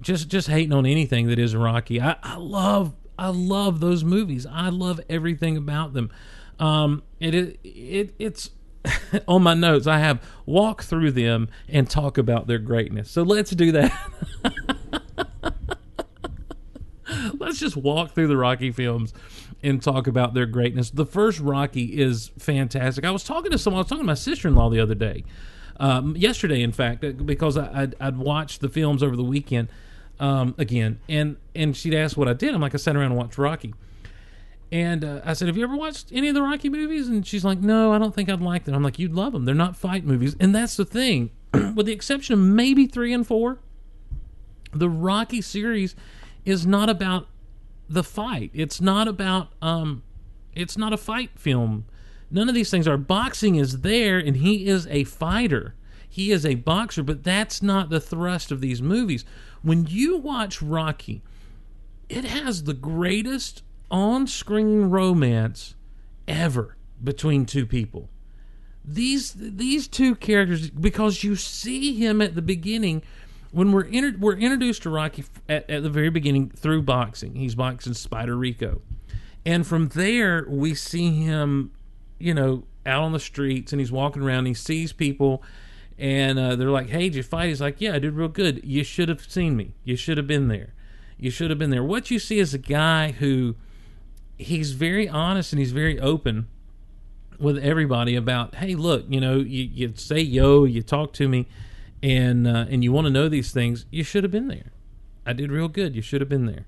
[0.00, 2.00] just just hating on anything that is Rocky.
[2.00, 4.46] I, I love I love those movies.
[4.46, 6.10] I love everything about them.
[6.58, 8.48] Um, it it, it it's
[9.28, 9.86] on my notes.
[9.86, 13.10] I have walk through them and talk about their greatness.
[13.10, 14.10] So let's do that.
[17.38, 19.12] let's just walk through the Rocky films
[19.62, 20.90] and talk about their greatness.
[20.90, 23.04] The first Rocky is fantastic.
[23.04, 23.78] I was talking to someone.
[23.78, 25.24] I was talking to my sister in law the other day,
[25.78, 29.68] um, yesterday, in fact, because I, I'd, I'd watched the films over the weekend
[30.18, 32.54] um, again, and and she'd asked what I did.
[32.54, 33.74] I'm like, I sat around and watched Rocky.
[34.72, 37.44] And uh, I said, "Have you ever watched any of the Rocky movies?" And she's
[37.44, 39.44] like, "No, I don't think I'd like them." I'm like, "You'd love them.
[39.44, 41.30] They're not fight movies." And that's the thing,
[41.74, 43.58] with the exception of maybe three and four,
[44.72, 45.94] the Rocky series
[46.46, 47.28] is not about
[47.86, 48.50] the fight.
[48.54, 50.02] It's not about um,
[50.54, 51.84] it's not a fight film.
[52.30, 52.96] None of these things are.
[52.96, 55.74] Boxing is there, and he is a fighter.
[56.08, 59.26] He is a boxer, but that's not the thrust of these movies.
[59.60, 61.20] When you watch Rocky,
[62.08, 63.62] it has the greatest
[63.92, 65.76] on-screen romance
[66.26, 68.08] ever between two people.
[68.84, 73.02] These these two characters, because you see him at the beginning
[73.52, 77.36] when we're inter- we're introduced to Rocky at, at the very beginning through boxing.
[77.36, 78.82] He's boxing Spider Rico,
[79.46, 81.70] and from there we see him,
[82.18, 84.38] you know, out on the streets, and he's walking around.
[84.38, 85.44] And he sees people,
[85.96, 88.62] and uh, they're like, "Hey, did you fight?" He's like, "Yeah, I did real good.
[88.64, 89.74] You should have seen me.
[89.84, 90.74] You should have been there.
[91.18, 93.54] You should have been there." What you see is a guy who
[94.42, 96.48] he's very honest and he's very open
[97.38, 101.46] with everybody about, "Hey, look, you know, you, you say yo, you talk to me."
[102.02, 104.72] and uh, and you want to know these things, you should have been there.
[105.24, 105.94] I did real good.
[105.94, 106.66] You should have been there.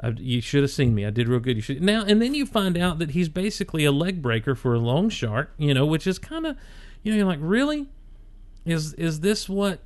[0.00, 1.04] I, you should have seen me.
[1.04, 1.56] I did real good.
[1.56, 4.74] You should now and then you find out that he's basically a leg breaker for
[4.74, 5.52] a long shark.
[5.58, 6.56] You know, which is kind of,
[7.02, 7.88] you know, you're like, really,
[8.64, 9.80] is is this what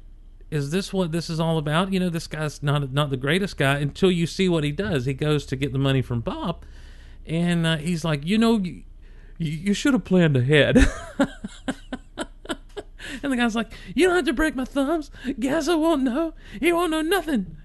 [0.51, 1.93] is this what this is all about?
[1.93, 5.07] You know, this guy's not not the greatest guy until you see what he does.
[5.07, 6.65] He goes to get the money from Bob,
[7.29, 8.83] and uh, he's like, you know, you,
[9.39, 10.79] you should have planned ahead.
[13.23, 15.11] And the guy's like, "You don't have to break my thumbs.
[15.25, 16.35] Gazzo won't know.
[16.61, 17.57] He won't know nothing."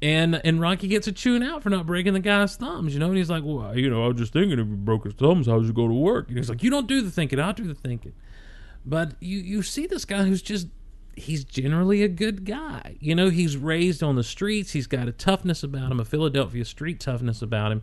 [0.00, 3.08] And and Rocky gets a chewing out for not breaking the guy's thumbs, you know.
[3.08, 5.46] And he's like, "Well, you know, I was just thinking if you broke his thumbs,
[5.46, 7.40] how'd you go to work?" And he's like, "You don't do the thinking.
[7.40, 8.12] I'll do the thinking."
[8.86, 10.68] But you you see this guy who's just
[11.16, 12.96] he's generally a good guy.
[13.00, 14.72] You know, he's raised on the streets.
[14.72, 17.82] He's got a toughness about him, a Philadelphia street toughness about him.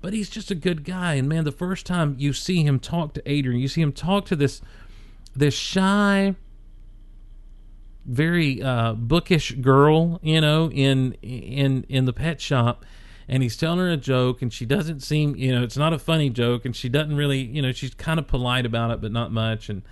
[0.00, 1.14] But he's just a good guy.
[1.14, 4.24] And man, the first time you see him talk to Adrian, you see him talk
[4.26, 4.62] to this
[5.34, 6.34] this shy
[8.06, 12.84] very uh, bookish girl, you know, in in in the pet shop,
[13.28, 15.98] and he's telling her a joke, and she doesn't seem, you know, it's not a
[15.98, 19.12] funny joke, and she doesn't really, you know, she's kind of polite about it, but
[19.12, 19.82] not much, and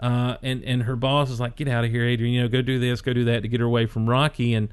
[0.00, 2.62] uh, and and her boss is like, get out of here, Adrian, you know, go
[2.62, 4.68] do this, go do that to get her away from Rocky, and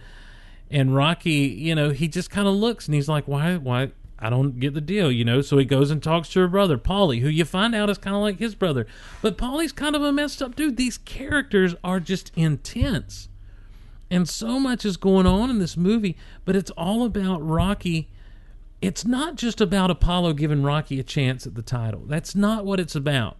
[0.69, 3.91] and Rocky, you know, he just kind of looks, and he's like, why, why,
[4.25, 5.41] I don't get the deal, you know.
[5.41, 8.15] So he goes and talks to her brother, Paulie, who you find out is kind
[8.15, 8.87] of like his brother.
[9.21, 10.77] But Paulie's kind of a messed up dude.
[10.77, 13.29] These characters are just intense.
[14.09, 18.09] And so much is going on in this movie, but it's all about Rocky.
[18.81, 22.03] It's not just about Apollo giving Rocky a chance at the title.
[22.05, 23.37] That's not what it's about.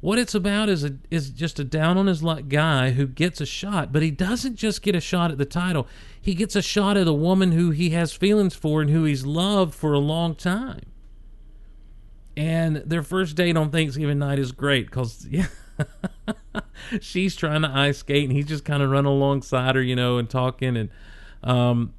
[0.00, 3.40] What it's about is a, is just a down on his luck guy who gets
[3.40, 5.88] a shot, but he doesn't just get a shot at the title.
[6.20, 9.26] He gets a shot at a woman who he has feelings for and who he's
[9.26, 10.82] loved for a long time.
[12.36, 15.48] And their first date on Thanksgiving night is great because yeah,
[17.00, 20.18] she's trying to ice skate and he's just kind of running alongside her, you know,
[20.18, 20.90] and talking and
[21.42, 21.94] um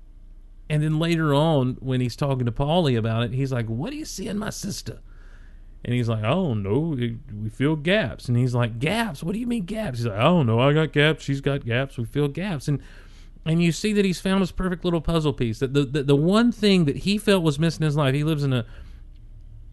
[0.69, 3.97] and then later on when he's talking to Paulie about it, he's like, "What do
[3.97, 4.99] you see in my sister?"
[5.84, 9.23] And he's like, "Oh no, we feel gaps." And he's like, "Gaps?
[9.23, 11.23] What do you mean gaps?" He's like, "Oh no, I got gaps.
[11.23, 11.97] She's got gaps.
[11.97, 12.81] We feel gaps." And
[13.45, 15.60] and you see that he's found his perfect little puzzle piece.
[15.60, 18.14] That the, the the one thing that he felt was missing in his life.
[18.14, 18.65] He lives in a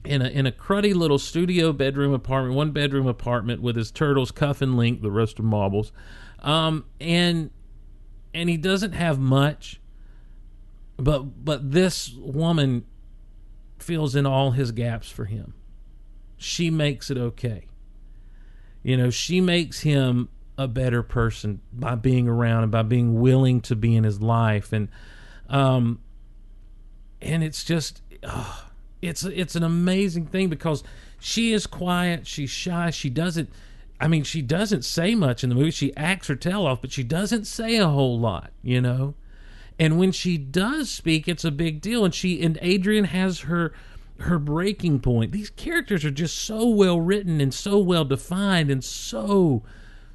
[0.04, 4.30] in a in a cruddy little studio bedroom apartment, one bedroom apartment with his turtles,
[4.30, 5.92] Cuff and Link, the rest of marbles,
[6.40, 7.50] um, and
[8.32, 9.80] and he doesn't have much,
[10.96, 12.84] but but this woman
[13.78, 15.54] fills in all his gaps for him.
[16.36, 17.66] She makes it okay.
[18.82, 23.60] You know, she makes him a better person by being around and by being willing
[23.60, 24.88] to be in his life and
[25.50, 26.00] um
[27.20, 28.64] and it's just oh,
[29.02, 30.82] it's it's an amazing thing because
[31.18, 33.50] she is quiet, she's shy, she doesn't
[33.98, 35.70] I mean, she doesn't say much in the movie.
[35.70, 39.14] She acts her tail off, but she doesn't say a whole lot, you know.
[39.78, 42.04] And when she does speak, it's a big deal.
[42.04, 43.72] And she and Adrian has her
[44.20, 45.32] her breaking point.
[45.32, 49.62] These characters are just so well written and so well defined and so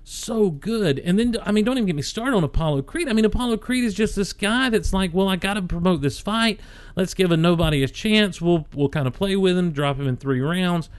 [0.04, 1.00] so good.
[1.00, 3.08] And then I mean, don't even get me started on Apollo Creed.
[3.08, 6.02] I mean, Apollo Creed is just this guy that's like, well, I got to promote
[6.02, 6.60] this fight.
[6.96, 8.42] Let's give a nobody a chance.
[8.42, 10.90] We'll we'll kind of play with him, drop him in three rounds.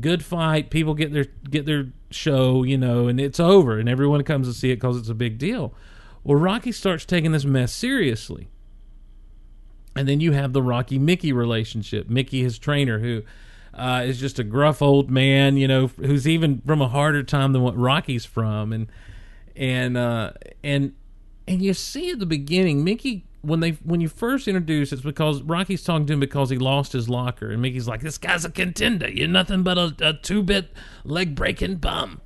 [0.00, 0.70] Good fight.
[0.70, 4.54] People get their get their show, you know, and it's over, and everyone comes to
[4.54, 5.74] see it because it's a big deal.
[6.22, 8.48] Well, Rocky starts taking this mess seriously.
[9.96, 12.08] And then you have the Rocky Mickey relationship.
[12.08, 13.22] Mickey, his trainer, who
[13.72, 17.52] uh, is just a gruff old man, you know, who's even from a harder time
[17.52, 18.88] than what Rocky's from, and
[19.54, 20.94] and uh, and
[21.46, 25.42] and you see at the beginning, Mickey when they when you first introduce, it's because
[25.42, 28.50] Rocky's talking to him because he lost his locker, and Mickey's like, "This guy's a
[28.50, 29.08] contender.
[29.10, 30.72] You're nothing but a, a two bit
[31.04, 32.20] leg breaking bum,"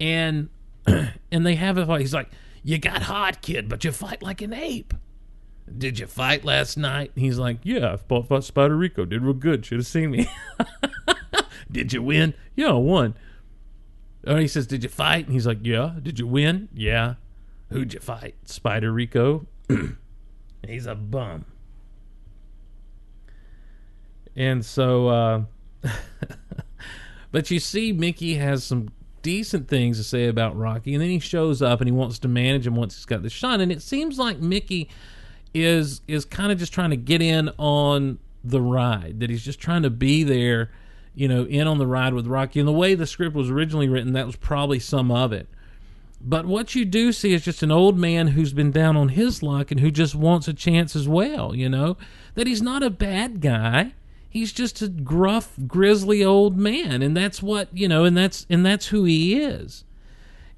[0.00, 0.48] and
[0.86, 2.00] and they have a fight.
[2.00, 2.30] He's like,
[2.62, 4.92] "You got hot, kid, but you fight like an ape."
[5.76, 7.12] Did you fight last night?
[7.16, 9.04] He's like, Yeah, I fought, fought Spider Rico.
[9.04, 9.66] Did real good.
[9.66, 10.28] Should have seen me.
[11.70, 12.34] Did you win?
[12.54, 13.14] Yeah, I won.
[14.26, 15.26] Or he says, Did you fight?
[15.26, 15.94] And he's like, Yeah.
[16.00, 16.68] Did you win?
[16.72, 17.14] Yeah.
[17.70, 18.36] Who'd you fight?
[18.44, 19.46] Spider Rico.
[20.66, 21.44] he's a bum.
[24.36, 25.42] And so, uh,
[27.32, 28.90] but you see, Mickey has some
[29.22, 32.28] decent things to say about Rocky, and then he shows up and he wants to
[32.28, 33.60] manage him once he's got the shine.
[33.60, 34.88] And it seems like Mickey
[35.64, 39.20] is is kind of just trying to get in on the ride.
[39.20, 40.70] That he's just trying to be there,
[41.14, 42.60] you know, in on the ride with Rocky.
[42.60, 45.48] And the way the script was originally written, that was probably some of it.
[46.20, 49.42] But what you do see is just an old man who's been down on his
[49.42, 51.96] luck and who just wants a chance as well, you know?
[52.34, 53.92] That he's not a bad guy.
[54.28, 58.66] He's just a gruff, grizzly old man, and that's what, you know, and that's and
[58.66, 59.84] that's who he is.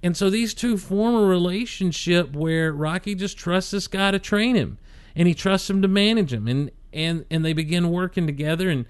[0.03, 4.57] And so these two form a relationship where Rocky just trusts this guy to train
[4.57, 4.79] him
[5.15, 6.49] and he trusts him to manage him.
[6.49, 8.87] And and and they begin working together and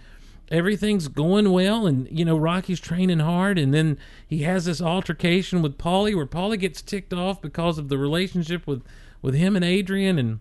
[0.50, 1.86] everything's going well.
[1.86, 3.58] And you know Rocky's training hard.
[3.58, 7.88] And then he has this altercation with Paulie where Paulie gets ticked off because of
[7.88, 8.82] the relationship with
[9.22, 10.18] with him and Adrian.
[10.18, 10.40] And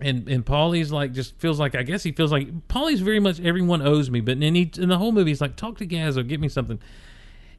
[0.00, 3.40] and and Paulie's like just feels like I guess he feels like Paulie's very much
[3.40, 4.20] everyone owes me.
[4.20, 6.26] But then he in the whole movie he's like talk to Gazzo.
[6.26, 6.78] Get me something.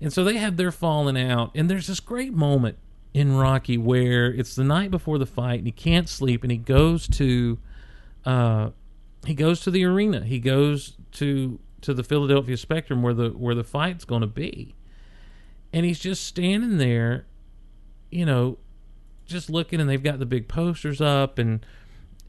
[0.02, 1.52] And so they have their falling out.
[1.56, 2.78] And there's this great moment
[3.14, 6.58] in Rocky where it's the night before the fight and he can't sleep and he
[6.58, 7.58] goes to
[8.26, 8.70] uh
[9.26, 10.24] he goes to the arena.
[10.24, 14.76] He goes to to the Philadelphia Spectrum where the where the fight's going to be.
[15.72, 17.26] And he's just standing there,
[18.10, 18.58] you know,
[19.26, 21.66] just looking and they've got the big posters up and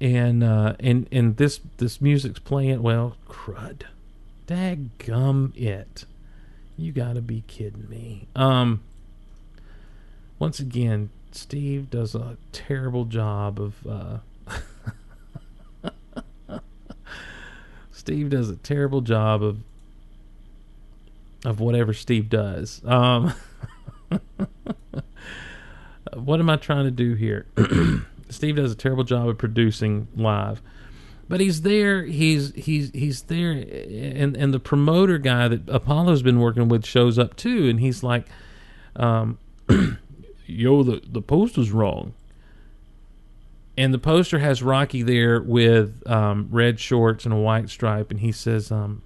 [0.00, 3.82] and uh and and this this music's playing well crud
[4.46, 6.04] daggum it
[6.76, 8.82] you gotta be kidding me um
[10.40, 13.86] once again, Steve does a terrible job of.
[13.86, 14.18] Uh,
[17.92, 19.58] Steve does a terrible job of
[21.44, 22.82] of whatever Steve does.
[22.84, 23.34] Um,
[26.14, 27.46] what am I trying to do here?
[28.30, 30.62] Steve does a terrible job of producing live,
[31.28, 32.04] but he's there.
[32.04, 37.18] He's he's he's there, and and the promoter guy that Apollo's been working with shows
[37.18, 38.26] up too, and he's like,
[38.96, 39.38] um,
[40.50, 42.14] yo, the, the poster's wrong.
[43.76, 48.20] And the poster has Rocky there with um, red shorts and a white stripe, and
[48.20, 49.02] he says, um,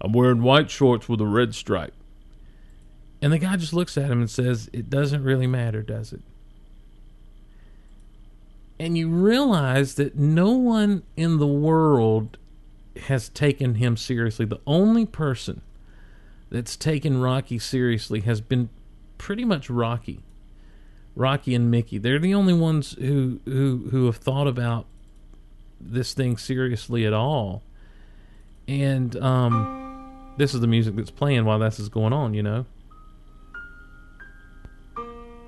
[0.00, 1.94] I'm wearing white shorts with a red stripe.
[3.20, 6.22] And the guy just looks at him and says, It doesn't really matter, does it?
[8.80, 12.36] And you realize that no one in the world
[13.04, 14.44] has taken him seriously.
[14.44, 15.62] The only person
[16.50, 18.70] that's taken Rocky seriously has been
[19.22, 20.18] pretty much Rocky.
[21.14, 21.98] Rocky and Mickey.
[21.98, 24.86] They're the only ones who who who have thought about
[25.80, 27.62] this thing seriously at all.
[28.66, 32.66] And um this is the music that's playing while this is going on, you know.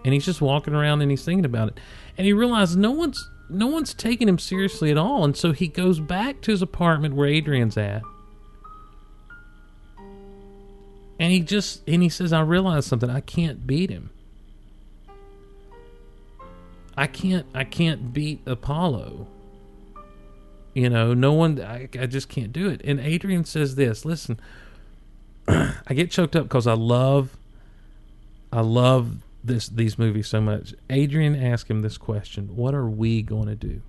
[0.04, 1.80] And he's just walking around and he's thinking about it.
[2.16, 5.24] And he realizes no one's no one's taking him seriously at all.
[5.24, 8.02] And so he goes back to his apartment where Adrian's at.
[11.18, 13.10] And he just and he says, I realize something.
[13.10, 14.10] I can't beat him.
[16.96, 19.26] I can't I can't beat Apollo.
[20.74, 22.80] You know, no one I, I just can't do it.
[22.84, 24.40] And Adrian says this, listen,
[25.48, 27.36] I get choked up because I love
[28.52, 30.74] I love this these movies so much.
[30.90, 33.82] Adrian asked him this question, what are we going to do?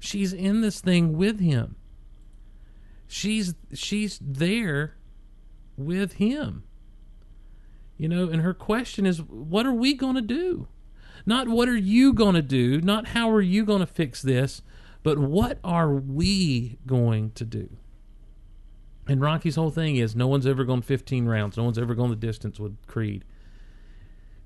[0.00, 1.76] She's in this thing with him.
[3.08, 4.96] She's she's there
[5.76, 6.64] with him.
[7.96, 10.68] You know, and her question is, what are we going to do?
[11.26, 14.62] Not what are you going to do, not how are you going to fix this,
[15.02, 17.76] but what are we going to do?
[19.08, 22.10] And Rocky's whole thing is no one's ever gone 15 rounds, no one's ever gone
[22.10, 23.24] the distance with Creed.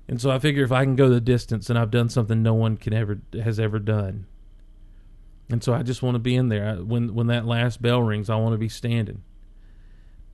[0.07, 2.53] And so I figure if I can go the distance, and I've done something no
[2.53, 4.25] one can ever has ever done.
[5.49, 6.67] And so I just want to be in there.
[6.69, 9.21] I- When when that last bell rings, I want to be standing.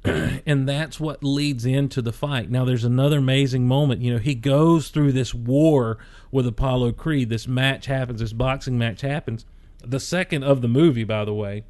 [0.05, 2.49] and that's what leads into the fight.
[2.49, 4.01] Now, there's another amazing moment.
[4.01, 5.97] You know, he goes through this war
[6.31, 7.27] with Apollo Creed.
[7.27, 8.21] This match happens.
[8.21, 9.45] This boxing match happens.
[9.83, 11.65] The second of the movie, by the way.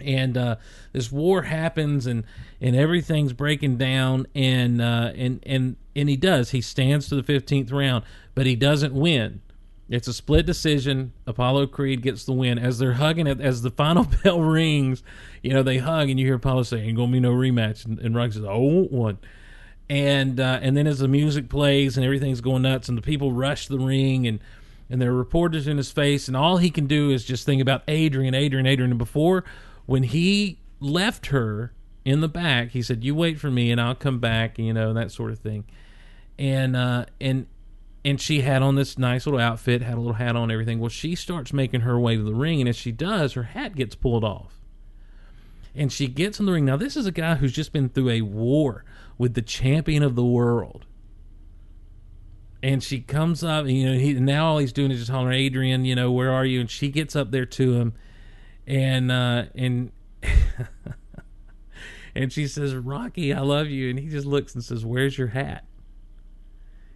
[0.00, 0.56] And uh,
[0.92, 2.24] this war happens, and
[2.60, 6.50] and everything's breaking down, and uh, and and and he does.
[6.50, 9.40] He stands to the fifteenth round, but he doesn't win.
[9.88, 11.12] It's a split decision.
[11.26, 12.58] Apollo Creed gets the win.
[12.58, 15.02] As they're hugging it, as the final bell rings,
[15.42, 17.84] you know, they hug and you hear Apollo say, Ain't gonna be no rematch.
[17.84, 19.18] And, and Rocky says, I want one.
[19.90, 23.32] And uh, and then as the music plays and everything's going nuts and the people
[23.32, 24.40] rush the ring and
[24.88, 27.60] and there are reporters in his face and all he can do is just think
[27.60, 28.92] about Adrian, Adrian, Adrian.
[28.92, 29.44] And before
[29.84, 31.72] when he left her
[32.04, 34.94] in the back, he said, You wait for me and I'll come back, you know,
[34.94, 35.64] that sort of thing.
[36.38, 37.46] And uh and
[38.04, 40.78] and she had on this nice little outfit, had a little hat on, everything.
[40.78, 43.74] Well, she starts making her way to the ring, and as she does, her hat
[43.74, 44.60] gets pulled off.
[45.74, 46.66] And she gets in the ring.
[46.66, 48.84] Now, this is a guy who's just been through a war
[49.16, 50.84] with the champion of the world.
[52.62, 55.38] And she comes up, and, you know, he now all he's doing is just hollering,
[55.38, 56.60] Adrian, you know, where are you?
[56.60, 57.94] And she gets up there to him,
[58.66, 59.92] and uh, and
[62.14, 63.90] and she says, Rocky, I love you.
[63.90, 65.66] And he just looks and says, Where's your hat?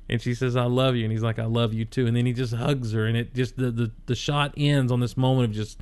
[0.09, 1.05] And she says i love you.
[1.05, 2.07] And he's like i love you too.
[2.07, 5.01] And then he just hugs her and it just the the, the shot ends on
[5.01, 5.81] this moment of just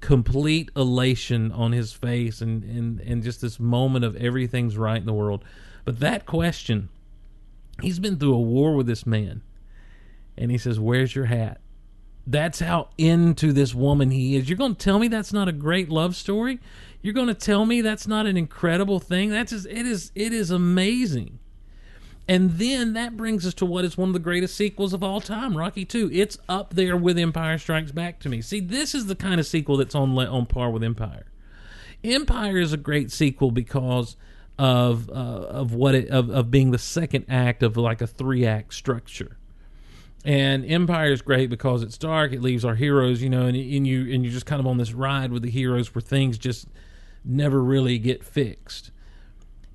[0.00, 5.06] complete elation on his face and and and just this moment of everything's right in
[5.06, 5.44] the world.
[5.84, 6.88] But that question
[7.82, 9.42] he's been through a war with this man.
[10.36, 11.60] And he says where's your hat?
[12.26, 14.48] That's how into this woman he is.
[14.48, 16.60] You're going to tell me that's not a great love story?
[17.02, 19.30] You're going to tell me that's not an incredible thing?
[19.30, 21.38] That's just it is it is amazing
[22.30, 25.20] and then that brings us to what is one of the greatest sequels of all
[25.20, 26.10] time, Rocky 2.
[26.12, 28.40] It's up there with Empire Strikes Back to me.
[28.40, 31.26] See, this is the kind of sequel that's on on par with Empire.
[32.04, 34.14] Empire is a great sequel because
[34.60, 38.46] of uh, of what it of, of being the second act of like a three
[38.46, 39.36] act structure.
[40.24, 42.32] And Empire is great because it's dark.
[42.32, 44.78] It leaves our heroes, you know, and, and you and you're just kind of on
[44.78, 46.68] this ride with the heroes where things just
[47.24, 48.92] never really get fixed.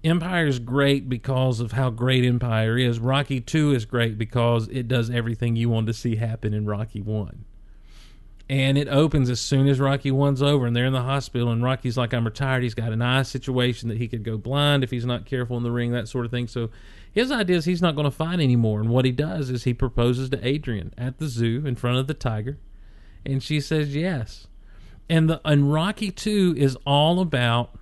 [0.06, 3.00] Empire is great because of how great Empire is.
[3.00, 7.02] Rocky 2 is great because it does everything you want to see happen in Rocky
[7.02, 7.44] 1.
[8.48, 11.64] And it opens as soon as Rocky 1's over and they're in the hospital and
[11.64, 12.62] Rocky's like, I'm retired.
[12.62, 15.64] He's got an eye situation that he could go blind if he's not careful in
[15.64, 16.48] the ring, that sort of thing.
[16.48, 16.70] So
[17.12, 18.82] his idea is he's not going to fight anymore.
[18.82, 22.06] And what he does is he proposes to Adrian at the zoo in front of
[22.06, 22.60] the tiger.
[23.26, 24.46] And she says yes.
[25.10, 27.76] And the and Rocky 2 is all about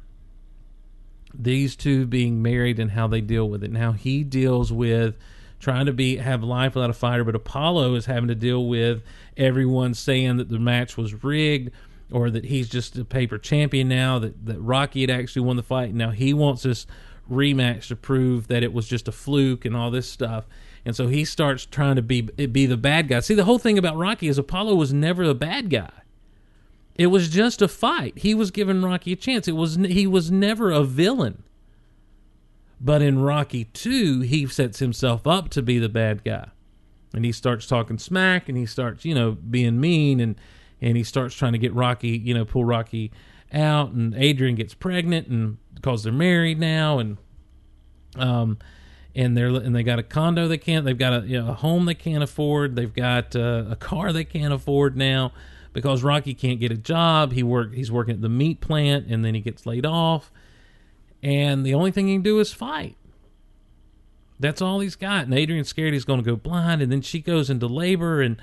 [1.33, 3.71] these two being married and how they deal with it.
[3.71, 5.15] Now he deals with
[5.59, 9.01] trying to be have life without a fighter but apollo is having to deal with
[9.37, 11.71] everyone saying that the match was rigged
[12.13, 15.63] or that he's just a paper champion now that, that rocky had actually won the
[15.63, 15.93] fight.
[15.93, 16.85] Now he wants this
[17.29, 20.45] rematch to prove that it was just a fluke and all this stuff.
[20.85, 23.21] And so he starts trying to be be the bad guy.
[23.21, 25.91] See the whole thing about rocky is apollo was never the bad guy
[26.95, 28.19] it was just a fight.
[28.19, 29.47] He was giving Rocky a chance.
[29.47, 31.43] It was he was never a villain.
[32.79, 36.49] But in Rocky 2, he sets himself up to be the bad guy.
[37.13, 40.35] And he starts talking smack and he starts, you know, being mean and
[40.81, 43.11] and he starts trying to get Rocky, you know, pull Rocky
[43.53, 47.17] out, and Adrian gets pregnant, and because they're married now, and
[48.17, 48.57] um,
[49.15, 51.53] and they're and they got a condo they can't, they've got a, you know, a
[51.53, 55.31] home they can't afford, they've got uh, a car they can't afford now
[55.73, 57.33] because Rocky can't get a job.
[57.33, 60.31] He work he's working at the meat plant, and then he gets laid off,
[61.21, 62.95] and the only thing he can do is fight.
[64.39, 65.25] That's all he's got.
[65.25, 68.41] And Adrian's scared he's going to go blind, and then she goes into labor, and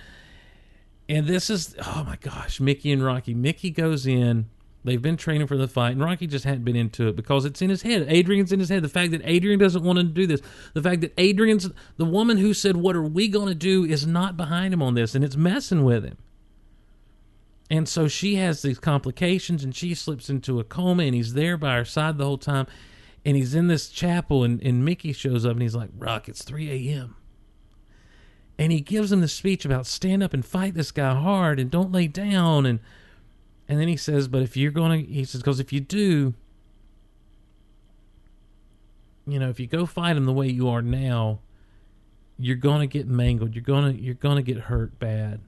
[1.09, 3.35] and this is oh my gosh, Mickey and Rocky.
[3.35, 4.47] Mickey goes in.
[4.83, 7.61] They've been training for the fight, and Rocky just hadn't been into it because it's
[7.61, 8.07] in his head.
[8.09, 8.83] Adrian's in his head.
[8.83, 10.41] The fact that Adrian doesn't want to do this,
[10.73, 14.07] the fact that Adrian's the woman who said, "What are we going to do?" is
[14.07, 16.17] not behind him on this, and it's messing with him.
[17.71, 21.57] And so she has these complications, and she slips into a coma, and he's there
[21.57, 22.67] by her side the whole time.
[23.25, 26.43] And he's in this chapel, and, and Mickey shows up, and he's like, Rock, it's
[26.43, 27.17] 3 a.m.
[28.59, 31.71] And he gives him the speech about stand up and fight this guy hard and
[31.71, 32.67] don't lay down.
[32.67, 32.81] And
[33.71, 36.35] and then he says, but if you're going to, he says, because if you do,
[39.29, 41.39] you know, if you go fight him the way you are now,
[42.37, 43.55] you're going to get mangled.
[43.55, 45.41] You're going to, you're going to get hurt bad.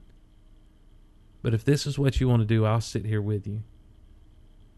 [1.43, 3.61] But if this is what you want to do, I'll sit here with you.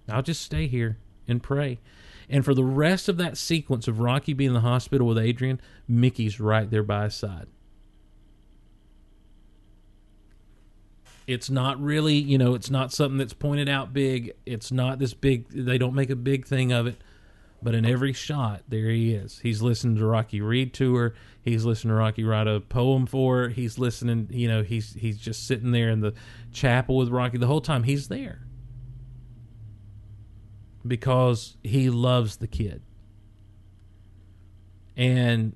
[0.09, 0.97] I'll just stay here
[1.27, 1.79] and pray.
[2.27, 5.61] And for the rest of that sequence of Rocky being in the hospital with Adrian,
[5.87, 7.47] Mickey's right there by his side.
[11.27, 14.33] It's not really, you know, it's not something that's pointed out big.
[14.45, 16.97] It's not this big, they don't make a big thing of it.
[17.65, 19.39] But in every shot, there he is.
[19.39, 21.15] He's listening to Rocky read to her.
[21.41, 23.49] He's listening to Rocky write a poem for her.
[23.49, 26.13] He's listening, you know, he's he's just sitting there in the
[26.53, 27.81] chapel with Rocky the whole time.
[27.81, 28.45] He's there
[30.85, 32.83] because he loves the kid.
[34.95, 35.55] And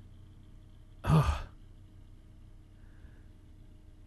[1.04, 1.42] oh,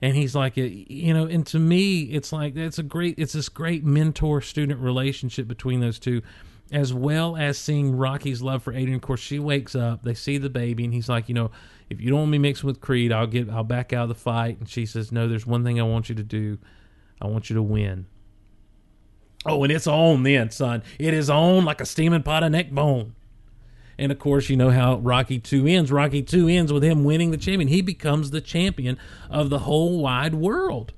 [0.01, 3.31] and he's like uh, you know and to me it's like it's a great it's
[3.31, 6.21] this great mentor student relationship between those two
[6.71, 8.95] as well as seeing Rocky's love for Adrian.
[8.95, 11.51] Of course, she wakes up, they see the baby, and he's like, you know,
[11.89, 14.15] if you don't want me mixing with Creed, I'll get, I'll back out of the
[14.15, 14.59] fight.
[14.59, 16.57] And she says, no, there's one thing I want you to do.
[17.21, 18.07] I want you to win.
[19.45, 20.83] Oh, and it's on then, son.
[20.97, 23.13] It is on like a steaming pot of neck bone.
[23.97, 25.91] And of course, you know how Rocky 2 ends.
[25.91, 27.67] Rocky 2 ends with him winning the champion.
[27.67, 28.97] He becomes the champion
[29.29, 30.93] of the whole wide world.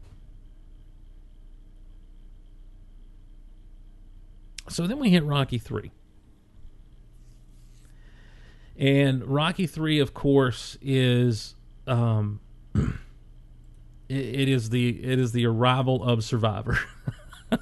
[4.69, 5.91] So then we hit Rocky 3.
[8.77, 11.55] And Rocky 3 of course is
[11.87, 12.41] um
[12.75, 12.89] it,
[14.09, 16.79] it is the it is the arrival of Survivor.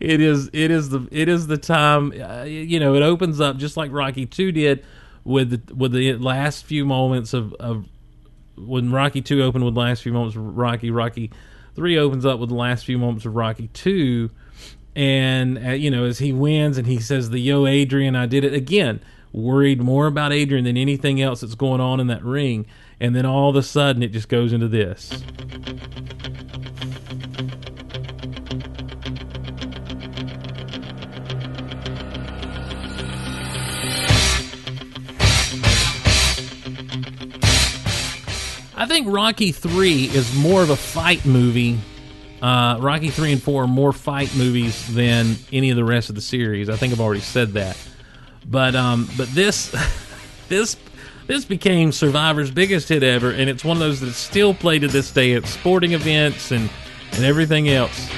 [0.00, 3.56] it is it is the it is the time uh, you know it opens up
[3.56, 4.84] just like Rocky 2 did
[5.24, 7.86] with the with the last few moments of of
[8.56, 11.30] when Rocky 2 opened with the last few moments of Rocky Rocky
[11.76, 14.30] 3 opens up with the last few moments of Rocky 2
[14.96, 18.44] and uh, you know as he wins and he says the yo Adrian I did
[18.44, 19.00] it again
[19.32, 22.66] worried more about Adrian than anything else that's going on in that ring
[22.98, 25.22] and then all of a sudden it just goes into this
[38.80, 41.78] I think Rocky 3 is more of a fight movie.
[42.42, 46.14] Uh, Rocky 3 and 4 are more fight movies than any of the rest of
[46.14, 46.70] the series.
[46.70, 47.76] I think I've already said that.
[48.46, 49.74] But um, but this
[50.48, 50.76] this
[51.26, 54.88] this became Survivor's biggest hit ever, and it's one of those that's still played to
[54.88, 56.70] this day at sporting events and,
[57.12, 58.08] and everything else.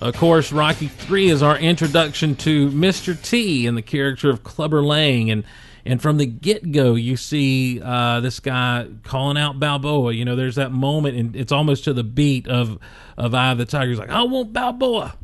[0.00, 3.20] Of course, Rocky 3 is our introduction to Mr.
[3.20, 5.28] T and the character of Clubber Lang.
[5.30, 5.42] And,
[5.88, 10.12] and from the get go, you see uh, this guy calling out Balboa.
[10.12, 12.78] You know, there's that moment, and it's almost to the beat of,
[13.16, 13.88] of Eye of the Tiger.
[13.88, 15.16] He's like, I want Balboa.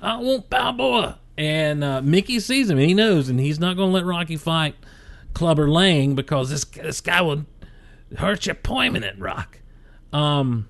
[0.00, 1.18] I want Balboa.
[1.36, 4.38] And uh, Mickey sees him, and he knows, and he's not going to let Rocky
[4.38, 4.74] fight
[5.34, 7.44] Clubber Lang because this, this guy will
[8.16, 9.58] hurt your permanent, Rock.
[10.14, 10.66] Um,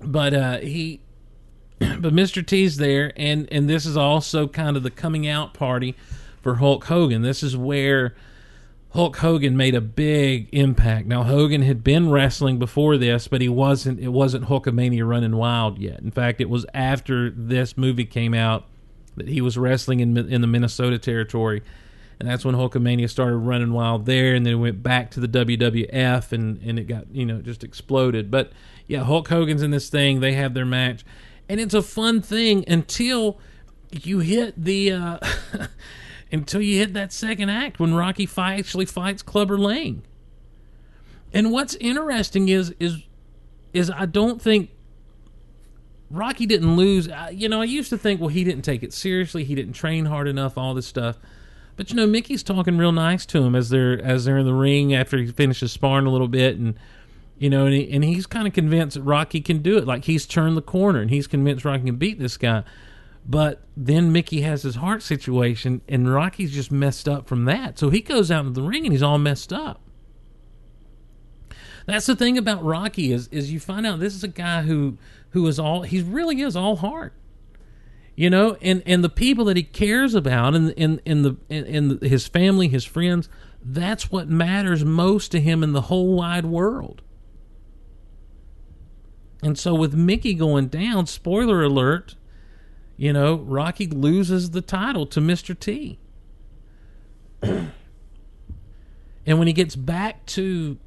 [0.00, 1.02] but uh, he
[1.78, 2.44] but Mr.
[2.44, 5.94] T's there, and and this is also kind of the coming out party
[6.44, 7.22] for Hulk Hogan.
[7.22, 8.14] This is where
[8.90, 11.08] Hulk Hogan made a big impact.
[11.08, 13.98] Now Hogan had been wrestling before this, but he wasn't.
[13.98, 15.98] It wasn't Hulkamania running wild yet.
[16.00, 18.66] In fact, it was after this movie came out
[19.16, 21.62] that he was wrestling in in the Minnesota territory,
[22.20, 25.28] and that's when Hulkamania started running wild there, and then it went back to the
[25.28, 28.30] WWF, and and it got you know just exploded.
[28.30, 28.52] But
[28.86, 30.20] yeah, Hulk Hogan's in this thing.
[30.20, 31.04] They have their match
[31.48, 33.38] and it's a fun thing until
[33.90, 35.18] you hit the uh,
[36.34, 40.02] until you hit that second act when Rocky fi- actually fights Clubber Lang.
[41.32, 42.98] And what's interesting is is
[43.72, 44.70] is I don't think
[46.10, 47.08] Rocky didn't lose.
[47.08, 49.44] I- You know, I used to think, well, he didn't take it seriously.
[49.44, 50.56] He didn't train hard enough.
[50.56, 51.18] All this stuff.
[51.76, 54.54] But you know, Mickey's talking real nice to him as they're as they're in the
[54.54, 56.74] ring after he finishes sparring a little bit, and
[57.36, 59.84] you know, and, he, and he's kind of convinced that Rocky can do it.
[59.86, 62.62] Like he's turned the corner, and he's convinced Rocky can beat this guy.
[63.26, 67.78] But then Mickey has his heart situation, and Rocky's just messed up from that.
[67.78, 69.80] So he goes out into the ring, and he's all messed up.
[71.86, 74.98] That's the thing about Rocky is is you find out this is a guy who
[75.30, 77.12] who is all he really is all heart
[78.16, 81.98] you know and and the people that he cares about and in in the in,
[82.00, 83.28] his family his friends
[83.62, 87.02] that's what matters most to him in the whole wide world
[89.42, 92.14] and so with mickey going down spoiler alert
[92.96, 95.98] you know rocky loses the title to mr t
[97.42, 97.70] and
[99.26, 100.78] when he gets back to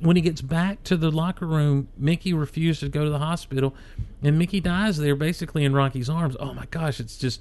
[0.00, 3.74] when he gets back to the locker room, Mickey refuses to go to the hospital,
[4.22, 6.36] and Mickey dies there, basically in Rocky's arms.
[6.38, 7.40] Oh my gosh, it's just.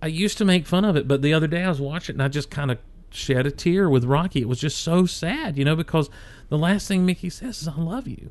[0.00, 2.16] I used to make fun of it, but the other day I was watching it
[2.16, 2.78] and I just kind of
[3.10, 4.40] shed a tear with Rocky.
[4.40, 6.08] It was just so sad, you know, because
[6.50, 8.30] the last thing Mickey says is, I love you.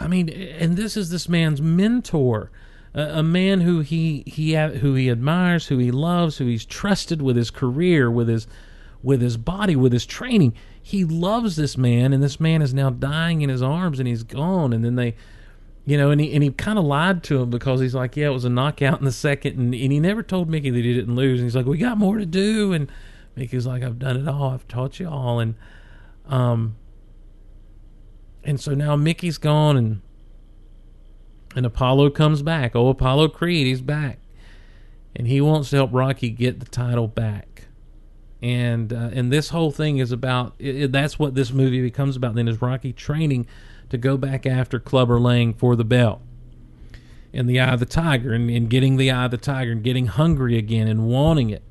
[0.00, 2.50] I mean, and this is this man's mentor,
[2.94, 7.20] a, a man who he he who he admires, who he loves, who he's trusted
[7.20, 8.46] with his career, with his
[9.02, 10.54] with his body, with his training.
[10.82, 14.22] He loves this man, and this man is now dying in his arms, and he's
[14.22, 14.72] gone.
[14.72, 15.14] And then they,
[15.84, 18.28] you know, and he and he kind of lied to him because he's like, yeah,
[18.28, 20.94] it was a knockout in the second, and, and he never told Mickey that he
[20.94, 21.40] didn't lose.
[21.40, 22.90] And he's like, we got more to do, and
[23.36, 25.54] Mickey's like, I've done it all, I've taught you all, and
[26.26, 26.76] um,
[28.44, 30.02] and so now Mickey's gone, and
[31.56, 32.76] and Apollo comes back.
[32.76, 34.20] Oh, Apollo Creed, he's back,
[35.16, 37.66] and he wants to help Rocky get the title back.
[38.42, 40.54] And uh, and this whole thing is about.
[40.58, 42.34] It, it- that's what this movie becomes about.
[42.34, 43.46] Then is Rocky training
[43.90, 46.22] to go back after Clubber Lang for the belt,
[47.34, 49.82] and the Eye of the Tiger, and, and getting the Eye of the Tiger, and
[49.84, 51.64] getting hungry again, and wanting it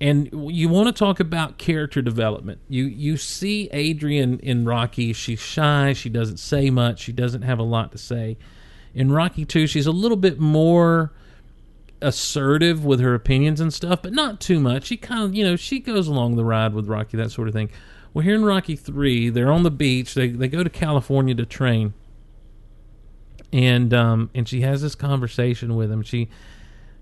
[0.00, 2.60] and you want to talk about character development.
[2.68, 5.12] You you see Adrian in Rocky.
[5.12, 5.92] She's shy.
[5.92, 7.00] She doesn't say much.
[7.00, 8.36] She doesn't have a lot to say.
[8.94, 11.12] In Rocky Two, she's a little bit more
[12.00, 14.86] assertive with her opinions and stuff, but not too much.
[14.86, 17.54] She kind of you know she goes along the ride with Rocky, that sort of
[17.54, 17.70] thing.
[18.14, 20.14] Well, here in Rocky Three, they're on the beach.
[20.14, 21.92] They they go to California to train,
[23.52, 26.02] and um and she has this conversation with him.
[26.02, 26.28] She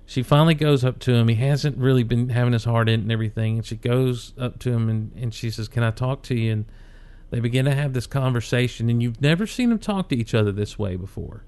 [0.06, 1.26] she finally goes up to him.
[1.26, 3.56] He hasn't really been having his heart in and everything.
[3.56, 6.52] And she goes up to him and, and she says, Can I talk to you?
[6.52, 6.64] And
[7.30, 8.88] they begin to have this conversation.
[8.88, 11.44] And you've never seen them talk to each other this way before.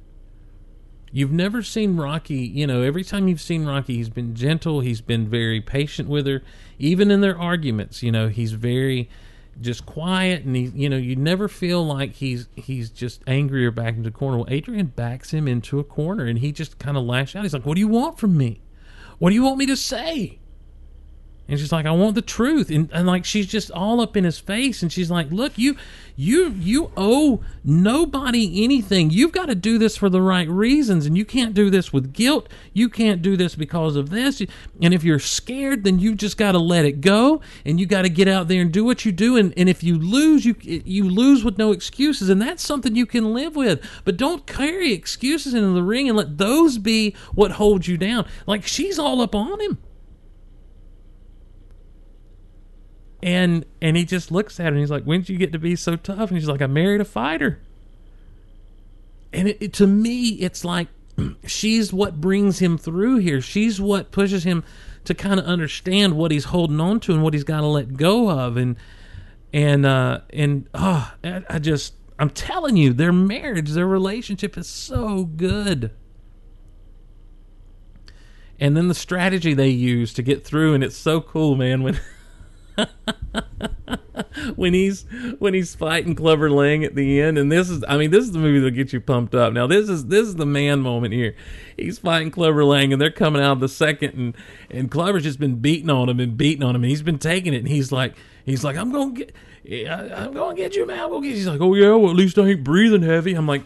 [1.11, 4.81] You've never seen Rocky, you know, every time you've seen Rocky, he's been gentle.
[4.81, 6.43] He's been very patient with her.
[6.79, 9.09] Even in their arguments, you know, he's very
[9.61, 13.71] just quiet and he you know you never feel like he's he's just angry or
[13.71, 14.39] back into corner.
[14.39, 17.43] Well adrian backs him into a corner and he just kind of lashes out.
[17.43, 18.61] He's like what do you want from me?
[19.19, 20.39] What do you want me to say
[21.49, 22.71] and she's like i want the truth.
[22.71, 25.77] And, and like she's just all up in his face and she's like look you
[26.17, 29.11] you you owe nobody anything.
[29.11, 32.13] You've got to do this for the right reasons and you can't do this with
[32.13, 32.49] guilt.
[32.73, 34.43] You can't do this because of this.
[34.83, 38.03] And if you're scared then you just got to let it go and you got
[38.03, 39.37] to get out there and do what you do.
[39.37, 43.07] And, and if you lose you you lose with no excuses and that's something you
[43.07, 43.81] can live with.
[44.05, 48.27] But don't carry excuses into the ring and let those be what holds you down.
[48.47, 49.79] Like she's all up on him
[53.23, 55.59] and and he just looks at her and he's like when did you get to
[55.59, 56.31] be so tough?
[56.31, 57.61] And she's like i married a fighter.
[59.33, 60.89] And it, it- to me it's like
[61.47, 63.41] she's what brings him through here.
[63.41, 64.63] She's what pushes him
[65.05, 67.97] to kind of understand what he's holding on to and what he's got to let
[67.97, 68.57] go of.
[68.57, 68.77] And
[69.53, 75.25] and uh and oh I, just i'm telling you their marriage their relationship is so
[75.25, 75.91] good.
[78.61, 81.99] And then the strategy they use to get through and it's so cool man when
[84.57, 85.05] when he's
[85.39, 88.33] when he's fighting Clubber Lang at the end, and this is I mean this is
[88.33, 89.53] the movie that'll get you pumped up.
[89.53, 91.35] Now this is this is the man moment here.
[91.77, 94.37] He's fighting Clubber Lang, and they're coming out of the second, and
[94.71, 97.55] and Clubber's just been beating on him and beating on him, and he's been taking
[97.55, 98.15] it, and he's like
[98.45, 99.35] he's like I'm gonna get
[99.69, 101.01] I- I'm gonna get you, man.
[101.01, 101.37] I'm gonna get you.
[101.37, 103.35] He's like oh yeah, well at least I ain't breathing heavy.
[103.35, 103.65] I'm like.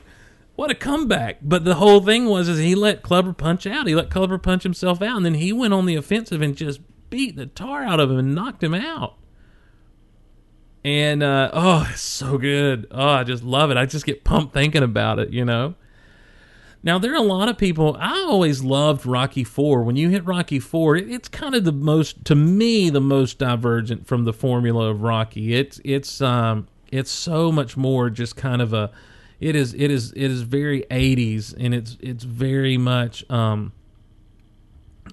[0.54, 1.38] What a comeback!
[1.40, 3.86] But the whole thing was is he let Clubber punch out.
[3.86, 6.78] He let Clubber punch himself out, and then he went on the offensive and just
[7.12, 9.18] beat the tar out of him and knocked him out.
[10.82, 12.86] And uh, oh, it's so good.
[12.90, 13.76] Oh, I just love it.
[13.76, 15.30] I just get pumped thinking about it.
[15.30, 15.74] You know.
[16.82, 17.96] Now there are a lot of people.
[18.00, 19.82] I always loved Rocky Four.
[19.82, 23.38] When you hit Rocky Four, it, it's kind of the most, to me, the most
[23.38, 25.54] divergent from the formula of Rocky.
[25.54, 28.90] It's it's um it's so much more just kind of a.
[29.38, 33.72] It is it is it is very eighties, and it's it's very much um.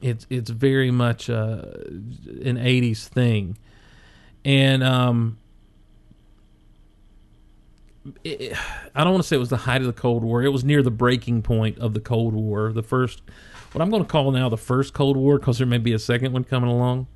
[0.02, 1.64] It's it's very much uh,
[2.44, 3.58] an '80s thing,
[4.46, 5.38] and um,
[8.24, 8.56] it,
[8.96, 10.44] I don't want to say it was the height of the Cold War.
[10.44, 12.72] It was near the breaking point of the Cold War.
[12.72, 13.22] The first,
[13.72, 16.00] what I'm going to call now the first Cold War, because there may be a
[16.00, 17.08] second one coming along.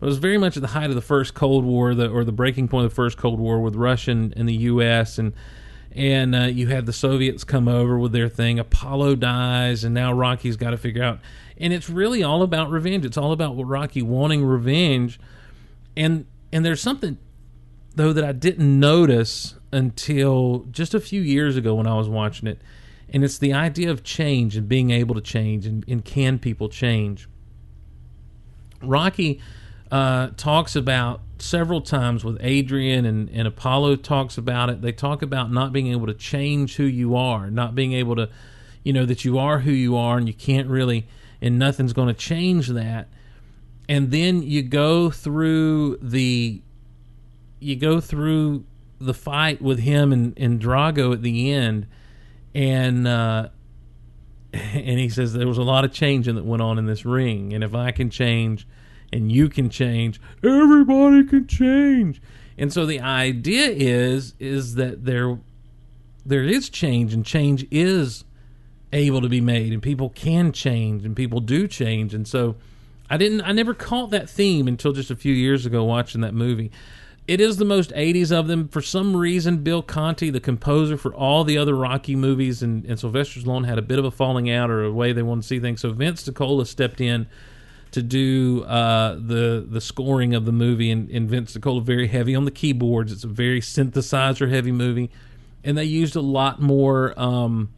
[0.00, 2.24] But it was very much at the height of the first Cold War, the, or
[2.24, 5.18] the breaking point of the first Cold War with Russia and, and the U.S.
[5.18, 5.32] and
[5.90, 8.58] and uh, you had the Soviets come over with their thing.
[8.58, 11.18] Apollo dies, and now Rocky's got to figure out.
[11.60, 13.04] And it's really all about revenge.
[13.04, 15.18] It's all about Rocky wanting revenge,
[15.96, 17.18] and and there's something
[17.94, 22.48] though that I didn't notice until just a few years ago when I was watching
[22.48, 22.60] it,
[23.10, 26.68] and it's the idea of change and being able to change and, and can people
[26.68, 27.28] change.
[28.82, 29.40] Rocky
[29.90, 34.82] uh, talks about several times with Adrian and, and Apollo talks about it.
[34.82, 38.28] They talk about not being able to change who you are, not being able to,
[38.84, 41.06] you know, that you are who you are and you can't really,
[41.40, 43.08] and nothing's going to change that.
[43.88, 46.62] And then you go through the,
[47.60, 48.64] you go through
[49.00, 51.86] the fight with him and, and Drago at the end,
[52.54, 53.48] and uh,
[54.52, 57.52] and he says there was a lot of changing that went on in this ring,
[57.52, 58.66] and if I can change,
[59.12, 62.20] and you can change, everybody can change.
[62.56, 65.38] And so the idea is is that there
[66.26, 68.24] there is change, and change is
[68.92, 72.56] able to be made, and people can change, and people do change, and so.
[73.10, 73.40] I didn't.
[73.40, 76.70] I never caught that theme until just a few years ago watching that movie
[77.28, 78.68] it is the most 80s of them.
[78.68, 82.98] For some reason, Bill Conti, the composer for all the other Rocky movies, and, and
[82.98, 85.46] Sylvester Stallone had a bit of a falling out or a way they want to
[85.46, 85.82] see things.
[85.82, 87.28] So Vince DiCola stepped in
[87.90, 92.34] to do uh, the the scoring of the movie, and, and Vince DiCola very heavy
[92.34, 93.12] on the keyboards.
[93.12, 95.10] It's a very synthesizer heavy movie,
[95.62, 97.12] and they used a lot more.
[97.20, 97.68] Um,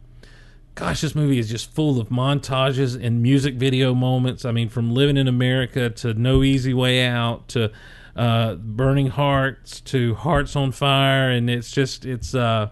[0.81, 4.45] gosh, this movie is just full of montages and music video moments.
[4.45, 7.71] I mean, from Living in America to No Easy Way Out to
[8.15, 12.71] uh, Burning Hearts to Hearts on Fire, and it's just it's uh,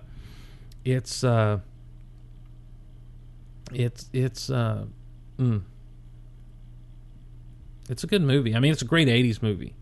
[0.84, 1.60] it's uh,
[3.72, 4.86] it's it's uh,
[5.38, 5.62] mm.
[7.92, 8.56] it's a good movie.
[8.56, 9.76] I mean, it's a great '80s movie,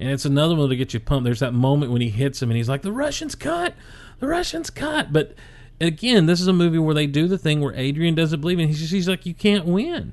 [0.00, 1.22] and it's another one to get you pumped.
[1.22, 3.74] There's that moment when he hits him, and he's like, "The Russians cut,
[4.18, 5.36] the Russians cut," but
[5.80, 8.68] again, this is a movie where they do the thing where Adrian doesn't believe, and
[8.68, 10.12] he's, he's like, "You can't win,"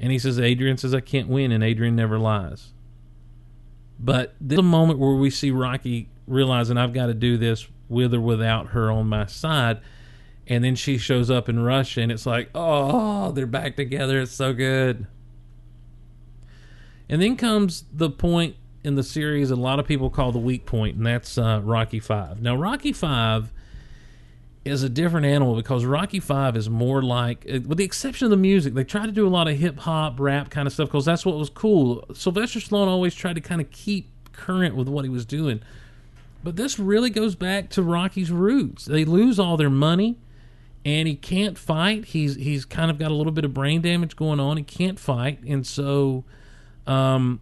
[0.00, 2.72] and he says, "Adrian says I can't win," and Adrian never lies.
[3.98, 7.66] But this is a moment where we see Rocky realizing I've got to do this
[7.88, 9.80] with or without her on my side.
[10.48, 14.20] And then she shows up in Russia, and it's like, oh, they're back together.
[14.20, 15.06] It's so good.
[17.08, 18.54] And then comes the point
[18.84, 21.98] in the series a lot of people call the weak point, and that's uh, Rocky
[21.98, 22.40] Five.
[22.40, 23.52] Now, Rocky Five
[24.66, 28.30] is a different animal because Rocky Five is more like, uh, with the exception of
[28.30, 30.88] the music, they try to do a lot of hip hop, rap kind of stuff
[30.88, 32.04] because that's what was cool.
[32.12, 35.60] Sylvester Stallone always tried to kind of keep current with what he was doing,
[36.42, 38.84] but this really goes back to Rocky's roots.
[38.84, 40.18] They lose all their money,
[40.84, 42.06] and he can't fight.
[42.06, 44.56] He's he's kind of got a little bit of brain damage going on.
[44.56, 46.24] He can't fight, and so,
[46.86, 47.40] um.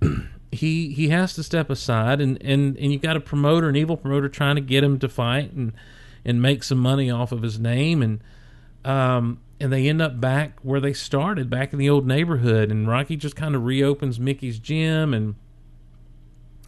[0.52, 3.96] he he has to step aside and and and you've got a promoter an evil
[3.96, 5.72] promoter trying to get him to fight and
[6.24, 8.20] and make some money off of his name and
[8.84, 12.88] um and they end up back where they started back in the old neighborhood and
[12.88, 15.34] Rocky just kind of reopens Mickey's gym and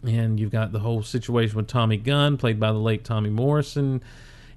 [0.03, 4.03] and you've got the whole situation with Tommy Gunn played by the late Tommy Morrison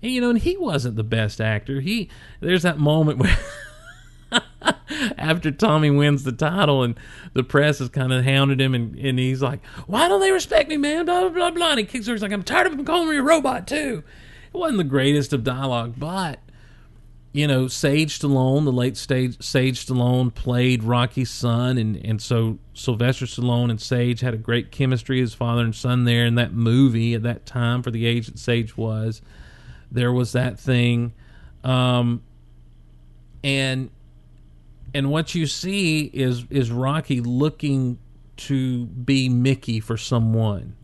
[0.02, 2.10] and you know and he wasn't the best actor he
[2.40, 3.38] there's that moment where
[5.18, 6.98] after Tommy wins the title and
[7.34, 10.68] the press has kind of hounded him and, and he's like, Why don't they respect
[10.68, 11.06] me, man?
[11.06, 11.70] Blah, blah, blah, blah.
[11.70, 12.12] And he kicks her.
[12.12, 14.02] He's like, I'm tired of them calling me a robot, too.
[14.56, 16.40] Wasn't the greatest of dialogue, but,
[17.32, 21.76] you know, Sage Stallone, the late stage, Sage Stallone, played Rocky's son.
[21.76, 26.04] And, and so Sylvester Stallone and Sage had a great chemistry as father and son
[26.04, 29.20] there in that movie at that time for the age that Sage was.
[29.92, 31.12] There was that thing.
[31.62, 32.22] Um,
[33.44, 33.90] and
[34.94, 37.98] and what you see is is Rocky looking
[38.36, 40.76] to be Mickey for someone.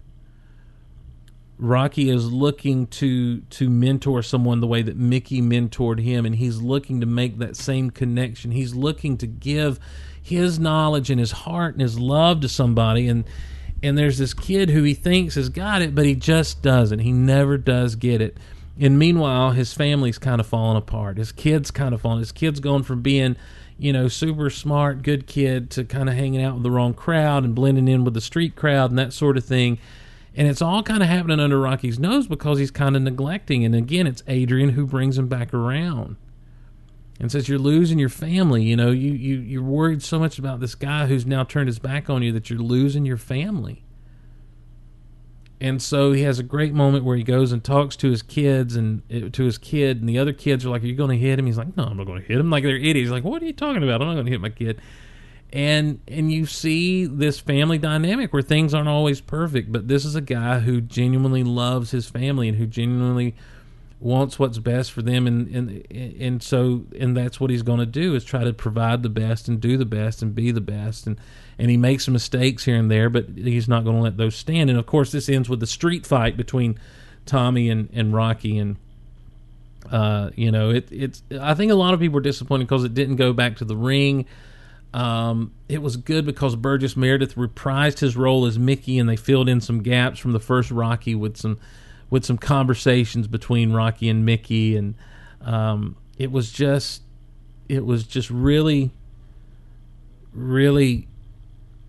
[1.62, 6.60] Rocky is looking to to mentor someone the way that Mickey mentored him and he's
[6.60, 8.50] looking to make that same connection.
[8.50, 9.78] He's looking to give
[10.20, 13.24] his knowledge and his heart and his love to somebody and
[13.80, 16.98] and there's this kid who he thinks has got it but he just doesn't.
[16.98, 18.38] He never does get it.
[18.80, 21.16] And meanwhile, his family's kind of falling apart.
[21.16, 22.18] His kids kind of falling.
[22.18, 23.36] His kids going from being,
[23.78, 27.44] you know, super smart, good kid to kind of hanging out with the wrong crowd
[27.44, 29.78] and blending in with the street crowd and that sort of thing.
[30.34, 33.64] And it's all kind of happening under Rocky's nose because he's kind of neglecting.
[33.64, 36.16] And again, it's Adrian who brings him back around
[37.20, 38.62] and says you're losing your family.
[38.62, 41.78] You know, you, you you're worried so much about this guy who's now turned his
[41.78, 43.84] back on you that you're losing your family.
[45.60, 48.74] And so he has a great moment where he goes and talks to his kids
[48.74, 51.24] and uh, to his kid, and the other kids are like, "Are you going to
[51.24, 52.96] hit him?" He's like, "No, I'm not going to hit him." Like they're idiots.
[52.96, 54.02] He's like, "What are you talking about?
[54.02, 54.80] I'm not going to hit my kid."
[55.52, 60.14] And and you see this family dynamic where things aren't always perfect, but this is
[60.14, 63.34] a guy who genuinely loves his family and who genuinely
[64.02, 65.86] wants what's best for them and and
[66.20, 69.46] and so and that's what he's going to do is try to provide the best
[69.46, 71.16] and do the best and be the best and
[71.56, 74.70] and he makes mistakes here and there but he's not going to let those stand.
[74.70, 76.78] And of course this ends with the street fight between
[77.26, 78.76] Tommy and and Rocky and
[79.90, 82.94] uh you know it it's I think a lot of people were disappointed because it
[82.94, 84.26] didn't go back to the ring
[84.94, 89.48] um, it was good because Burgess Meredith reprised his role as Mickey, and they filled
[89.48, 91.58] in some gaps from the first Rocky with some
[92.10, 94.94] with some conversations between Rocky and Mickey, and
[95.40, 97.02] um, it was just
[97.68, 98.90] it was just really,
[100.34, 101.08] really,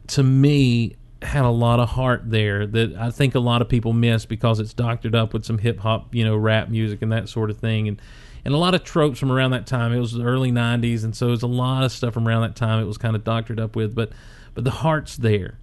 [0.07, 3.91] to me, had a lot of heart there that I think a lot of people
[3.91, 7.27] miss because it's doctored up with some hip hop, you know, rap music and that
[7.27, 8.01] sort of thing, and
[8.45, 9.93] and a lot of tropes from around that time.
[9.93, 12.41] It was the early '90s, and so it was a lot of stuff from around
[12.41, 12.81] that time.
[12.81, 14.11] It was kind of doctored up with, but
[14.53, 15.57] but the heart's there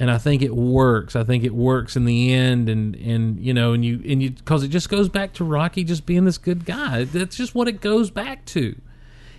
[0.00, 1.16] and I think it works.
[1.16, 4.30] I think it works in the end, and and you know, and you and you
[4.30, 7.04] because it just goes back to Rocky just being this good guy.
[7.04, 8.76] That's just what it goes back to.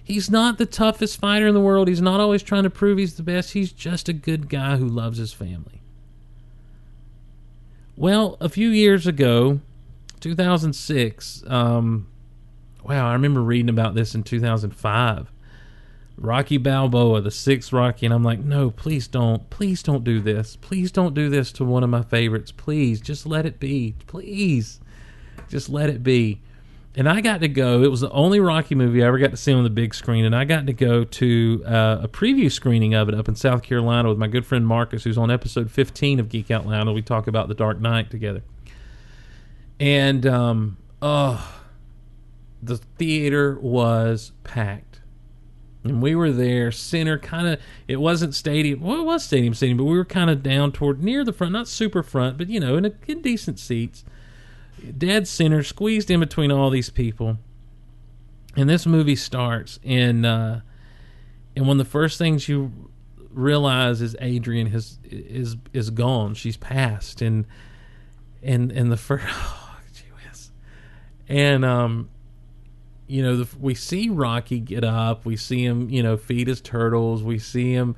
[0.04, 1.88] He's not the toughest fighter in the world.
[1.88, 3.54] He's not always trying to prove he's the best.
[3.54, 5.82] He's just a good guy who loves his family.
[7.96, 9.60] Well, a few years ago,
[10.20, 11.44] 2006.
[11.48, 12.08] Um,
[12.84, 15.32] wow, I remember reading about this in 2005
[16.20, 20.58] Rocky Balboa, the sixth Rocky, and I'm like, no, please don't, please don't do this,
[20.58, 24.80] please don't do this to one of my favorites, please, just let it be, please,
[25.48, 26.42] just let it be.
[26.96, 27.84] And I got to go.
[27.84, 30.26] It was the only Rocky movie I ever got to see on the big screen,
[30.26, 33.62] and I got to go to uh, a preview screening of it up in South
[33.62, 36.96] Carolina with my good friend Marcus, who's on episode 15 of Geek Out Loud, and
[36.96, 38.42] we talk about the Dark Knight together.
[39.80, 41.59] And um, oh,
[42.62, 44.90] the theater was packed.
[45.84, 49.78] And we were there center kind of it wasn't stadium well it was stadium stadium
[49.78, 52.60] but we were kind of down toward near the front not super front but you
[52.60, 54.04] know in, a, in decent seats.
[54.98, 57.38] Dead center squeezed in between all these people.
[58.56, 60.60] And this movie starts and uh
[61.56, 62.72] and one of the first things you
[63.30, 66.34] realize is adrian has is is gone.
[66.34, 67.22] She's passed.
[67.22, 67.46] And
[68.44, 70.52] and and the first oh, gee whiz.
[71.30, 72.10] and um
[73.10, 76.62] you know, the, we see Rocky get up, we see him, you know, feed his
[76.62, 77.96] turtles, we see him,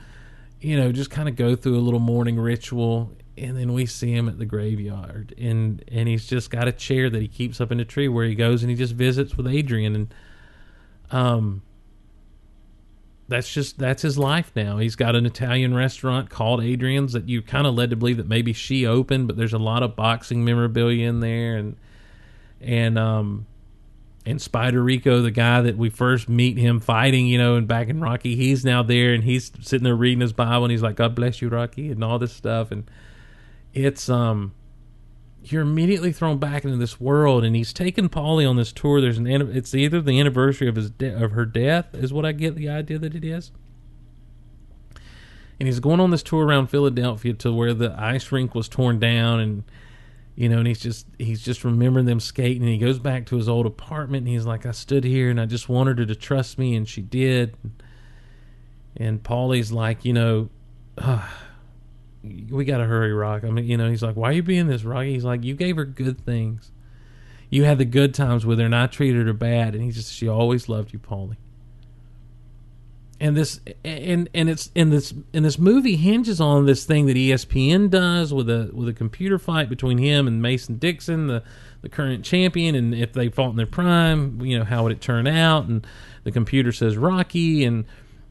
[0.62, 4.14] you know, just kind of go through a little morning ritual, and then we see
[4.14, 7.74] him at the graveyard, and and he's just got a chair that he keeps up
[7.74, 10.14] in the tree where he goes and he just visits with Adrian, and
[11.12, 11.62] um,
[13.28, 14.78] that's just that's his life now.
[14.78, 18.30] He's got an Italian restaurant called Adrian's that you kind of led to believe that
[18.30, 21.76] maybe she opened, but there's a lot of boxing memorabilia in there, and
[22.62, 23.46] and um
[24.26, 27.90] and Spider Rico, the guy that we first meet him fighting, you know, and back
[27.90, 30.96] in Rocky, he's now there and he's sitting there reading his Bible and he's like,
[30.96, 32.72] God bless you, Rocky, and all this stuff.
[32.72, 32.90] And
[33.74, 34.54] it's, um,
[35.44, 39.02] you're immediately thrown back into this world and he's taking Paulie on this tour.
[39.02, 42.32] There's an, it's either the anniversary of his, de- of her death is what I
[42.32, 43.52] get the idea that it is.
[45.60, 49.00] And he's going on this tour around Philadelphia to where the ice rink was torn
[49.00, 49.64] down and,
[50.36, 52.64] you know, and he's just he's just remembering them skating.
[52.64, 55.40] And he goes back to his old apartment, and he's like, "I stood here, and
[55.40, 57.56] I just wanted her to trust me, and she did."
[58.98, 60.50] And Paulie's like, you know,
[60.98, 61.34] ah,
[62.24, 63.44] we got to hurry, Rock.
[63.46, 65.56] I mean, you know, he's like, "Why are you being this, Rocky?" He's like, "You
[65.56, 66.72] gave her good things.
[67.50, 70.14] You had the good times with her, and I treated her bad." And he just,
[70.14, 71.38] she always loved you, Paulie
[73.22, 77.16] and this and and it's in this and this movie hinges on this thing that
[77.16, 81.44] ESPN does with a with a computer fight between him and Mason Dixon, the
[81.84, 85.02] the current champion, and if they fought in their prime, you know how would it
[85.02, 85.66] turn out?
[85.66, 85.86] And
[86.24, 87.86] the computer says Rocky, and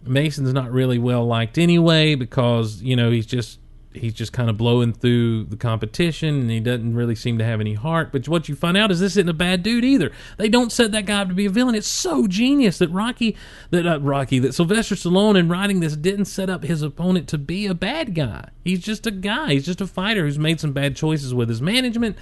[0.05, 3.61] Mason's not really well liked anyway because you know he's just
[3.93, 7.61] he's just kind of blowing through the competition and he doesn't really seem to have
[7.61, 8.13] any heart.
[8.13, 10.13] But what you find out is this isn't a bad dude either.
[10.37, 11.75] They don't set that guy up to be a villain.
[11.75, 13.37] It's so genius that Rocky,
[13.71, 17.39] that uh, Rocky, that Sylvester Stallone in writing this didn't set up his opponent to
[17.39, 18.51] be a bad guy.
[18.65, 19.55] He's just a guy.
[19.55, 22.17] He's just a fighter who's made some bad choices with his management.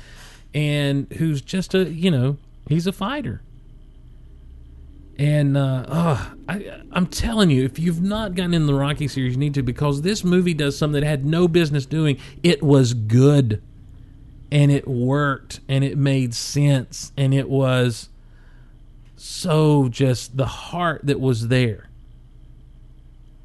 [0.55, 2.39] and who's just a you know
[2.69, 3.43] he's a fighter.
[5.19, 9.33] And uh, oh, I, I'm telling you, if you've not gotten in the Rocky series,
[9.33, 12.19] you need to because this movie does something it had no business doing.
[12.45, 13.61] It was good,
[14.53, 18.11] and it worked, and it made sense, and it was
[19.17, 21.89] so just the heart that was there.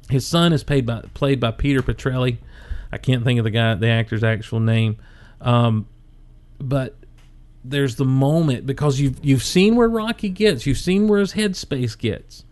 [0.08, 2.36] His son is played by played by Peter Petrelli.
[2.92, 4.96] I can't think of the guy, the actor's actual name,
[5.40, 5.88] um,
[6.60, 6.94] but
[7.64, 11.96] there's the moment because you've you've seen where Rocky gets, you've seen where his headspace
[11.98, 12.44] gets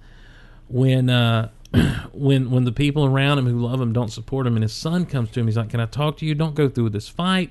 [0.68, 1.50] when uh,
[2.12, 5.04] when when the people around him who love him don't support him, and his son
[5.04, 6.34] comes to him, he's like, "Can I talk to you?
[6.34, 7.50] Don't go through with this fight."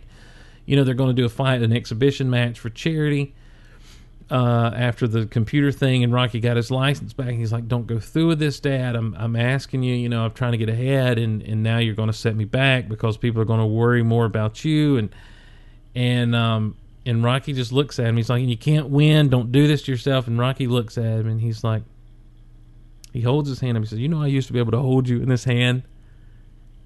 [0.65, 3.33] You know, they're going to do a fight, an exhibition match for charity.
[4.29, 7.99] Uh, after the computer thing, and Rocky got his license back, he's like, "Don't go
[7.99, 8.95] through with this, Dad.
[8.95, 9.93] I'm I'm asking you.
[9.93, 12.45] You know, I'm trying to get ahead, and and now you're going to set me
[12.45, 15.09] back because people are going to worry more about you." And
[15.93, 16.75] and um
[17.05, 18.17] and Rocky just looks at him.
[18.17, 19.29] He's like, "You can't win.
[19.29, 21.83] Don't do this to yourself." And Rocky looks at him, and he's like,
[23.13, 23.83] he holds his hand up.
[23.83, 25.83] He says, "You know, I used to be able to hold you in this hand."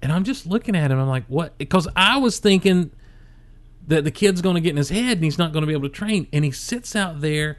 [0.02, 0.98] And I'm just looking at him.
[0.98, 2.90] I'm like, "What?" Because I was thinking
[3.86, 5.72] that the kid's going to get in his head and he's not going to be
[5.72, 6.26] able to train.
[6.32, 7.56] And he sits out there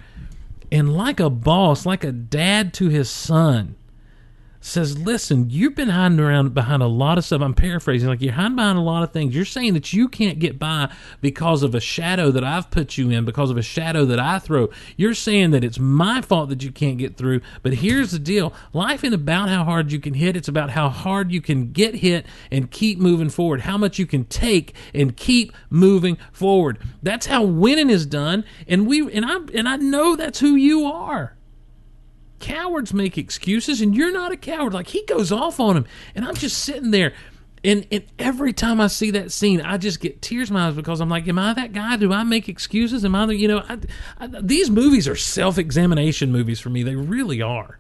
[0.72, 3.76] and, like a boss, like a dad to his son,
[4.68, 7.42] says, Listen, you've been hiding around behind a lot of stuff.
[7.42, 9.34] I'm paraphrasing, like you're hiding behind a lot of things.
[9.34, 10.92] You're saying that you can't get by
[11.22, 14.40] because of a shadow that I've put you in, because of a shadow that I
[14.40, 14.70] throw.
[14.96, 17.42] You're saying that it's my fault that you can't get through.
[17.64, 20.90] But here's the deal life ain't about how hard you can hit, it's about how
[20.90, 25.16] hard you can get hit and keep moving forward, how much you can take and
[25.16, 26.80] keep moving forward.
[27.02, 28.44] That's how winning is done.
[28.68, 31.37] And we and I and I know that's who you are
[32.40, 34.74] cowards make excuses and you're not a coward.
[34.74, 35.86] Like he goes off on him
[36.16, 37.14] and i'm just sitting there
[37.64, 40.76] and, and every time i see that scene i just get tears in my eyes
[40.76, 41.98] because i'm like am i that guy?
[41.98, 43.04] Do i make excuses?
[43.04, 43.78] Am i the you know I,
[44.20, 46.84] I, these movies are self-examination movies for me.
[46.84, 47.80] They really are.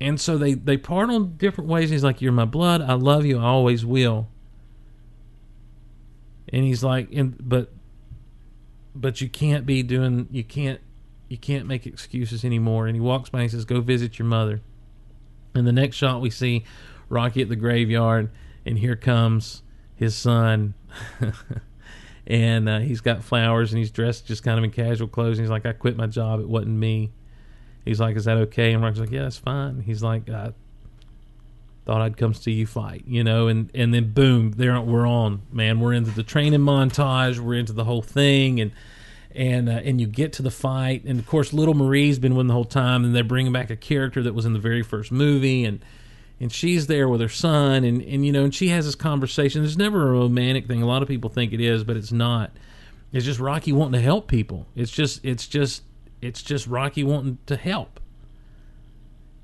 [0.00, 1.90] And so they they part on different ways.
[1.90, 2.82] He's like you're my blood.
[2.82, 3.38] I love you.
[3.38, 4.28] I always will.
[6.52, 7.72] And he's like and but
[8.94, 10.80] but you can't be doing you can't
[11.28, 12.86] you can't make excuses anymore.
[12.86, 14.60] And he walks by and he says, Go visit your mother.
[15.54, 16.64] And the next shot we see
[17.08, 18.30] Rocky at the graveyard,
[18.64, 19.62] and here comes
[19.96, 20.74] his son.
[22.26, 25.38] and uh, he's got flowers and he's dressed just kind of in casual clothes.
[25.38, 26.40] And he's like, I quit my job.
[26.40, 27.12] It wasn't me.
[27.84, 28.72] He's like, Is that okay?
[28.72, 29.80] And Rocky's like, Yeah, that's fine.
[29.80, 30.52] He's like, I
[31.84, 35.40] thought I'd come see you fight, you know, and, and then boom, there we're on,
[35.50, 35.80] man.
[35.80, 37.38] We're into the training montage.
[37.38, 38.60] We're into the whole thing.
[38.60, 38.72] And,
[39.38, 42.48] and uh, and you get to the fight, and of course, Little Marie's been with
[42.48, 45.12] the whole time, and they're bringing back a character that was in the very first
[45.12, 45.78] movie, and
[46.40, 49.62] and she's there with her son, and and you know, and she has this conversation.
[49.62, 50.82] There's never a romantic thing.
[50.82, 52.50] A lot of people think it is, but it's not.
[53.12, 54.66] It's just Rocky wanting to help people.
[54.74, 55.84] It's just it's just
[56.20, 58.00] it's just Rocky wanting to help,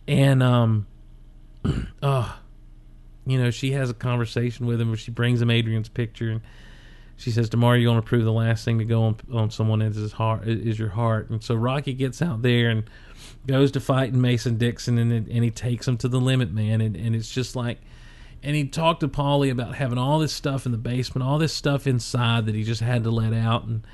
[0.09, 0.89] and um,
[2.03, 2.33] uh,
[3.27, 6.41] you know, she has a conversation with him where she brings him Adrian's picture and
[7.16, 9.82] she says tomorrow you're going to prove the last thing to go on on someone
[9.82, 12.85] is his heart is your heart and so rocky gets out there and
[13.47, 16.97] goes to fighting mason dixon and and he takes him to the limit man and,
[16.97, 17.78] and it's just like
[18.43, 21.53] and he talked to Paulie about having all this stuff in the basement all this
[21.53, 23.86] stuff inside that he just had to let out and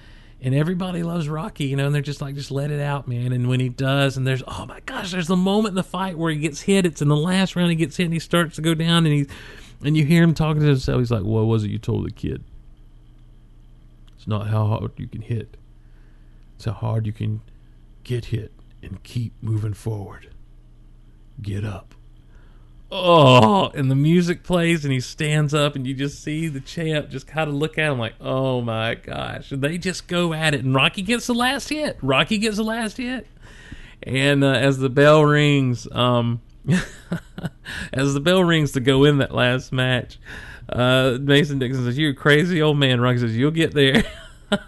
[0.43, 3.33] and everybody loves Rocky, you know, and they're just like, just let it out, man.
[3.33, 6.17] And when he does, and there's, oh my gosh, there's the moment in the fight
[6.17, 6.87] where he gets hit.
[6.87, 9.15] It's in the last round, he gets hit, and he starts to go down, and
[9.15, 9.27] he,
[9.85, 10.99] and you hear him talking to himself.
[10.99, 12.43] He's like, "What was it you told the kid?"
[14.21, 15.57] It's not how hard you can hit.
[16.55, 17.41] It's how hard you can
[18.05, 18.53] get hit
[18.83, 20.29] and keep moving forward.
[21.41, 21.95] Get up.
[22.91, 27.09] Oh, and the music plays and he stands up and you just see the champ
[27.09, 29.53] just kind of look at him like, oh my gosh.
[29.53, 31.97] And they just go at it and Rocky gets the last hit.
[32.03, 33.27] Rocky gets the last hit.
[34.03, 36.43] And uh, as the bell rings, um,
[37.95, 40.19] as the bell rings to go in that last match,
[40.71, 44.05] uh, Mason Dixon says, "You're crazy old man." Rocky says, "You'll get there."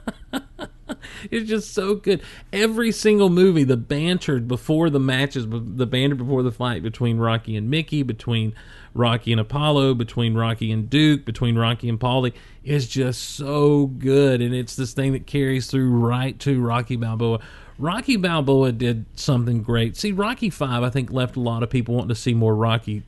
[1.30, 2.22] it's just so good.
[2.52, 7.56] Every single movie, the banter before the matches, the banter before the fight between Rocky
[7.56, 8.54] and Mickey, between
[8.94, 12.32] Rocky and Apollo, between Rocky and Duke, between Rocky and Paulie,
[12.64, 17.40] is just so good, and it's this thing that carries through right to Rocky Balboa.
[17.78, 19.96] Rocky Balboa did something great.
[19.96, 23.02] See, Rocky Five, I think, left a lot of people wanting to see more Rocky,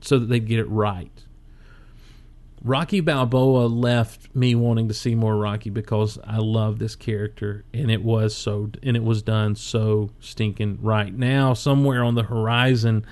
[0.00, 1.12] so that they'd get it right.
[2.62, 7.90] Rocky Balboa left me wanting to see more Rocky because I love this character and
[7.90, 11.12] it was so and it was done so stinking right.
[11.12, 13.06] Now somewhere on the horizon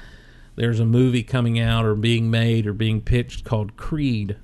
[0.56, 4.36] there's a movie coming out or being made or being pitched called Creed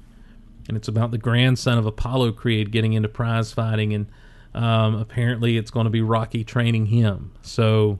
[0.68, 4.06] and it's about the grandson of Apollo Creed getting into prize fighting, and
[4.54, 7.32] um, apparently it's going to be Rocky training him.
[7.42, 7.98] So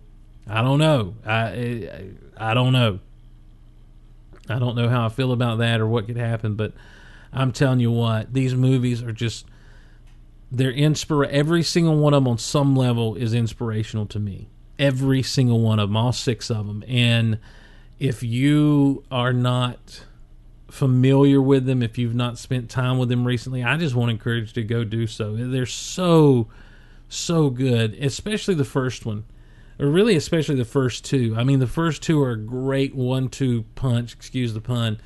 [0.49, 1.15] I don't know.
[1.25, 3.01] I, I I don't know.
[4.53, 6.73] I don't know how I feel about that or what could happen, but
[7.33, 9.47] I'm telling you what, these movies are just
[10.51, 14.49] they're inspira every single one of them on some level is inspirational to me.
[14.79, 16.85] Every single one of them, all six of them.
[16.87, 17.39] And
[17.99, 20.05] if you are not
[20.71, 24.13] familiar with them, if you've not spent time with them recently, I just want to
[24.13, 25.35] encourage you to go do so.
[25.37, 26.49] They're so
[27.09, 29.25] so good, especially the first one.
[29.79, 31.35] Or really especially the first two.
[31.37, 35.01] I mean the first two are great one two punch, excuse the pun.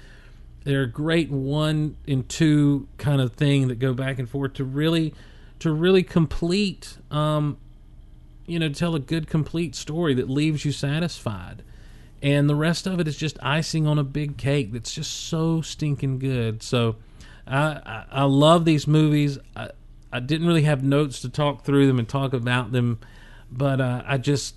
[0.64, 4.64] They're a great one and two kind of thing that go back and forth to
[4.64, 5.14] really
[5.60, 7.56] to really complete um
[8.46, 11.62] you know tell a good complete story that leaves you satisfied.
[12.22, 15.60] And the rest of it is just icing on a big cake that's just so
[15.60, 16.62] stinking good.
[16.62, 16.96] So
[17.46, 19.38] i i, I love these movies.
[19.54, 19.70] I,
[20.12, 22.98] I didn't really have notes to talk through them and talk about them
[23.50, 24.54] but uh, i just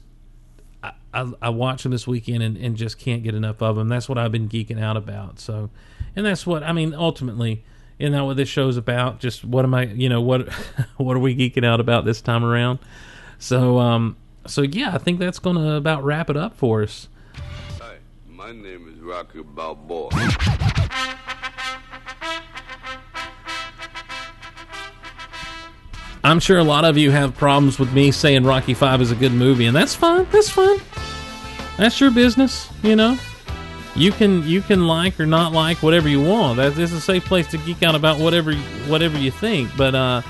[0.84, 3.90] I, I, I watch them this weekend and, and just can't get enough of them.
[3.90, 5.40] That's what I've been geeking out about.
[5.40, 5.70] So,
[6.16, 6.94] and that's what I mean.
[6.94, 7.64] Ultimately,
[7.98, 9.20] isn't that what this show's about?
[9.20, 9.84] Just what am I?
[9.88, 10.50] You know what?
[10.98, 12.80] what are we geeking out about this time around?
[13.40, 14.16] So, um,
[14.48, 17.10] so yeah, I think that's to about wrap it up for us.
[17.80, 17.98] Hi,
[18.28, 20.10] my name is Rocky Balboa.
[26.24, 29.16] I'm sure a lot of you have problems with me saying Rocky Five is a
[29.16, 30.28] good movie, and that's fine.
[30.32, 30.80] That's fine.
[31.78, 33.18] That's your business, you know.
[33.96, 36.58] You can you can like or not like whatever you want.
[36.58, 38.54] That is a safe place to geek out about whatever
[38.88, 39.76] whatever you think.
[39.78, 40.22] But uh,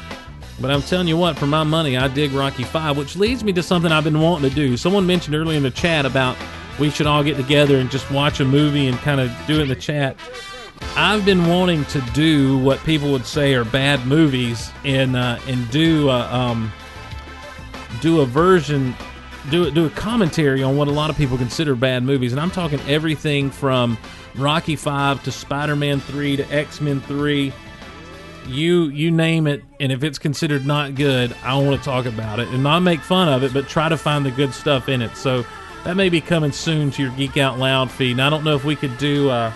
[0.61, 3.51] but I'm telling you what, for my money, I dig Rocky Five, which leads me
[3.53, 4.77] to something I've been wanting to do.
[4.77, 6.37] Someone mentioned earlier in the chat about
[6.79, 9.63] we should all get together and just watch a movie and kind of do it
[9.63, 10.15] in the chat.
[10.95, 15.69] I've been wanting to do what people would say are bad movies and uh, and
[15.72, 16.72] do a, um,
[18.01, 18.95] do a version
[19.49, 22.51] do do a commentary on what a lot of people consider bad movies, and I'm
[22.51, 23.97] talking everything from
[24.35, 27.53] Rocky Five to Spider Man Three to X Men Three.
[28.47, 32.39] You you name it, and if it's considered not good, I want to talk about
[32.39, 35.01] it and not make fun of it, but try to find the good stuff in
[35.01, 35.15] it.
[35.15, 35.45] So
[35.84, 38.11] that may be coming soon to your Geek Out Loud feed.
[38.11, 39.30] And I don't know if we could do.
[39.30, 39.53] Uh,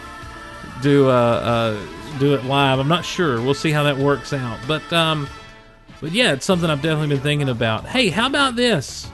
[0.84, 2.78] do uh, uh, do it live.
[2.78, 3.42] I'm not sure.
[3.42, 4.60] We'll see how that works out.
[4.68, 5.28] But um,
[6.02, 7.86] but yeah, it's something I've definitely been thinking about.
[7.86, 9.10] Hey, how about this?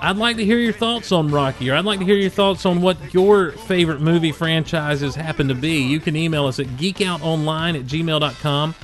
[0.00, 2.66] I'd like to hear your thoughts on Rocky, or I'd like to hear your thoughts
[2.66, 5.82] on what your favorite movie franchises happen to be.
[5.82, 8.74] You can email us at geekoutonline at gmail.com.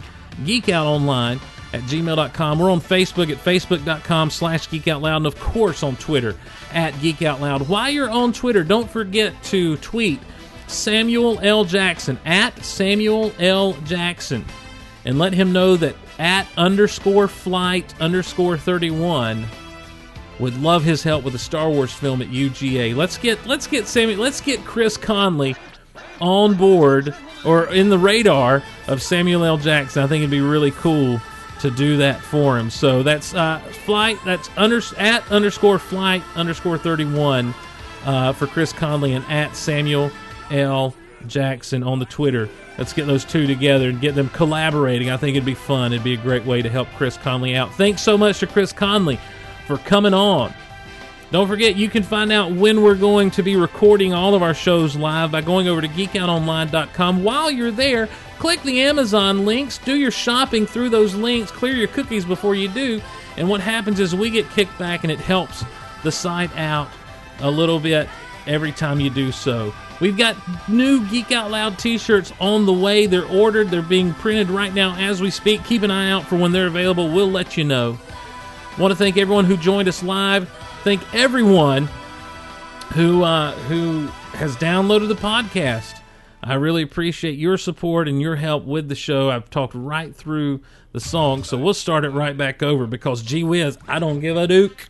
[0.42, 1.40] Geekoutonline
[1.74, 2.58] at gmail.com.
[2.58, 6.36] We're on Facebook at facebook.com slash geekoutloud, and of course on Twitter
[6.72, 7.68] at geekoutloud.
[7.68, 10.20] While you're on Twitter, don't forget to tweet
[10.72, 11.64] Samuel L.
[11.64, 13.74] Jackson at Samuel L.
[13.84, 14.44] Jackson
[15.04, 19.46] and let him know that at underscore flight underscore 31
[20.38, 22.96] would love his help with a Star Wars film at UGA.
[22.96, 25.54] Let's get let's get Samuel let's get Chris Conley
[26.20, 29.58] on board or in the radar of Samuel L.
[29.58, 30.02] Jackson.
[30.02, 31.20] I think it'd be really cool
[31.60, 32.70] to do that for him.
[32.70, 34.18] So that's uh, flight.
[34.24, 37.54] That's under at underscore flight underscore 31
[38.04, 40.10] uh, for Chris Conley and at Samuel
[40.50, 40.94] L.
[41.26, 42.48] Jackson on the Twitter.
[42.78, 45.10] Let's get those two together and get them collaborating.
[45.10, 45.92] I think it'd be fun.
[45.92, 47.74] It'd be a great way to help Chris Conley out.
[47.74, 49.18] Thanks so much to Chris Conley
[49.66, 50.52] for coming on.
[51.30, 54.52] Don't forget, you can find out when we're going to be recording all of our
[54.52, 57.24] shows live by going over to geekoutonline.com.
[57.24, 58.08] While you're there,
[58.38, 62.68] click the Amazon links, do your shopping through those links, clear your cookies before you
[62.68, 63.00] do.
[63.38, 65.64] And what happens is we get kicked back and it helps
[66.02, 66.88] the site out
[67.40, 68.10] a little bit
[68.46, 69.72] every time you do so.
[70.02, 70.36] We've got
[70.68, 73.06] new Geek Out Loud t shirts on the way.
[73.06, 75.62] They're ordered, they're being printed right now as we speak.
[75.62, 77.08] Keep an eye out for when they're available.
[77.08, 77.96] We'll let you know.
[78.80, 80.48] Want to thank everyone who joined us live.
[80.82, 81.88] Thank everyone
[82.94, 86.00] who uh, who has downloaded the podcast.
[86.42, 89.30] I really appreciate your support and your help with the show.
[89.30, 93.44] I've talked right through the song, so we'll start it right back over because gee
[93.44, 94.88] whiz, I don't give a duke.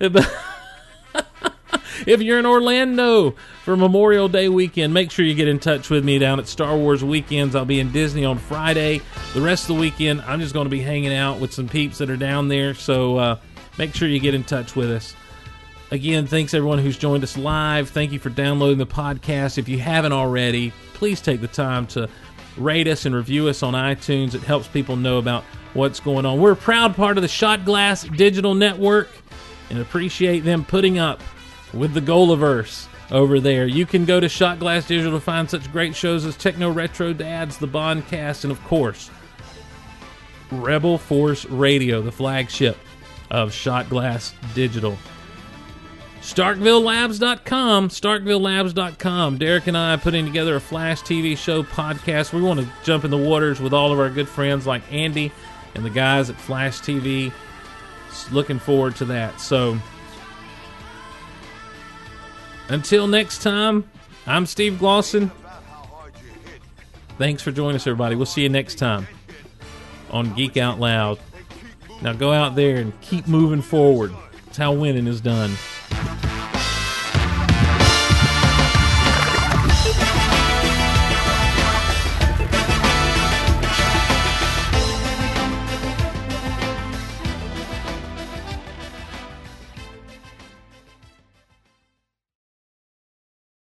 [2.06, 3.34] if you're in Orlando
[3.64, 6.76] for Memorial Day weekend, make sure you get in touch with me down at Star
[6.76, 7.54] Wars Weekends.
[7.54, 9.00] I'll be in Disney on Friday.
[9.32, 11.98] The rest of the weekend, I'm just going to be hanging out with some peeps
[11.98, 12.74] that are down there.
[12.74, 13.38] So uh,
[13.78, 15.14] make sure you get in touch with us.
[15.90, 17.90] Again, thanks everyone who's joined us live.
[17.90, 19.58] Thank you for downloading the podcast.
[19.58, 22.08] If you haven't already, please take the time to
[22.56, 24.34] rate us and review us on iTunes.
[24.34, 25.44] It helps people know about
[25.74, 26.40] what's going on.
[26.40, 29.08] We're a proud part of the Shot Glass Digital Network
[29.70, 31.20] and appreciate them putting up
[31.74, 32.86] with the Golaverse.
[33.10, 33.66] over there.
[33.66, 37.12] You can go to Shot Glass Digital to find such great shows as Techno Retro
[37.12, 39.10] Dads, The Bond Cast, and of course,
[40.50, 42.78] Rebel Force Radio, the flagship
[43.30, 44.96] of Shot Glass Digital.
[46.22, 49.36] StarkvilleLabs.com, StarkvilleLabs.com.
[49.36, 52.32] Derek and I are putting together a Flash TV show podcast.
[52.32, 55.30] We want to jump in the waters with all of our good friends like Andy
[55.74, 57.30] and the guys at Flash TV.
[58.32, 59.38] Looking forward to that.
[59.40, 59.78] So,
[62.68, 63.90] until next time,
[64.26, 65.30] I'm Steve Glosson.
[67.18, 68.16] Thanks for joining us, everybody.
[68.16, 69.06] We'll see you next time
[70.10, 71.18] on Geek Out Loud.
[72.02, 74.12] Now go out there and keep moving forward.
[74.46, 75.52] That's how winning is done.